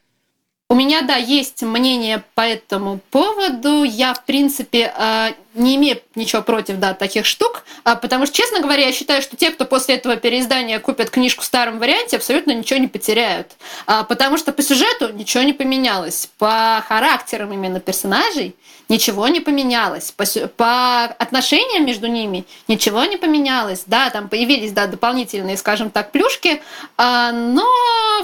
У 0.71 0.75
меня, 0.75 1.01
да, 1.01 1.15
есть 1.15 1.63
мнение 1.63 2.23
по 2.35 2.41
этому 2.41 2.99
поводу. 3.09 3.83
Я, 3.83 4.13
в 4.13 4.23
принципе, 4.23 4.93
э, 4.95 5.31
не 5.55 5.77
имею 5.77 5.99
ничего 6.13 6.43
против, 6.43 6.77
да, 6.77 6.93
таких 6.93 7.25
штук, 7.25 7.63
а, 7.83 7.95
потому 7.95 8.27
что, 8.27 8.35
честно 8.35 8.59
говоря, 8.59 8.85
я 8.85 8.91
считаю, 8.91 9.23
что 9.23 9.35
те, 9.35 9.49
кто 9.49 9.65
после 9.65 9.95
этого 9.95 10.15
переиздания 10.15 10.79
купят 10.79 11.09
книжку 11.09 11.41
в 11.41 11.45
старом 11.45 11.79
варианте, 11.79 12.17
абсолютно 12.17 12.51
ничего 12.51 12.79
не 12.79 12.87
потеряют. 12.87 13.47
А, 13.87 14.03
потому 14.03 14.37
что 14.37 14.51
по 14.51 14.61
сюжету 14.61 15.11
ничего 15.11 15.41
не 15.41 15.53
поменялось, 15.53 16.29
по 16.37 16.83
характерам 16.87 17.51
именно 17.51 17.79
персонажей 17.79 18.55
ничего 18.89 19.27
не 19.27 19.39
поменялось, 19.39 20.11
по, 20.11 20.25
по 20.57 21.03
отношениям 21.05 21.85
между 21.85 22.07
ними 22.07 22.45
ничего 22.67 23.05
не 23.05 23.17
поменялось. 23.17 23.83
Да, 23.85 24.09
там 24.09 24.27
появились, 24.27 24.71
да, 24.71 24.87
дополнительные, 24.87 25.57
скажем 25.57 25.91
так, 25.91 26.11
плюшки, 26.11 26.61
а, 26.97 27.31
но, 27.31 27.63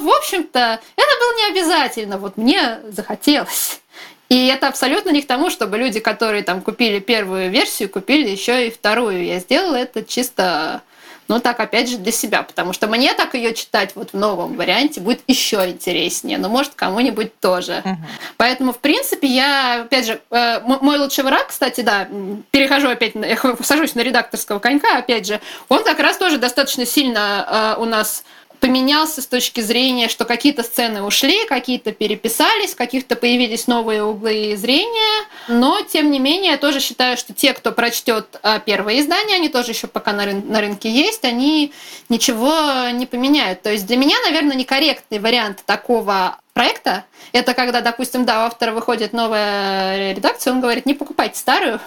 в 0.01 0.09
общем-то, 0.09 0.59
это 0.95 1.11
было 1.19 1.37
не 1.37 1.51
обязательно. 1.51 2.17
Вот 2.17 2.37
мне 2.37 2.79
захотелось. 2.89 3.79
И 4.27 4.47
это 4.47 4.67
абсолютно 4.67 5.11
не 5.11 5.21
к 5.21 5.27
тому, 5.27 5.51
чтобы 5.51 5.77
люди, 5.77 5.99
которые 5.99 6.41
там 6.41 6.61
купили 6.61 6.99
первую 6.99 7.51
версию, 7.51 7.89
купили 7.89 8.29
еще 8.29 8.67
и 8.67 8.71
вторую. 8.71 9.23
Я 9.23 9.39
сделала 9.39 9.75
это 9.75 10.03
чисто, 10.03 10.81
ну 11.27 11.39
так, 11.39 11.59
опять 11.59 11.89
же, 11.89 11.97
для 11.97 12.11
себя, 12.11 12.43
потому 12.43 12.73
что 12.73 12.87
мне 12.87 13.13
так 13.13 13.33
ее 13.33 13.53
читать 13.53 13.91
вот 13.95 14.11
в 14.13 14.17
новом 14.17 14.55
варианте 14.55 15.01
будет 15.01 15.21
еще 15.27 15.69
интереснее, 15.69 16.37
но 16.37 16.49
может 16.49 16.73
кому-нибудь 16.75 17.39
тоже. 17.39 17.81
Угу. 17.83 17.97
Поэтому, 18.37 18.73
в 18.73 18.79
принципе, 18.79 19.27
я, 19.27 19.81
опять 19.81 20.05
же, 20.05 20.21
э, 20.29 20.61
мой 20.61 20.97
лучший 20.97 21.23
враг, 21.23 21.47
кстати, 21.47 21.81
да, 21.81 22.07
перехожу 22.51 22.89
опять, 22.89 23.13
сажусь 23.61 23.95
на 23.95 24.01
редакторского 24.01 24.59
конька, 24.59 24.97
опять 24.97 25.25
же, 25.27 25.41
он 25.69 25.83
как 25.83 25.99
раз 25.99 26.17
тоже 26.17 26.37
достаточно 26.37 26.85
сильно 26.85 27.75
э, 27.77 27.81
у 27.81 27.85
нас 27.85 28.23
поменялся 28.65 29.21
с 29.21 29.27
точки 29.27 29.61
зрения, 29.61 30.09
что 30.09 30.25
какие-то 30.25 30.63
сцены 30.63 31.03
ушли, 31.03 31.45
какие-то 31.45 31.91
переписались, 31.91 32.73
каких-то 32.73 33.15
появились 33.15 33.67
новые 33.67 34.03
углы 34.03 34.55
зрения. 34.57 35.27
Но, 35.47 35.81
тем 35.81 36.09
не 36.09 36.17
менее, 36.17 36.53
я 36.53 36.57
тоже 36.57 36.79
считаю, 36.79 37.15
что 37.15 37.31
те, 37.31 37.53
кто 37.53 37.71
прочтет 37.71 38.39
а, 38.41 38.57
первое 38.57 39.01
издание, 39.01 39.35
они 39.35 39.49
тоже 39.49 39.71
еще 39.71 39.85
пока 39.85 40.13
на, 40.13 40.25
рын- 40.25 40.49
на 40.49 40.61
рынке 40.61 40.89
есть, 40.89 41.25
они 41.25 41.73
ничего 42.09 42.89
не 42.91 43.05
поменяют. 43.05 43.61
То 43.61 43.71
есть 43.71 43.85
для 43.85 43.97
меня, 43.97 44.15
наверное, 44.25 44.55
некорректный 44.55 45.19
вариант 45.19 45.61
такого 45.65 46.39
проекта– 46.53 47.05
это 47.33 47.53
когда, 47.53 47.81
допустим, 47.81 48.25
да, 48.25 48.43
у 48.43 48.47
автора 48.47 48.71
выходит 48.71 49.13
новая 49.13 50.13
редакция, 50.13 50.53
он 50.53 50.61
говорит, 50.61 50.87
не 50.87 50.95
покупайте 50.95 51.37
старую, 51.37 51.79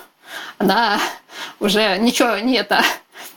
она 0.59 1.01
уже 1.59 1.99
ничего 1.99 2.37
не 2.39 2.55
это 2.55 2.85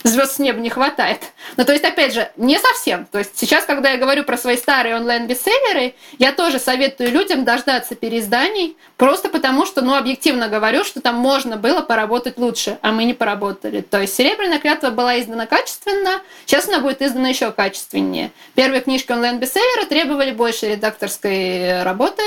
звезд 0.03 0.35
с 0.35 0.39
неба 0.39 0.59
не 0.59 0.69
хватает. 0.69 1.19
Но 1.57 1.63
то 1.63 1.71
есть, 1.73 1.83
опять 1.83 2.13
же, 2.13 2.29
не 2.37 2.57
совсем. 2.57 3.05
То 3.05 3.19
есть 3.19 3.37
сейчас, 3.37 3.65
когда 3.65 3.91
я 3.91 3.97
говорю 3.97 4.23
про 4.23 4.37
свои 4.37 4.57
старые 4.57 4.95
онлайн-бестселлеры, 4.95 5.95
я 6.17 6.31
тоже 6.31 6.59
советую 6.59 7.11
людям 7.11 7.43
дождаться 7.43 7.95
переизданий, 7.95 8.77
просто 8.97 9.29
потому 9.29 9.65
что, 9.65 9.81
ну, 9.81 9.95
объективно 9.95 10.47
говорю, 10.47 10.83
что 10.83 11.01
там 11.01 11.15
можно 11.15 11.57
было 11.57 11.81
поработать 11.81 12.37
лучше, 12.37 12.77
а 12.81 12.91
мы 12.91 13.03
не 13.03 13.13
поработали. 13.13 13.81
То 13.81 14.01
есть 14.01 14.15
«Серебряная 14.15 14.59
клятва» 14.59 14.89
была 14.89 15.19
издана 15.19 15.45
качественно, 15.45 16.21
сейчас 16.45 16.67
она 16.67 16.79
будет 16.79 17.01
издана 17.01 17.29
еще 17.29 17.51
качественнее. 17.51 18.31
Первые 18.55 18.81
книжки 18.81 19.11
онлайн-бестселлера 19.11 19.85
требовали 19.85 20.31
больше 20.31 20.67
редакторской 20.67 21.83
работы, 21.83 22.23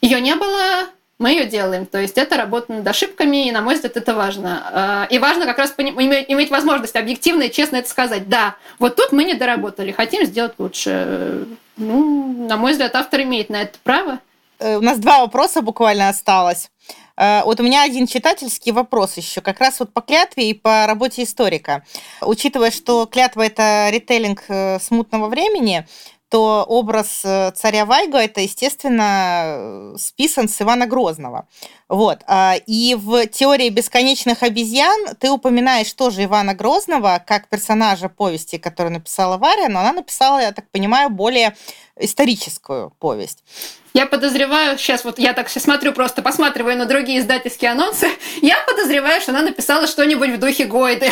ее 0.00 0.20
не 0.20 0.34
было, 0.34 0.88
мы 1.22 1.30
ее 1.30 1.46
делаем. 1.46 1.86
То 1.86 1.98
есть 1.98 2.18
это 2.18 2.36
работа 2.36 2.72
над 2.72 2.86
ошибками, 2.86 3.48
и, 3.48 3.52
на 3.52 3.62
мой 3.62 3.76
взгляд, 3.76 3.96
это 3.96 4.14
важно. 4.14 4.62
А, 4.72 5.06
и 5.08 5.18
важно 5.18 5.46
как 5.46 5.58
раз 5.58 5.72
иметь 5.78 6.50
возможность 6.50 6.96
объективно 6.96 7.44
и 7.44 7.50
честно 7.50 7.76
это 7.76 7.88
сказать. 7.88 8.28
Да, 8.28 8.56
вот 8.78 8.96
тут 8.96 9.12
мы 9.12 9.24
не 9.24 9.34
доработали, 9.34 9.92
хотим 9.92 10.26
сделать 10.26 10.54
лучше. 10.58 11.46
Ну, 11.76 12.46
на 12.48 12.56
мой 12.56 12.72
взгляд, 12.72 12.94
автор 12.96 13.22
имеет 13.22 13.48
на 13.48 13.62
это 13.62 13.78
право. 13.82 14.18
Э, 14.58 14.76
у 14.76 14.80
нас 14.80 14.98
два 14.98 15.20
вопроса 15.20 15.62
буквально 15.62 16.08
осталось. 16.08 16.70
Э, 17.16 17.42
вот 17.44 17.60
у 17.60 17.62
меня 17.62 17.84
один 17.84 18.06
читательский 18.06 18.72
вопрос 18.72 19.16
еще, 19.16 19.40
как 19.40 19.60
раз 19.60 19.80
вот 19.80 19.92
по 19.92 20.00
клятве 20.00 20.50
и 20.50 20.54
по 20.54 20.86
работе 20.86 21.22
историка. 21.22 21.84
Учитывая, 22.20 22.72
что 22.72 23.06
клятва– 23.06 23.42
это 23.46 23.88
ритейлинг 23.90 24.42
э, 24.48 24.80
смутного 24.80 25.28
времени, 25.28 25.86
то 26.32 26.64
образ 26.66 27.20
э, 27.24 27.52
царя 27.54 27.84
Вайга 27.84 28.16
это, 28.16 28.40
естественно, 28.40 29.92
списан 29.98 30.48
с 30.48 30.62
Ивана 30.62 30.86
Грозного. 30.86 31.46
Вот. 31.90 32.20
А, 32.26 32.54
и 32.66 32.94
в 32.94 33.26
теории 33.26 33.68
бесконечных 33.68 34.42
обезьян 34.42 35.14
ты 35.20 35.30
упоминаешь 35.30 35.92
тоже 35.92 36.24
Ивана 36.24 36.54
Грозного 36.54 37.22
как 37.26 37.48
персонажа 37.48 38.08
повести, 38.08 38.56
которую 38.56 38.94
написала 38.94 39.36
Варя, 39.36 39.68
но 39.68 39.80
она 39.80 39.92
написала, 39.92 40.38
я 40.38 40.52
так 40.52 40.70
понимаю, 40.70 41.10
более 41.10 41.54
историческую 42.00 42.94
повесть. 42.98 43.44
Я 43.92 44.06
подозреваю, 44.06 44.78
сейчас 44.78 45.04
вот 45.04 45.18
я 45.18 45.34
так 45.34 45.50
сейчас 45.50 45.64
смотрю, 45.64 45.92
просто 45.92 46.22
посматриваю 46.22 46.78
на 46.78 46.86
другие 46.86 47.20
издательские 47.20 47.72
анонсы, 47.72 48.08
я 48.40 48.56
подозреваю, 48.66 49.20
что 49.20 49.32
она 49.32 49.42
написала 49.42 49.86
что-нибудь 49.86 50.30
в 50.30 50.38
духе 50.38 50.64
Гойды. 50.64 51.10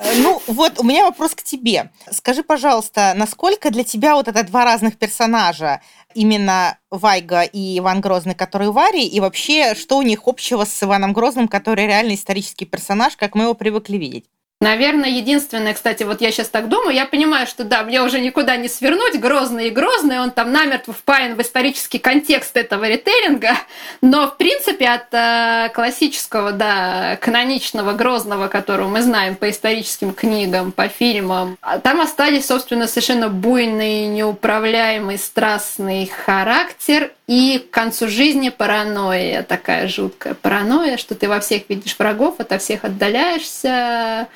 Э, 0.00 0.14
ну, 0.22 0.40
вот 0.46 0.78
у 0.78 0.82
меня 0.82 1.04
вопрос 1.04 1.34
к 1.34 1.42
тебе. 1.42 1.90
Скажи, 2.10 2.42
пожалуйста, 2.42 3.12
насколько 3.16 3.70
для 3.70 3.84
тебя 3.84 4.14
вот 4.14 4.28
это 4.28 4.42
два 4.42 4.64
разных 4.64 4.96
персонажа, 4.96 5.82
именно 6.14 6.78
Вайга 6.90 7.42
и 7.42 7.78
Иван 7.78 8.00
Грозный, 8.00 8.34
который 8.34 8.70
Варий, 8.70 9.06
и 9.06 9.20
вообще, 9.20 9.74
что 9.74 9.98
у 9.98 10.02
них 10.02 10.26
общего 10.26 10.64
с 10.64 10.82
Иваном 10.82 11.12
Грозным, 11.12 11.48
который 11.48 11.86
реально 11.86 12.14
исторический 12.14 12.64
персонаж, 12.64 13.16
как 13.16 13.34
мы 13.34 13.44
его 13.44 13.54
привыкли 13.54 13.96
видеть? 13.96 14.26
Наверное, 14.62 15.08
единственное, 15.08 15.72
кстати, 15.72 16.02
вот 16.02 16.20
я 16.20 16.30
сейчас 16.30 16.50
так 16.50 16.68
думаю, 16.68 16.94
я 16.94 17.06
понимаю, 17.06 17.46
что 17.46 17.64
да, 17.64 17.82
мне 17.82 18.02
уже 18.02 18.20
никуда 18.20 18.56
не 18.56 18.68
свернуть, 18.68 19.18
Грозный 19.18 19.68
и 19.68 19.70
Грозный, 19.70 20.20
он 20.20 20.32
там 20.32 20.52
намертво 20.52 20.92
впаян 20.92 21.34
в 21.34 21.40
исторический 21.40 21.98
контекст 21.98 22.54
этого 22.58 22.86
ритейлинга, 22.86 23.54
но, 24.02 24.26
в 24.26 24.36
принципе, 24.36 24.86
от 24.86 25.06
э, 25.12 25.70
классического, 25.72 26.52
да, 26.52 27.16
каноничного 27.22 27.94
Грозного, 27.94 28.48
которого 28.48 28.88
мы 28.88 29.00
знаем 29.00 29.34
по 29.34 29.48
историческим 29.48 30.12
книгам, 30.12 30.72
по 30.72 30.88
фильмам, 30.88 31.56
а 31.62 31.78
там 31.78 32.02
остались, 32.02 32.44
собственно, 32.44 32.86
совершенно 32.86 33.30
буйный, 33.30 34.08
неуправляемый, 34.08 35.16
страстный 35.16 36.04
характер 36.06 37.12
и 37.30 37.60
к 37.60 37.72
концу 37.72 38.08
жизни 38.08 38.48
паранойя, 38.48 39.44
такая 39.44 39.86
жуткая 39.86 40.34
паранойя, 40.34 40.96
что 40.96 41.14
ты 41.14 41.28
во 41.28 41.38
всех 41.38 41.62
видишь 41.68 41.94
врагов, 41.96 42.40
ото 42.40 42.58
всех 42.58 42.84
отдаляешься. 42.84 44.26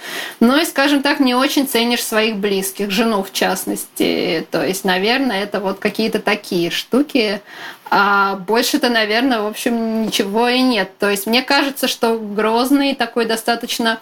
Ну 0.41 0.61
и, 0.61 0.65
скажем 0.65 1.03
так, 1.03 1.21
не 1.21 1.35
очень 1.35 1.67
ценишь 1.67 2.03
своих 2.03 2.37
близких, 2.37 2.91
жену 2.91 3.23
в 3.23 3.33
частности. 3.33 4.47
То 4.51 4.65
есть, 4.65 4.85
наверное, 4.85 5.43
это 5.43 5.61
вот 5.61 5.79
какие-то 5.79 6.21
такие 6.21 6.71
штуки. 6.71 7.41
А 7.91 8.37
больше-то, 8.37 8.89
наверное, 8.89 9.41
в 9.41 9.47
общем, 9.47 10.07
ничего 10.07 10.49
и 10.49 10.61
нет. 10.61 10.97
То 10.99 11.11
есть 11.11 11.27
мне 11.27 11.43
кажется, 11.43 11.87
что 11.87 12.19
Грозный 12.19 12.95
такой 12.95 13.27
достаточно 13.27 14.01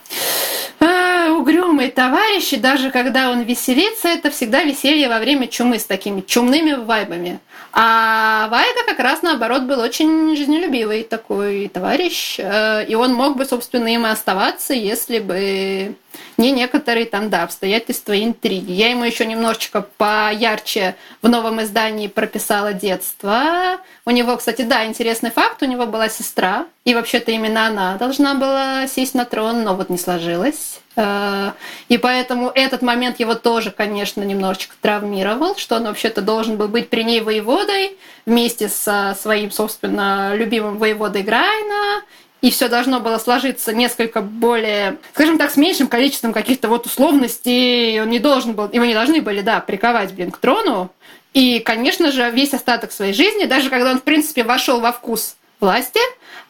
э, 0.81 1.31
угрюмый 1.31 1.91
товарищ, 1.91 2.53
и 2.53 2.57
даже 2.57 2.91
когда 2.91 3.31
он 3.31 3.43
веселится, 3.43 4.09
это 4.09 4.31
всегда 4.31 4.63
веселье 4.63 5.09
во 5.09 5.19
время 5.19 5.47
чумы 5.47 5.79
с 5.79 5.85
такими 5.85 6.21
чумными 6.21 6.73
вайбами. 6.73 7.41
А 7.75 8.49
Вайга 8.49 8.85
как 8.87 8.99
раз 8.99 9.23
наоборот 9.23 9.63
был 9.63 9.81
очень 9.81 10.37
жизнелюбивый 10.37 11.05
такой 11.05 11.69
товарищ, 11.69 12.37
э, 12.39 12.85
и 12.87 12.95
он 12.95 13.15
мог 13.15 13.37
бы, 13.37 13.45
собственно, 13.47 13.89
им 13.89 14.07
и 14.07 14.11
оставаться, 14.11 14.75
если 14.75 15.19
бы 15.19 15.95
не 16.37 16.51
некоторые 16.51 17.07
там, 17.07 17.31
да, 17.31 17.45
обстоятельства 17.45 18.13
и 18.13 18.25
интриги. 18.25 18.73
Я 18.73 18.91
ему 18.91 19.05
еще 19.05 19.25
немножечко 19.25 19.87
поярче 19.97 20.97
в 21.23 21.29
новом 21.29 21.63
издании 21.63 22.09
прописала 22.09 22.73
детство. 22.73 23.72
У 24.05 24.11
него, 24.11 24.37
кстати, 24.37 24.63
да, 24.63 24.87
интересный 24.87 25.31
факт, 25.31 25.63
у 25.63 25.67
него 25.67 25.87
была 25.87 26.09
сестра, 26.09 26.67
и 26.85 26.95
вообще-то 26.95 27.31
именно 27.31 27.67
она 27.67 27.97
должна 27.97 28.35
была 28.35 28.87
сесть 28.87 29.15
на 29.15 29.25
трон, 29.25 29.63
но 29.63 29.75
вот 29.75 29.91
не 29.91 29.99
сложилось. 29.99 30.81
Э, 30.97 31.53
и 31.89 31.99
поэтому 31.99 32.51
этот 32.55 32.83
момент 32.83 33.21
его 33.21 33.35
тоже, 33.35 33.71
конечно, 33.71 34.23
немножечко 34.23 34.75
травмировал, 34.81 35.57
что 35.57 35.77
он 35.77 35.85
вообще-то 35.85 36.23
должен 36.23 36.57
был 36.57 36.69
быть 36.69 36.89
при 36.91 37.03
ней 37.05 37.21
воеводой 37.21 37.97
вместе 38.27 38.69
со 38.69 39.17
своим, 39.21 39.51
собственно, 39.51 40.35
любимым 40.35 40.79
воеводой 40.79 41.23
Грайна, 41.23 42.03
и 42.43 42.51
все 42.51 42.69
должно 42.69 42.99
было 42.99 43.19
сложиться 43.19 43.73
несколько 43.73 44.21
более, 44.21 44.99
скажем 45.15 45.39
так, 45.39 45.53
с 45.53 45.57
меньшим 45.57 45.87
количеством 45.87 46.33
каких-то 46.33 46.69
вот 46.69 46.87
условностей. 46.87 48.03
Он 48.03 48.11
не 48.11 48.19
должен 48.19 48.55
был, 48.55 48.69
его 48.71 48.85
не 48.85 48.95
должны 48.95 49.23
были, 49.23 49.43
да, 49.43 49.61
приковать, 49.61 50.13
блин, 50.13 50.33
к 50.33 50.39
трону. 50.39 50.91
И, 51.35 51.61
конечно 51.61 52.13
же, 52.13 52.31
весь 52.31 52.53
остаток 52.53 52.93
своей 52.93 53.13
жизни, 53.13 53.45
даже 53.45 53.71
когда 53.71 53.91
он, 53.91 53.99
в 53.99 54.03
принципе, 54.03 54.45
вошел 54.45 54.81
во 54.81 54.93
вкус 54.93 55.37
власти, 55.61 56.01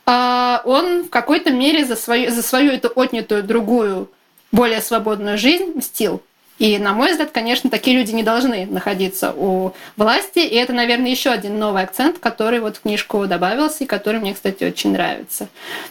а, 0.06 0.62
он 0.64 1.04
в 1.04 1.10
какой-то 1.10 1.50
мере 1.50 1.84
за 1.84 1.96
свою, 1.96 2.30
за 2.30 2.42
свою 2.42 2.72
эту 2.72 2.90
отнятую 2.94 3.44
другую, 3.44 4.10
более 4.50 4.80
свободную 4.80 5.38
жизнь 5.38 5.72
мстил. 5.76 6.22
И, 6.58 6.78
на 6.78 6.92
мой 6.92 7.10
взгляд, 7.10 7.30
конечно, 7.32 7.70
такие 7.70 7.96
люди 7.96 8.12
не 8.12 8.22
должны 8.22 8.66
находиться 8.66 9.32
у 9.36 9.72
власти. 9.96 10.38
И 10.38 10.54
это, 10.54 10.72
наверное, 10.72 11.10
еще 11.10 11.30
один 11.30 11.58
новый 11.58 11.82
акцент, 11.82 12.18
который 12.18 12.60
вот 12.60 12.76
в 12.76 12.82
книжку 12.82 13.26
добавился 13.26 13.82
и 13.82 13.86
который 13.86 14.20
мне, 14.20 14.32
кстати, 14.34 14.62
очень 14.62 14.92
нравится. 14.92 15.48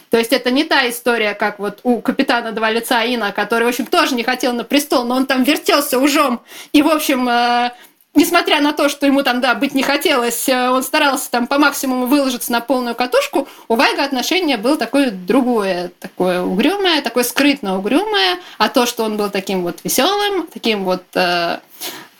То 0.08 0.16
есть 0.16 0.32
это 0.32 0.50
не 0.50 0.64
та 0.64 0.88
история, 0.88 1.34
как 1.34 1.58
вот 1.58 1.80
у 1.82 2.00
капитана 2.00 2.52
Два 2.52 2.70
лица 2.70 3.04
Ина, 3.04 3.32
который, 3.32 3.64
в 3.64 3.68
общем, 3.68 3.84
тоже 3.84 4.14
не 4.14 4.22
хотел 4.22 4.54
на 4.54 4.64
престол, 4.64 5.04
но 5.04 5.16
он 5.16 5.26
там 5.26 5.42
вертелся 5.42 5.98
ужом 5.98 6.40
и, 6.72 6.80
в 6.80 6.88
общем, 6.88 7.28
э, 7.28 7.72
несмотря 8.14 8.60
на 8.60 8.72
то, 8.72 8.88
что 8.88 9.06
ему 9.06 9.22
там, 9.22 9.40
да, 9.40 9.54
быть 9.54 9.74
не 9.74 9.82
хотелось, 9.82 10.48
э, 10.48 10.70
он 10.70 10.82
старался 10.82 11.30
там 11.30 11.46
по 11.46 11.58
максимуму 11.58 12.06
выложиться 12.06 12.52
на 12.52 12.60
полную 12.60 12.94
катушку, 12.94 13.48
у 13.68 13.76
Вайга 13.76 14.04
отношение 14.04 14.56
было 14.56 14.76
такое 14.76 15.10
другое, 15.10 15.92
такое 16.00 16.42
угрюмое, 16.42 17.02
такое 17.02 17.24
скрытно 17.24 17.78
угрюмое, 17.78 18.38
а 18.58 18.68
то, 18.68 18.86
что 18.86 19.04
он 19.04 19.16
был 19.16 19.30
таким 19.30 19.62
вот 19.62 19.80
веселым, 19.84 20.46
таким 20.46 20.84
вот 20.84 21.04
э, 21.14 21.58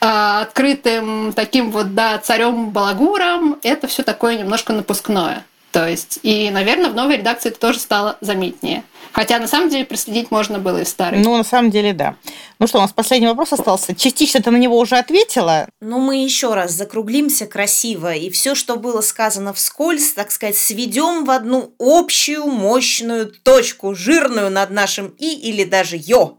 э, 0.01 0.41
открытым, 0.41 1.33
таким 1.33 1.71
вот, 1.71 1.93
да, 1.93 2.17
царем-балагуром, 2.17 3.59
это 3.61 3.87
все 3.87 4.03
такое 4.03 4.37
немножко 4.37 4.73
напускное. 4.73 5.45
То 5.71 5.87
есть, 5.87 6.19
и, 6.21 6.51
наверное, 6.51 6.91
в 6.91 6.95
новой 6.95 7.17
редакции 7.17 7.49
это 7.49 7.59
тоже 7.59 7.79
стало 7.79 8.17
заметнее. 8.21 8.83
Хотя, 9.13 9.37
на 9.37 9.47
самом 9.47 9.69
деле, 9.69 9.85
проследить 9.85 10.31
можно 10.31 10.57
было 10.57 10.81
и 10.81 10.83
в 10.83 10.87
старой. 10.87 11.19
Ну, 11.19 11.37
на 11.37 11.43
самом 11.43 11.69
деле, 11.69 11.93
да. 11.93 12.15
Ну 12.57 12.65
что, 12.65 12.79
у 12.79 12.81
нас 12.81 12.91
последний 12.91 13.27
вопрос 13.27 13.53
остался. 13.53 13.95
Частично 13.95 14.41
ты 14.41 14.49
на 14.49 14.57
него 14.57 14.77
уже 14.77 14.97
ответила. 14.97 15.69
Ну, 15.81 15.99
мы 15.99 16.23
еще 16.23 16.55
раз 16.55 16.71
закруглимся 16.71 17.45
красиво, 17.45 18.13
и 18.13 18.31
все, 18.31 18.55
что 18.55 18.75
было 18.75 19.01
сказано 19.01 19.53
вскользь, 19.53 20.13
так 20.13 20.31
сказать, 20.31 20.57
сведем 20.57 21.25
в 21.25 21.29
одну 21.29 21.75
общую 21.77 22.47
мощную 22.47 23.27
точку, 23.27 23.93
жирную 23.93 24.49
над 24.49 24.71
нашим 24.71 25.13
«и» 25.19 25.35
или 25.35 25.63
даже 25.63 25.95
«ё». 25.95 26.37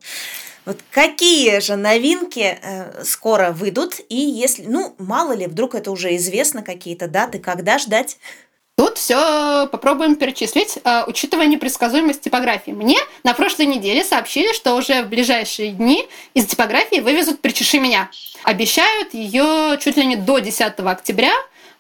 Вот 0.67 0.79
какие 0.91 1.59
же 1.59 1.77
новинки 1.77 2.59
э, 2.61 3.05
скоро 3.05 3.51
выйдут, 3.51 4.01
и 4.09 4.17
если, 4.17 4.65
ну, 4.65 4.95
мало 4.99 5.33
ли, 5.33 5.47
вдруг 5.47 5.75
это 5.75 5.91
уже 5.91 6.17
известно, 6.17 6.63
какие-то 6.63 7.07
даты, 7.07 7.39
когда 7.39 7.79
ждать? 7.79 8.17
Тут 8.77 8.99
все 8.99 9.69
попробуем 9.71 10.17
перечислить, 10.17 10.79
э, 10.83 11.05
учитывая 11.07 11.47
непредсказуемость 11.47 12.23
типографии. 12.23 12.73
Мне 12.73 12.99
на 13.23 13.33
прошлой 13.33 13.67
неделе 13.67 14.03
сообщили, 14.03 14.53
что 14.53 14.75
уже 14.75 15.03
в 15.03 15.09
ближайшие 15.09 15.71
дни 15.71 16.09
из 16.35 16.47
типографии 16.47 16.99
вывезут 16.99 17.41
«Причеши 17.41 17.79
меня». 17.79 18.11
Обещают 18.43 19.15
ее 19.15 19.79
чуть 19.81 19.97
ли 19.97 20.05
не 20.05 20.17
до 20.17 20.41
10 20.41 20.81
октября. 20.81 21.33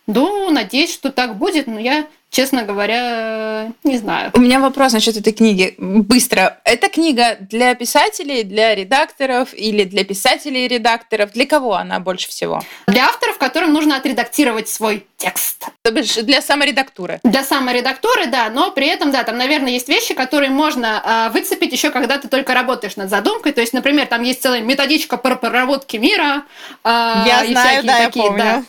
Ну, 0.06 0.50
надеюсь, 0.50 0.92
что 0.92 1.10
так 1.10 1.36
будет, 1.36 1.66
но 1.66 1.80
я 1.80 2.06
честно 2.34 2.64
говоря, 2.64 3.72
не 3.84 3.96
знаю. 3.96 4.30
У 4.34 4.40
меня 4.40 4.58
вопрос 4.58 4.92
насчет 4.92 5.16
этой 5.16 5.32
книги. 5.32 5.74
Быстро. 5.78 6.58
Эта 6.64 6.88
книга 6.88 7.36
для 7.38 7.74
писателей, 7.74 8.42
для 8.42 8.74
редакторов 8.74 9.54
или 9.54 9.84
для 9.84 10.04
писателей 10.04 10.64
и 10.64 10.68
редакторов? 10.68 11.30
Для 11.32 11.46
кого 11.46 11.74
она 11.74 12.00
больше 12.00 12.28
всего? 12.28 12.62
Для 12.88 13.04
авторов, 13.04 13.38
которым 13.38 13.72
нужно 13.72 13.96
отредактировать 13.96 14.68
свой 14.68 15.06
текст. 15.16 15.68
То 15.82 15.92
бишь 15.92 16.14
для 16.16 16.42
саморедактуры? 16.42 17.20
Для 17.22 17.44
саморедактуры, 17.44 18.26
да, 18.26 18.50
но 18.50 18.72
при 18.72 18.88
этом, 18.88 19.12
да, 19.12 19.22
там, 19.22 19.38
наверное, 19.38 19.70
есть 19.70 19.88
вещи, 19.88 20.12
которые 20.12 20.50
можно 20.50 21.28
э, 21.28 21.32
выцепить 21.32 21.72
еще, 21.72 21.90
когда 21.90 22.18
ты 22.18 22.26
только 22.26 22.52
работаешь 22.52 22.96
над 22.96 23.10
задумкой. 23.10 23.52
То 23.52 23.60
есть, 23.60 23.72
например, 23.72 24.06
там 24.06 24.22
есть 24.22 24.42
целая 24.42 24.60
методичка 24.60 25.16
по 25.16 25.36
проработке 25.36 25.98
мира. 25.98 26.44
Э, 26.82 27.22
я 27.26 27.44
знаю, 27.48 27.84
да, 27.84 28.06
такие, 28.06 28.24
я 28.24 28.28
помню. 28.28 28.42
Да, 28.42 28.64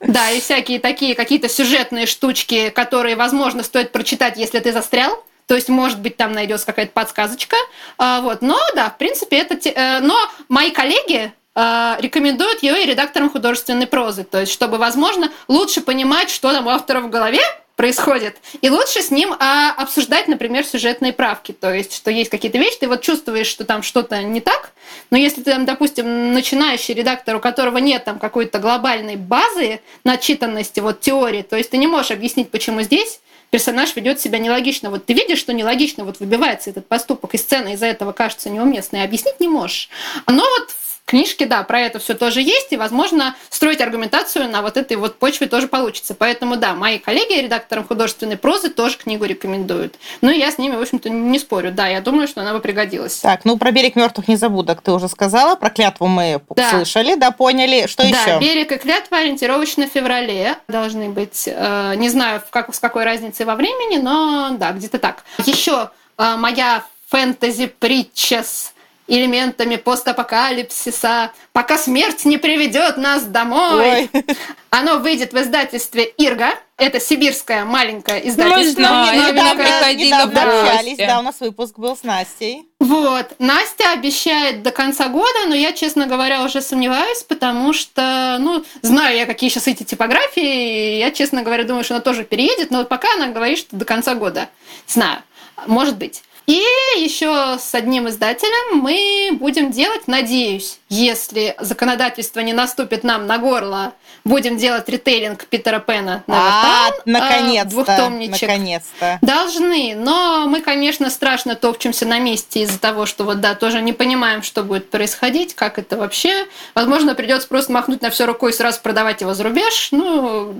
да, 0.00 0.30
и 0.30 0.40
всякие 0.40 0.80
такие 0.80 1.14
какие-то 1.14 1.48
сюжетные 1.48 2.06
штучки, 2.06 2.70
которые, 2.70 3.16
возможно, 3.16 3.62
стоит 3.62 3.92
прочитать, 3.92 4.36
если 4.36 4.58
ты 4.60 4.72
застрял. 4.72 5.24
То 5.46 5.54
есть, 5.54 5.70
может 5.70 6.00
быть, 6.00 6.16
там 6.16 6.32
найдется 6.32 6.66
какая-то 6.66 6.92
подсказочка. 6.92 7.56
А, 7.96 8.20
вот. 8.20 8.42
Но, 8.42 8.58
да, 8.74 8.90
в 8.90 8.98
принципе, 8.98 9.38
это... 9.38 9.56
Э, 9.70 10.00
но 10.00 10.14
мои 10.50 10.70
коллеги 10.70 11.32
э, 11.54 11.96
рекомендуют 12.00 12.62
ее 12.62 12.82
и 12.82 12.86
редакторам 12.86 13.30
художественной 13.30 13.86
прозы. 13.86 14.24
То 14.24 14.40
есть, 14.40 14.52
чтобы, 14.52 14.76
возможно, 14.76 15.32
лучше 15.48 15.80
понимать, 15.80 16.28
что 16.28 16.52
там 16.52 16.66
у 16.66 16.70
автора 16.70 17.00
в 17.00 17.08
голове, 17.08 17.40
происходит. 17.78 18.38
И 18.60 18.70
лучше 18.70 19.02
с 19.02 19.12
ним 19.12 19.32
а, 19.38 19.70
обсуждать, 19.70 20.26
например, 20.26 20.64
сюжетные 20.64 21.12
правки. 21.12 21.52
То 21.52 21.72
есть, 21.72 21.94
что 21.94 22.10
есть 22.10 22.28
какие-то 22.28 22.58
вещи, 22.58 22.80
ты 22.80 22.88
вот 22.88 23.02
чувствуешь, 23.02 23.46
что 23.46 23.64
там 23.64 23.84
что-то 23.84 24.20
не 24.20 24.40
так, 24.40 24.72
но 25.10 25.16
если 25.16 25.42
ты, 25.42 25.52
там, 25.52 25.64
допустим, 25.64 26.32
начинающий 26.32 26.92
редактор, 26.92 27.36
у 27.36 27.40
которого 27.40 27.78
нет 27.78 28.04
там 28.04 28.18
какой-то 28.18 28.58
глобальной 28.58 29.14
базы 29.14 29.80
начитанности, 30.02 30.80
вот 30.80 31.00
теории, 31.00 31.42
то 31.42 31.56
есть 31.56 31.70
ты 31.70 31.76
не 31.76 31.86
можешь 31.86 32.10
объяснить, 32.10 32.50
почему 32.50 32.82
здесь 32.82 33.20
персонаж 33.50 33.94
ведет 33.94 34.20
себя 34.20 34.40
нелогично. 34.40 34.90
Вот 34.90 35.06
ты 35.06 35.12
видишь, 35.12 35.38
что 35.38 35.52
нелогично 35.52 36.04
вот 36.04 36.18
выбивается 36.18 36.70
этот 36.70 36.88
поступок, 36.88 37.34
и 37.34 37.38
сцена 37.38 37.74
из-за 37.74 37.86
этого 37.86 38.10
кажется 38.10 38.50
неуместной, 38.50 39.04
объяснить 39.04 39.38
не 39.38 39.46
можешь. 39.46 39.88
Но 40.26 40.42
вот 40.42 40.70
книжке, 41.08 41.46
да, 41.46 41.62
про 41.62 41.80
это 41.80 41.98
все 41.98 42.14
тоже 42.14 42.42
есть, 42.42 42.72
и, 42.72 42.76
возможно, 42.76 43.34
строить 43.50 43.80
аргументацию 43.80 44.48
на 44.48 44.62
вот 44.62 44.76
этой 44.76 44.96
вот 44.96 45.18
почве 45.18 45.46
тоже 45.46 45.66
получится. 45.66 46.14
Поэтому, 46.14 46.56
да, 46.56 46.74
мои 46.74 46.98
коллеги, 46.98 47.40
редакторам 47.40 47.86
художественной 47.86 48.36
прозы, 48.36 48.68
тоже 48.68 48.98
книгу 48.98 49.24
рекомендуют. 49.24 49.96
Ну, 50.20 50.30
я 50.30 50.52
с 50.52 50.58
ними, 50.58 50.76
в 50.76 50.82
общем-то, 50.82 51.08
не 51.08 51.38
спорю. 51.38 51.72
Да, 51.72 51.88
я 51.88 52.00
думаю, 52.00 52.28
что 52.28 52.42
она 52.42 52.52
бы 52.52 52.60
пригодилась. 52.60 53.16
Так, 53.16 53.44
ну, 53.44 53.56
про 53.56 53.72
берег 53.72 53.96
мертвых 53.96 54.28
незабудок 54.28 54.82
ты 54.82 54.92
уже 54.92 55.08
сказала, 55.08 55.56
про 55.56 55.70
клятву 55.70 56.06
мы 56.06 56.40
да. 56.54 56.70
слышали, 56.70 57.14
да, 57.14 57.30
поняли. 57.30 57.86
Что 57.86 58.02
да, 58.02 58.08
еще? 58.08 58.26
Да, 58.26 58.38
берег 58.38 58.72
и 58.72 58.76
клятва 58.76 59.18
ориентировочно 59.18 59.86
в 59.86 59.90
феврале 59.90 60.56
должны 60.68 61.08
быть. 61.08 61.44
Э, 61.46 61.94
не 61.96 62.10
знаю, 62.10 62.40
в 62.46 62.50
как, 62.50 62.74
с 62.74 62.78
какой 62.78 63.04
разницей 63.04 63.46
во 63.46 63.54
времени, 63.54 63.96
но 63.96 64.50
да, 64.58 64.72
где-то 64.72 64.98
так. 64.98 65.24
Еще 65.46 65.90
э, 66.18 66.36
моя 66.36 66.84
фэнтези-притча 67.10 68.42
с 68.42 68.74
элементами 69.08 69.76
постапокалипсиса, 69.76 71.32
пока 71.52 71.78
смерть 71.78 72.24
не 72.24 72.38
приведет 72.38 72.98
нас 72.98 73.24
домой. 73.24 74.08
Ой. 74.12 74.24
Оно 74.70 74.98
выйдет 74.98 75.32
в 75.32 75.40
издательстве 75.40 76.12
Ирга. 76.18 76.50
Это 76.76 77.00
сибирское 77.00 77.64
маленькое 77.64 78.28
издательство. 78.28 78.58
Мы 78.58 78.70
знаем, 78.70 79.34
недавно, 79.34 79.94
недавно 79.94 80.60
общались, 80.60 80.98
да, 80.98 81.18
у 81.18 81.22
нас 81.22 81.40
выпуск 81.40 81.76
был 81.76 81.96
с 81.96 82.04
Настей. 82.04 82.68
Вот. 82.78 83.34
Настя 83.40 83.92
обещает 83.92 84.62
до 84.62 84.70
конца 84.70 85.08
года, 85.08 85.46
но 85.48 85.56
я, 85.56 85.72
честно 85.72 86.06
говоря, 86.06 86.44
уже 86.44 86.60
сомневаюсь, 86.60 87.24
потому 87.24 87.72
что, 87.72 88.36
ну, 88.38 88.64
знаю 88.82 89.16
я, 89.16 89.26
какие 89.26 89.50
сейчас 89.50 89.66
эти 89.66 89.82
типографии, 89.82 90.96
и 90.96 90.98
я, 91.00 91.10
честно 91.10 91.42
говоря, 91.42 91.64
думаю, 91.64 91.82
что 91.82 91.94
она 91.94 92.02
тоже 92.02 92.22
переедет, 92.24 92.70
но 92.70 92.78
вот 92.78 92.88
пока 92.88 93.12
она 93.14 93.28
говорит, 93.28 93.58
что 93.58 93.74
до 93.74 93.84
конца 93.84 94.14
года. 94.14 94.48
Знаю. 94.86 95.22
Может 95.66 95.96
быть. 95.96 96.22
И 96.48 96.64
еще 96.96 97.58
с 97.60 97.74
одним 97.74 98.08
издателем 98.08 98.78
мы 98.78 99.36
будем 99.38 99.70
делать, 99.70 100.08
надеюсь, 100.08 100.78
если 100.88 101.54
законодательство 101.60 102.40
не 102.40 102.54
наступит 102.54 103.04
нам 103.04 103.26
на 103.26 103.36
горло, 103.36 103.92
будем 104.24 104.56
делать 104.56 104.88
ритейлинг 104.88 105.44
Питера 105.44 105.78
Пена 105.78 106.24
на 106.26 106.86
а, 106.86 106.90
наконец-то, 107.04 107.68
двухтомничек. 107.68 108.48
Наконец-то. 108.48 109.18
Должны, 109.20 109.94
но 109.94 110.46
мы, 110.46 110.62
конечно, 110.62 111.10
страшно 111.10 111.54
топчемся 111.54 112.06
на 112.06 112.18
месте 112.18 112.62
из-за 112.62 112.80
того, 112.80 113.04
что 113.04 113.24
вот 113.24 113.42
да, 113.42 113.54
тоже 113.54 113.82
не 113.82 113.92
понимаем, 113.92 114.42
что 114.42 114.62
будет 114.62 114.88
происходить, 114.88 115.54
как 115.54 115.78
это 115.78 115.98
вообще. 115.98 116.46
Возможно, 116.74 117.14
придется 117.14 117.46
просто 117.46 117.72
махнуть 117.72 118.00
на 118.00 118.08
все 118.08 118.24
рукой 118.24 118.52
и 118.52 118.54
сразу 118.54 118.80
продавать 118.80 119.20
его 119.20 119.34
за 119.34 119.44
рубеж. 119.44 119.88
Ну, 119.90 120.54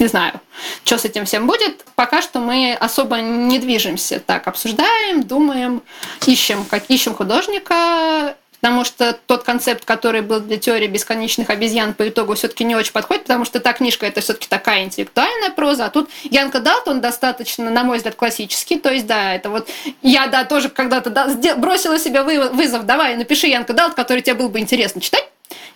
не 0.00 0.06
знаю, 0.06 0.40
что 0.84 0.98
с 0.98 1.04
этим 1.04 1.24
всем 1.24 1.46
будет. 1.46 1.84
Пока 1.94 2.22
что 2.22 2.40
мы 2.40 2.74
особо 2.74 3.16
не 3.16 3.58
движемся. 3.58 4.20
Так, 4.20 4.48
обсуждаем, 4.48 5.22
думаем, 5.22 5.82
ищем, 6.26 6.64
как 6.64 6.84
ищем 6.88 7.14
художника, 7.14 8.36
потому 8.60 8.84
что 8.84 9.18
тот 9.26 9.44
концепт, 9.44 9.84
который 9.84 10.20
был 10.20 10.40
для 10.40 10.58
теории 10.58 10.86
бесконечных 10.86 11.50
обезьян, 11.50 11.94
по 11.94 12.08
итогу 12.08 12.34
все-таки 12.34 12.64
не 12.64 12.74
очень 12.74 12.92
подходит, 12.92 13.24
потому 13.24 13.44
что 13.44 13.60
та 13.60 13.72
книжка 13.72 14.06
это 14.06 14.20
все-таки 14.20 14.48
такая 14.48 14.84
интеллектуальная 14.84 15.50
проза, 15.50 15.86
а 15.86 15.90
тут 15.90 16.10
Янка 16.24 16.60
Далт, 16.60 16.88
он 16.88 17.00
достаточно, 17.00 17.70
на 17.70 17.84
мой 17.84 17.98
взгляд, 17.98 18.16
классический, 18.16 18.78
то 18.78 18.92
есть, 18.92 19.06
да, 19.06 19.34
это 19.34 19.50
вот 19.50 19.68
я, 20.02 20.26
да, 20.26 20.44
тоже 20.44 20.68
когда-то 20.68 21.10
да, 21.10 21.56
бросила 21.56 21.98
себе 21.98 22.22
вызов, 22.22 22.84
давай, 22.84 23.16
напиши 23.16 23.46
Янка 23.46 23.72
Далт, 23.72 23.94
который 23.94 24.22
тебе 24.22 24.34
был 24.34 24.48
бы 24.48 24.58
интересно 24.58 25.00
читать, 25.00 25.28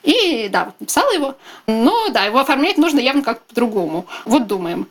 и 0.03 0.49
да, 0.51 0.73
написала 0.79 1.13
его. 1.13 1.37
Но 1.67 2.09
да, 2.11 2.25
его 2.25 2.39
оформлять 2.41 2.79
нужно 2.79 3.01
явно 3.01 3.23
как-то 3.23 3.45
по-другому. 3.49 4.07
Вот 4.25 4.47
думаем. 4.47 4.89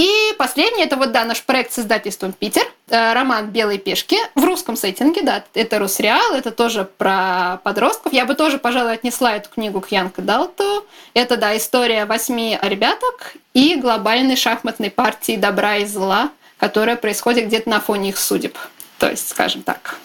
И 0.00 0.34
последний, 0.38 0.82
это 0.82 0.96
вот, 0.96 1.12
да, 1.12 1.26
наш 1.26 1.42
проект 1.42 1.72
с 1.72 1.80
издательством 1.80 2.32
«Питер», 2.32 2.62
э, 2.88 3.12
роман 3.12 3.50
«Белые 3.50 3.78
пешки» 3.78 4.16
в 4.34 4.42
русском 4.44 4.74
сеттинге, 4.74 5.20
да, 5.20 5.44
это 5.52 5.78
Русреал, 5.78 6.32
это 6.32 6.52
тоже 6.52 6.88
про 6.96 7.60
подростков. 7.64 8.10
Я 8.14 8.24
бы 8.24 8.34
тоже, 8.34 8.56
пожалуй, 8.56 8.94
отнесла 8.94 9.36
эту 9.36 9.50
книгу 9.50 9.82
к 9.82 9.88
Янко 9.92 10.22
Далту. 10.22 10.86
Это, 11.12 11.36
да, 11.36 11.54
история 11.54 12.06
восьми 12.06 12.58
ребяток 12.62 13.34
и 13.52 13.74
глобальной 13.74 14.36
шахматной 14.36 14.90
партии 14.90 15.36
добра 15.36 15.76
и 15.76 15.84
зла, 15.84 16.30
которая 16.56 16.96
происходит 16.96 17.48
где-то 17.48 17.68
на 17.68 17.80
фоне 17.80 18.08
их 18.08 18.18
судеб. 18.18 18.56
То 18.98 19.10
есть, 19.10 19.28
скажем 19.28 19.60
так. 19.60 19.98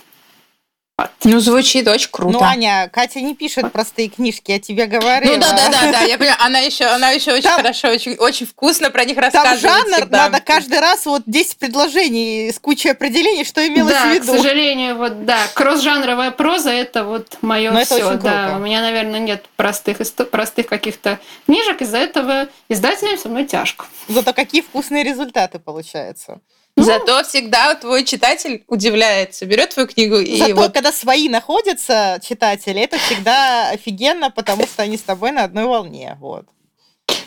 Ну, 1.25 1.39
звучит 1.39 1.87
очень 1.87 2.09
круто. 2.09 2.37
Ну, 2.37 2.43
Аня, 2.43 2.89
Катя 2.93 3.19
не 3.19 3.35
пишет 3.35 3.71
простые 3.71 4.07
книжки, 4.07 4.51
я 4.51 4.59
тебе 4.59 4.85
говорю. 4.85 5.27
Ну 5.27 5.39
да, 5.39 5.51
да, 5.51 5.69
да, 5.69 5.91
да, 5.91 6.01
я 6.01 6.17
понимаю. 6.17 6.37
Она 6.39 6.59
еще, 6.59 6.85
она 6.85 7.09
еще 7.09 7.33
очень 7.33 7.43
там, 7.43 7.57
хорошо, 7.57 7.89
очень, 7.89 8.15
очень 8.15 8.45
вкусно 8.45 8.91
про 8.91 9.03
них 9.03 9.17
рассказывает. 9.17 9.61
Там 9.61 9.71
жанр, 9.71 9.95
всегда. 9.97 10.29
надо 10.29 10.41
каждый 10.41 10.79
раз 10.79 11.05
вот 11.05 11.23
10 11.25 11.57
предложений 11.57 12.51
с 12.53 12.59
кучей 12.59 12.89
определений, 12.89 13.43
что 13.43 13.67
имелось 13.67 13.91
да, 13.91 14.05
в 14.05 14.13
виду. 14.13 14.33
к 14.33 14.37
сожалению, 14.37 14.95
вот 14.95 15.25
да, 15.25 15.39
кросс-жанровая 15.53 16.31
проза 16.31 16.71
это 16.71 17.03
вот 17.03 17.39
мое 17.41 17.71
Но 17.71 17.83
все. 17.83 18.11
Это 18.11 18.17
да, 18.17 18.53
у 18.55 18.59
меня, 18.59 18.81
наверное, 18.81 19.19
нет 19.19 19.45
простых, 19.57 19.97
простых 20.31 20.67
каких-то 20.67 21.19
книжек, 21.45 21.81
из-за 21.81 21.97
этого 21.97 22.47
издателям 22.69 23.17
со 23.17 23.27
мной 23.27 23.45
тяжко. 23.45 23.85
Зато 24.07 24.31
какие 24.31 24.61
вкусные 24.61 25.03
результаты 25.03 25.59
получаются. 25.59 26.39
Ну 26.77 26.83
Зато 26.83 27.23
всегда 27.23 27.73
твой 27.75 28.03
читатель 28.03 28.63
удивляется, 28.67 29.45
берет 29.45 29.69
твою 29.69 29.87
книгу 29.87 30.17
и 30.17 30.37
Зато, 30.37 30.55
вот 30.55 30.73
когда 30.73 30.91
свои 30.91 31.29
находятся, 31.29 32.19
читатели, 32.27 32.81
это 32.81 32.97
всегда 32.97 33.69
офигенно, 33.69 34.29
потому 34.29 34.63
что 34.67 34.83
они 34.83 34.97
с 34.97 35.01
тобой 35.01 35.31
на 35.31 35.45
одной 35.45 35.65
волне. 35.65 36.17
Вот. 36.19 36.45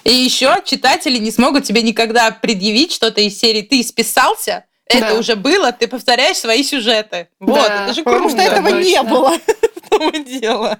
И 0.05 0.13
еще 0.13 0.55
читатели 0.65 1.17
не 1.19 1.31
смогут 1.31 1.65
тебе 1.65 1.83
никогда 1.83 2.31
предъявить 2.31 2.93
что-то 2.93 3.21
из 3.23 3.39
серии 3.39 3.63
«ты 3.63 3.83
списался», 3.83 4.65
это 4.87 5.09
Да. 5.13 5.15
уже 5.15 5.37
было, 5.37 5.71
ты 5.73 5.87
повторяешь 5.87 6.39
свои 6.39 6.63
сюжеты. 6.63 7.29
Вот, 7.41 7.55
Да, 7.67 7.85
это 7.85 7.95
же 7.95 8.03
Потому 8.03 8.29
круто. 8.31 8.43
что 8.43 8.51
этого 8.53 8.69
не 8.79 8.95
точно. 8.95 9.03
было. 9.05 9.39
В 9.85 9.89
том 9.91 10.09
и 10.11 10.25
дело. 10.25 10.79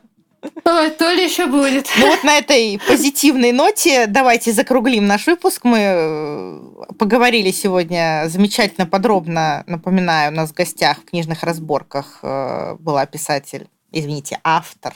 Ой, 0.71 0.91
то 0.91 1.11
ли 1.11 1.25
еще 1.25 1.47
будет. 1.47 1.89
Ну 1.99 2.09
вот 2.09 2.25
на 2.25 2.37
этой 2.37 2.79
позитивной 2.87 3.53
ноте 3.53 4.07
давайте 4.07 4.53
закруглим 4.53 5.07
наш 5.07 5.27
выпуск. 5.27 5.65
Мы 5.65 5.79
э, 5.81 6.61
поговорили 6.99 7.51
сегодня 7.53 8.25
замечательно 8.27 8.87
подробно. 8.87 9.65
Напоминаю, 9.67 10.31
у 10.31 10.35
нас 10.35 10.51
в 10.51 10.55
гостях 10.55 10.99
в 10.99 11.05
книжных 11.07 11.43
разборках 11.43 12.19
э, 12.23 12.77
была 12.81 13.07
писатель, 13.07 13.67
извините, 13.93 14.41
автор 14.45 14.93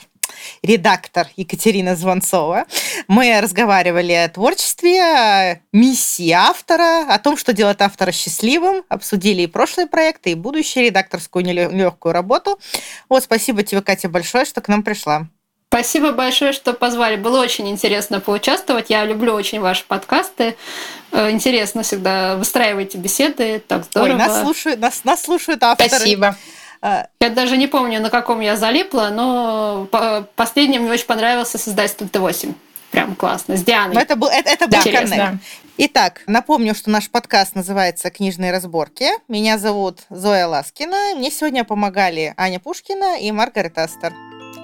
редактор 0.61 1.27
Екатерина 1.35 1.95
Звонцова. 1.95 2.65
Мы 3.07 3.39
разговаривали 3.41 4.13
о 4.13 4.29
творчестве, 4.29 5.01
о 5.01 5.59
миссии 5.71 6.31
автора, 6.31 7.05
о 7.09 7.17
том, 7.19 7.35
что 7.35 7.51
делает 7.53 7.81
автора 7.81 8.11
счастливым, 8.11 8.83
обсудили 8.89 9.41
и 9.41 9.47
прошлые 9.47 9.87
проекты, 9.87 10.31
и 10.31 10.35
будущую 10.35 10.85
редакторскую 10.85 11.43
нелегкую 11.43 12.13
работу. 12.13 12.59
Вот, 13.09 13.23
спасибо 13.23 13.63
тебе, 13.63 13.81
Катя, 13.81 14.07
большое, 14.07 14.45
что 14.45 14.61
к 14.61 14.67
нам 14.67 14.83
пришла. 14.83 15.27
Спасибо 15.73 16.11
большое, 16.11 16.53
что 16.53 16.73
позвали. 16.73 17.15
Было 17.15 17.41
очень 17.41 17.67
интересно 17.67 18.19
поучаствовать. 18.19 18.91
Я 18.91 19.05
люблю 19.05 19.33
очень 19.33 19.59
ваши 19.59 19.83
подкасты. 19.87 20.55
Э, 21.11 21.31
Интересно 21.31 21.81
всегда 21.81 22.35
выстраиваете 22.35 22.99
беседы. 22.99 23.57
Так 23.67 23.85
здорово. 23.85 24.11
Ой, 24.11 24.19
нас 24.19 24.41
слушают, 24.41 24.79
нас, 24.79 25.03
нас 25.03 25.23
слушают 25.23 25.63
авторы. 25.63 25.89
Спасибо. 25.89 26.35
А, 26.83 27.07
Я 27.19 27.29
даже 27.31 27.57
не 27.57 27.65
помню, 27.65 28.01
на 28.01 28.11
каком 28.11 28.39
я 28.41 28.55
залипла, 28.55 29.09
но 29.11 29.87
по- 29.89 30.27
последний 30.35 30.77
мне 30.77 30.91
очень 30.91 31.07
понравился 31.07 31.57
с 31.57 31.67
издательством 31.67 32.07
Т8. 32.13 32.53
Прям 32.91 33.15
классно. 33.15 33.57
С 33.57 33.63
Дианой. 33.63 33.95
Но 33.95 34.01
это 34.01 34.15
был, 34.15 34.27
это, 34.27 34.51
это 34.51 34.65
был 34.67 34.73
Да, 34.77 34.83
коннект. 34.83 35.01
интересно. 35.05 35.39
Итак, 35.77 36.21
напомню, 36.27 36.75
что 36.75 36.91
наш 36.91 37.09
подкаст 37.09 37.55
называется 37.55 38.11
«Книжные 38.11 38.51
разборки». 38.51 39.07
Меня 39.27 39.57
зовут 39.57 40.01
Зоя 40.11 40.45
Ласкина. 40.45 41.15
Мне 41.15 41.31
сегодня 41.31 41.63
помогали 41.63 42.35
Аня 42.37 42.59
Пушкина 42.59 43.19
и 43.19 43.31
Маргарет 43.31 43.75
Астер. 43.79 44.13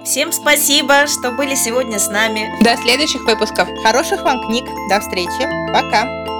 Всем 0.03 0.31
спасибо, 0.31 1.07
что 1.07 1.31
были 1.31 1.55
сегодня 1.55 1.99
с 1.99 2.07
нами. 2.07 2.49
До 2.63 2.77
следующих 2.77 3.23
выпусков. 3.25 3.67
Хороших 3.83 4.23
вам 4.23 4.39
книг. 4.47 4.65
До 4.89 4.99
встречи. 5.01 5.47
Пока. 5.73 6.38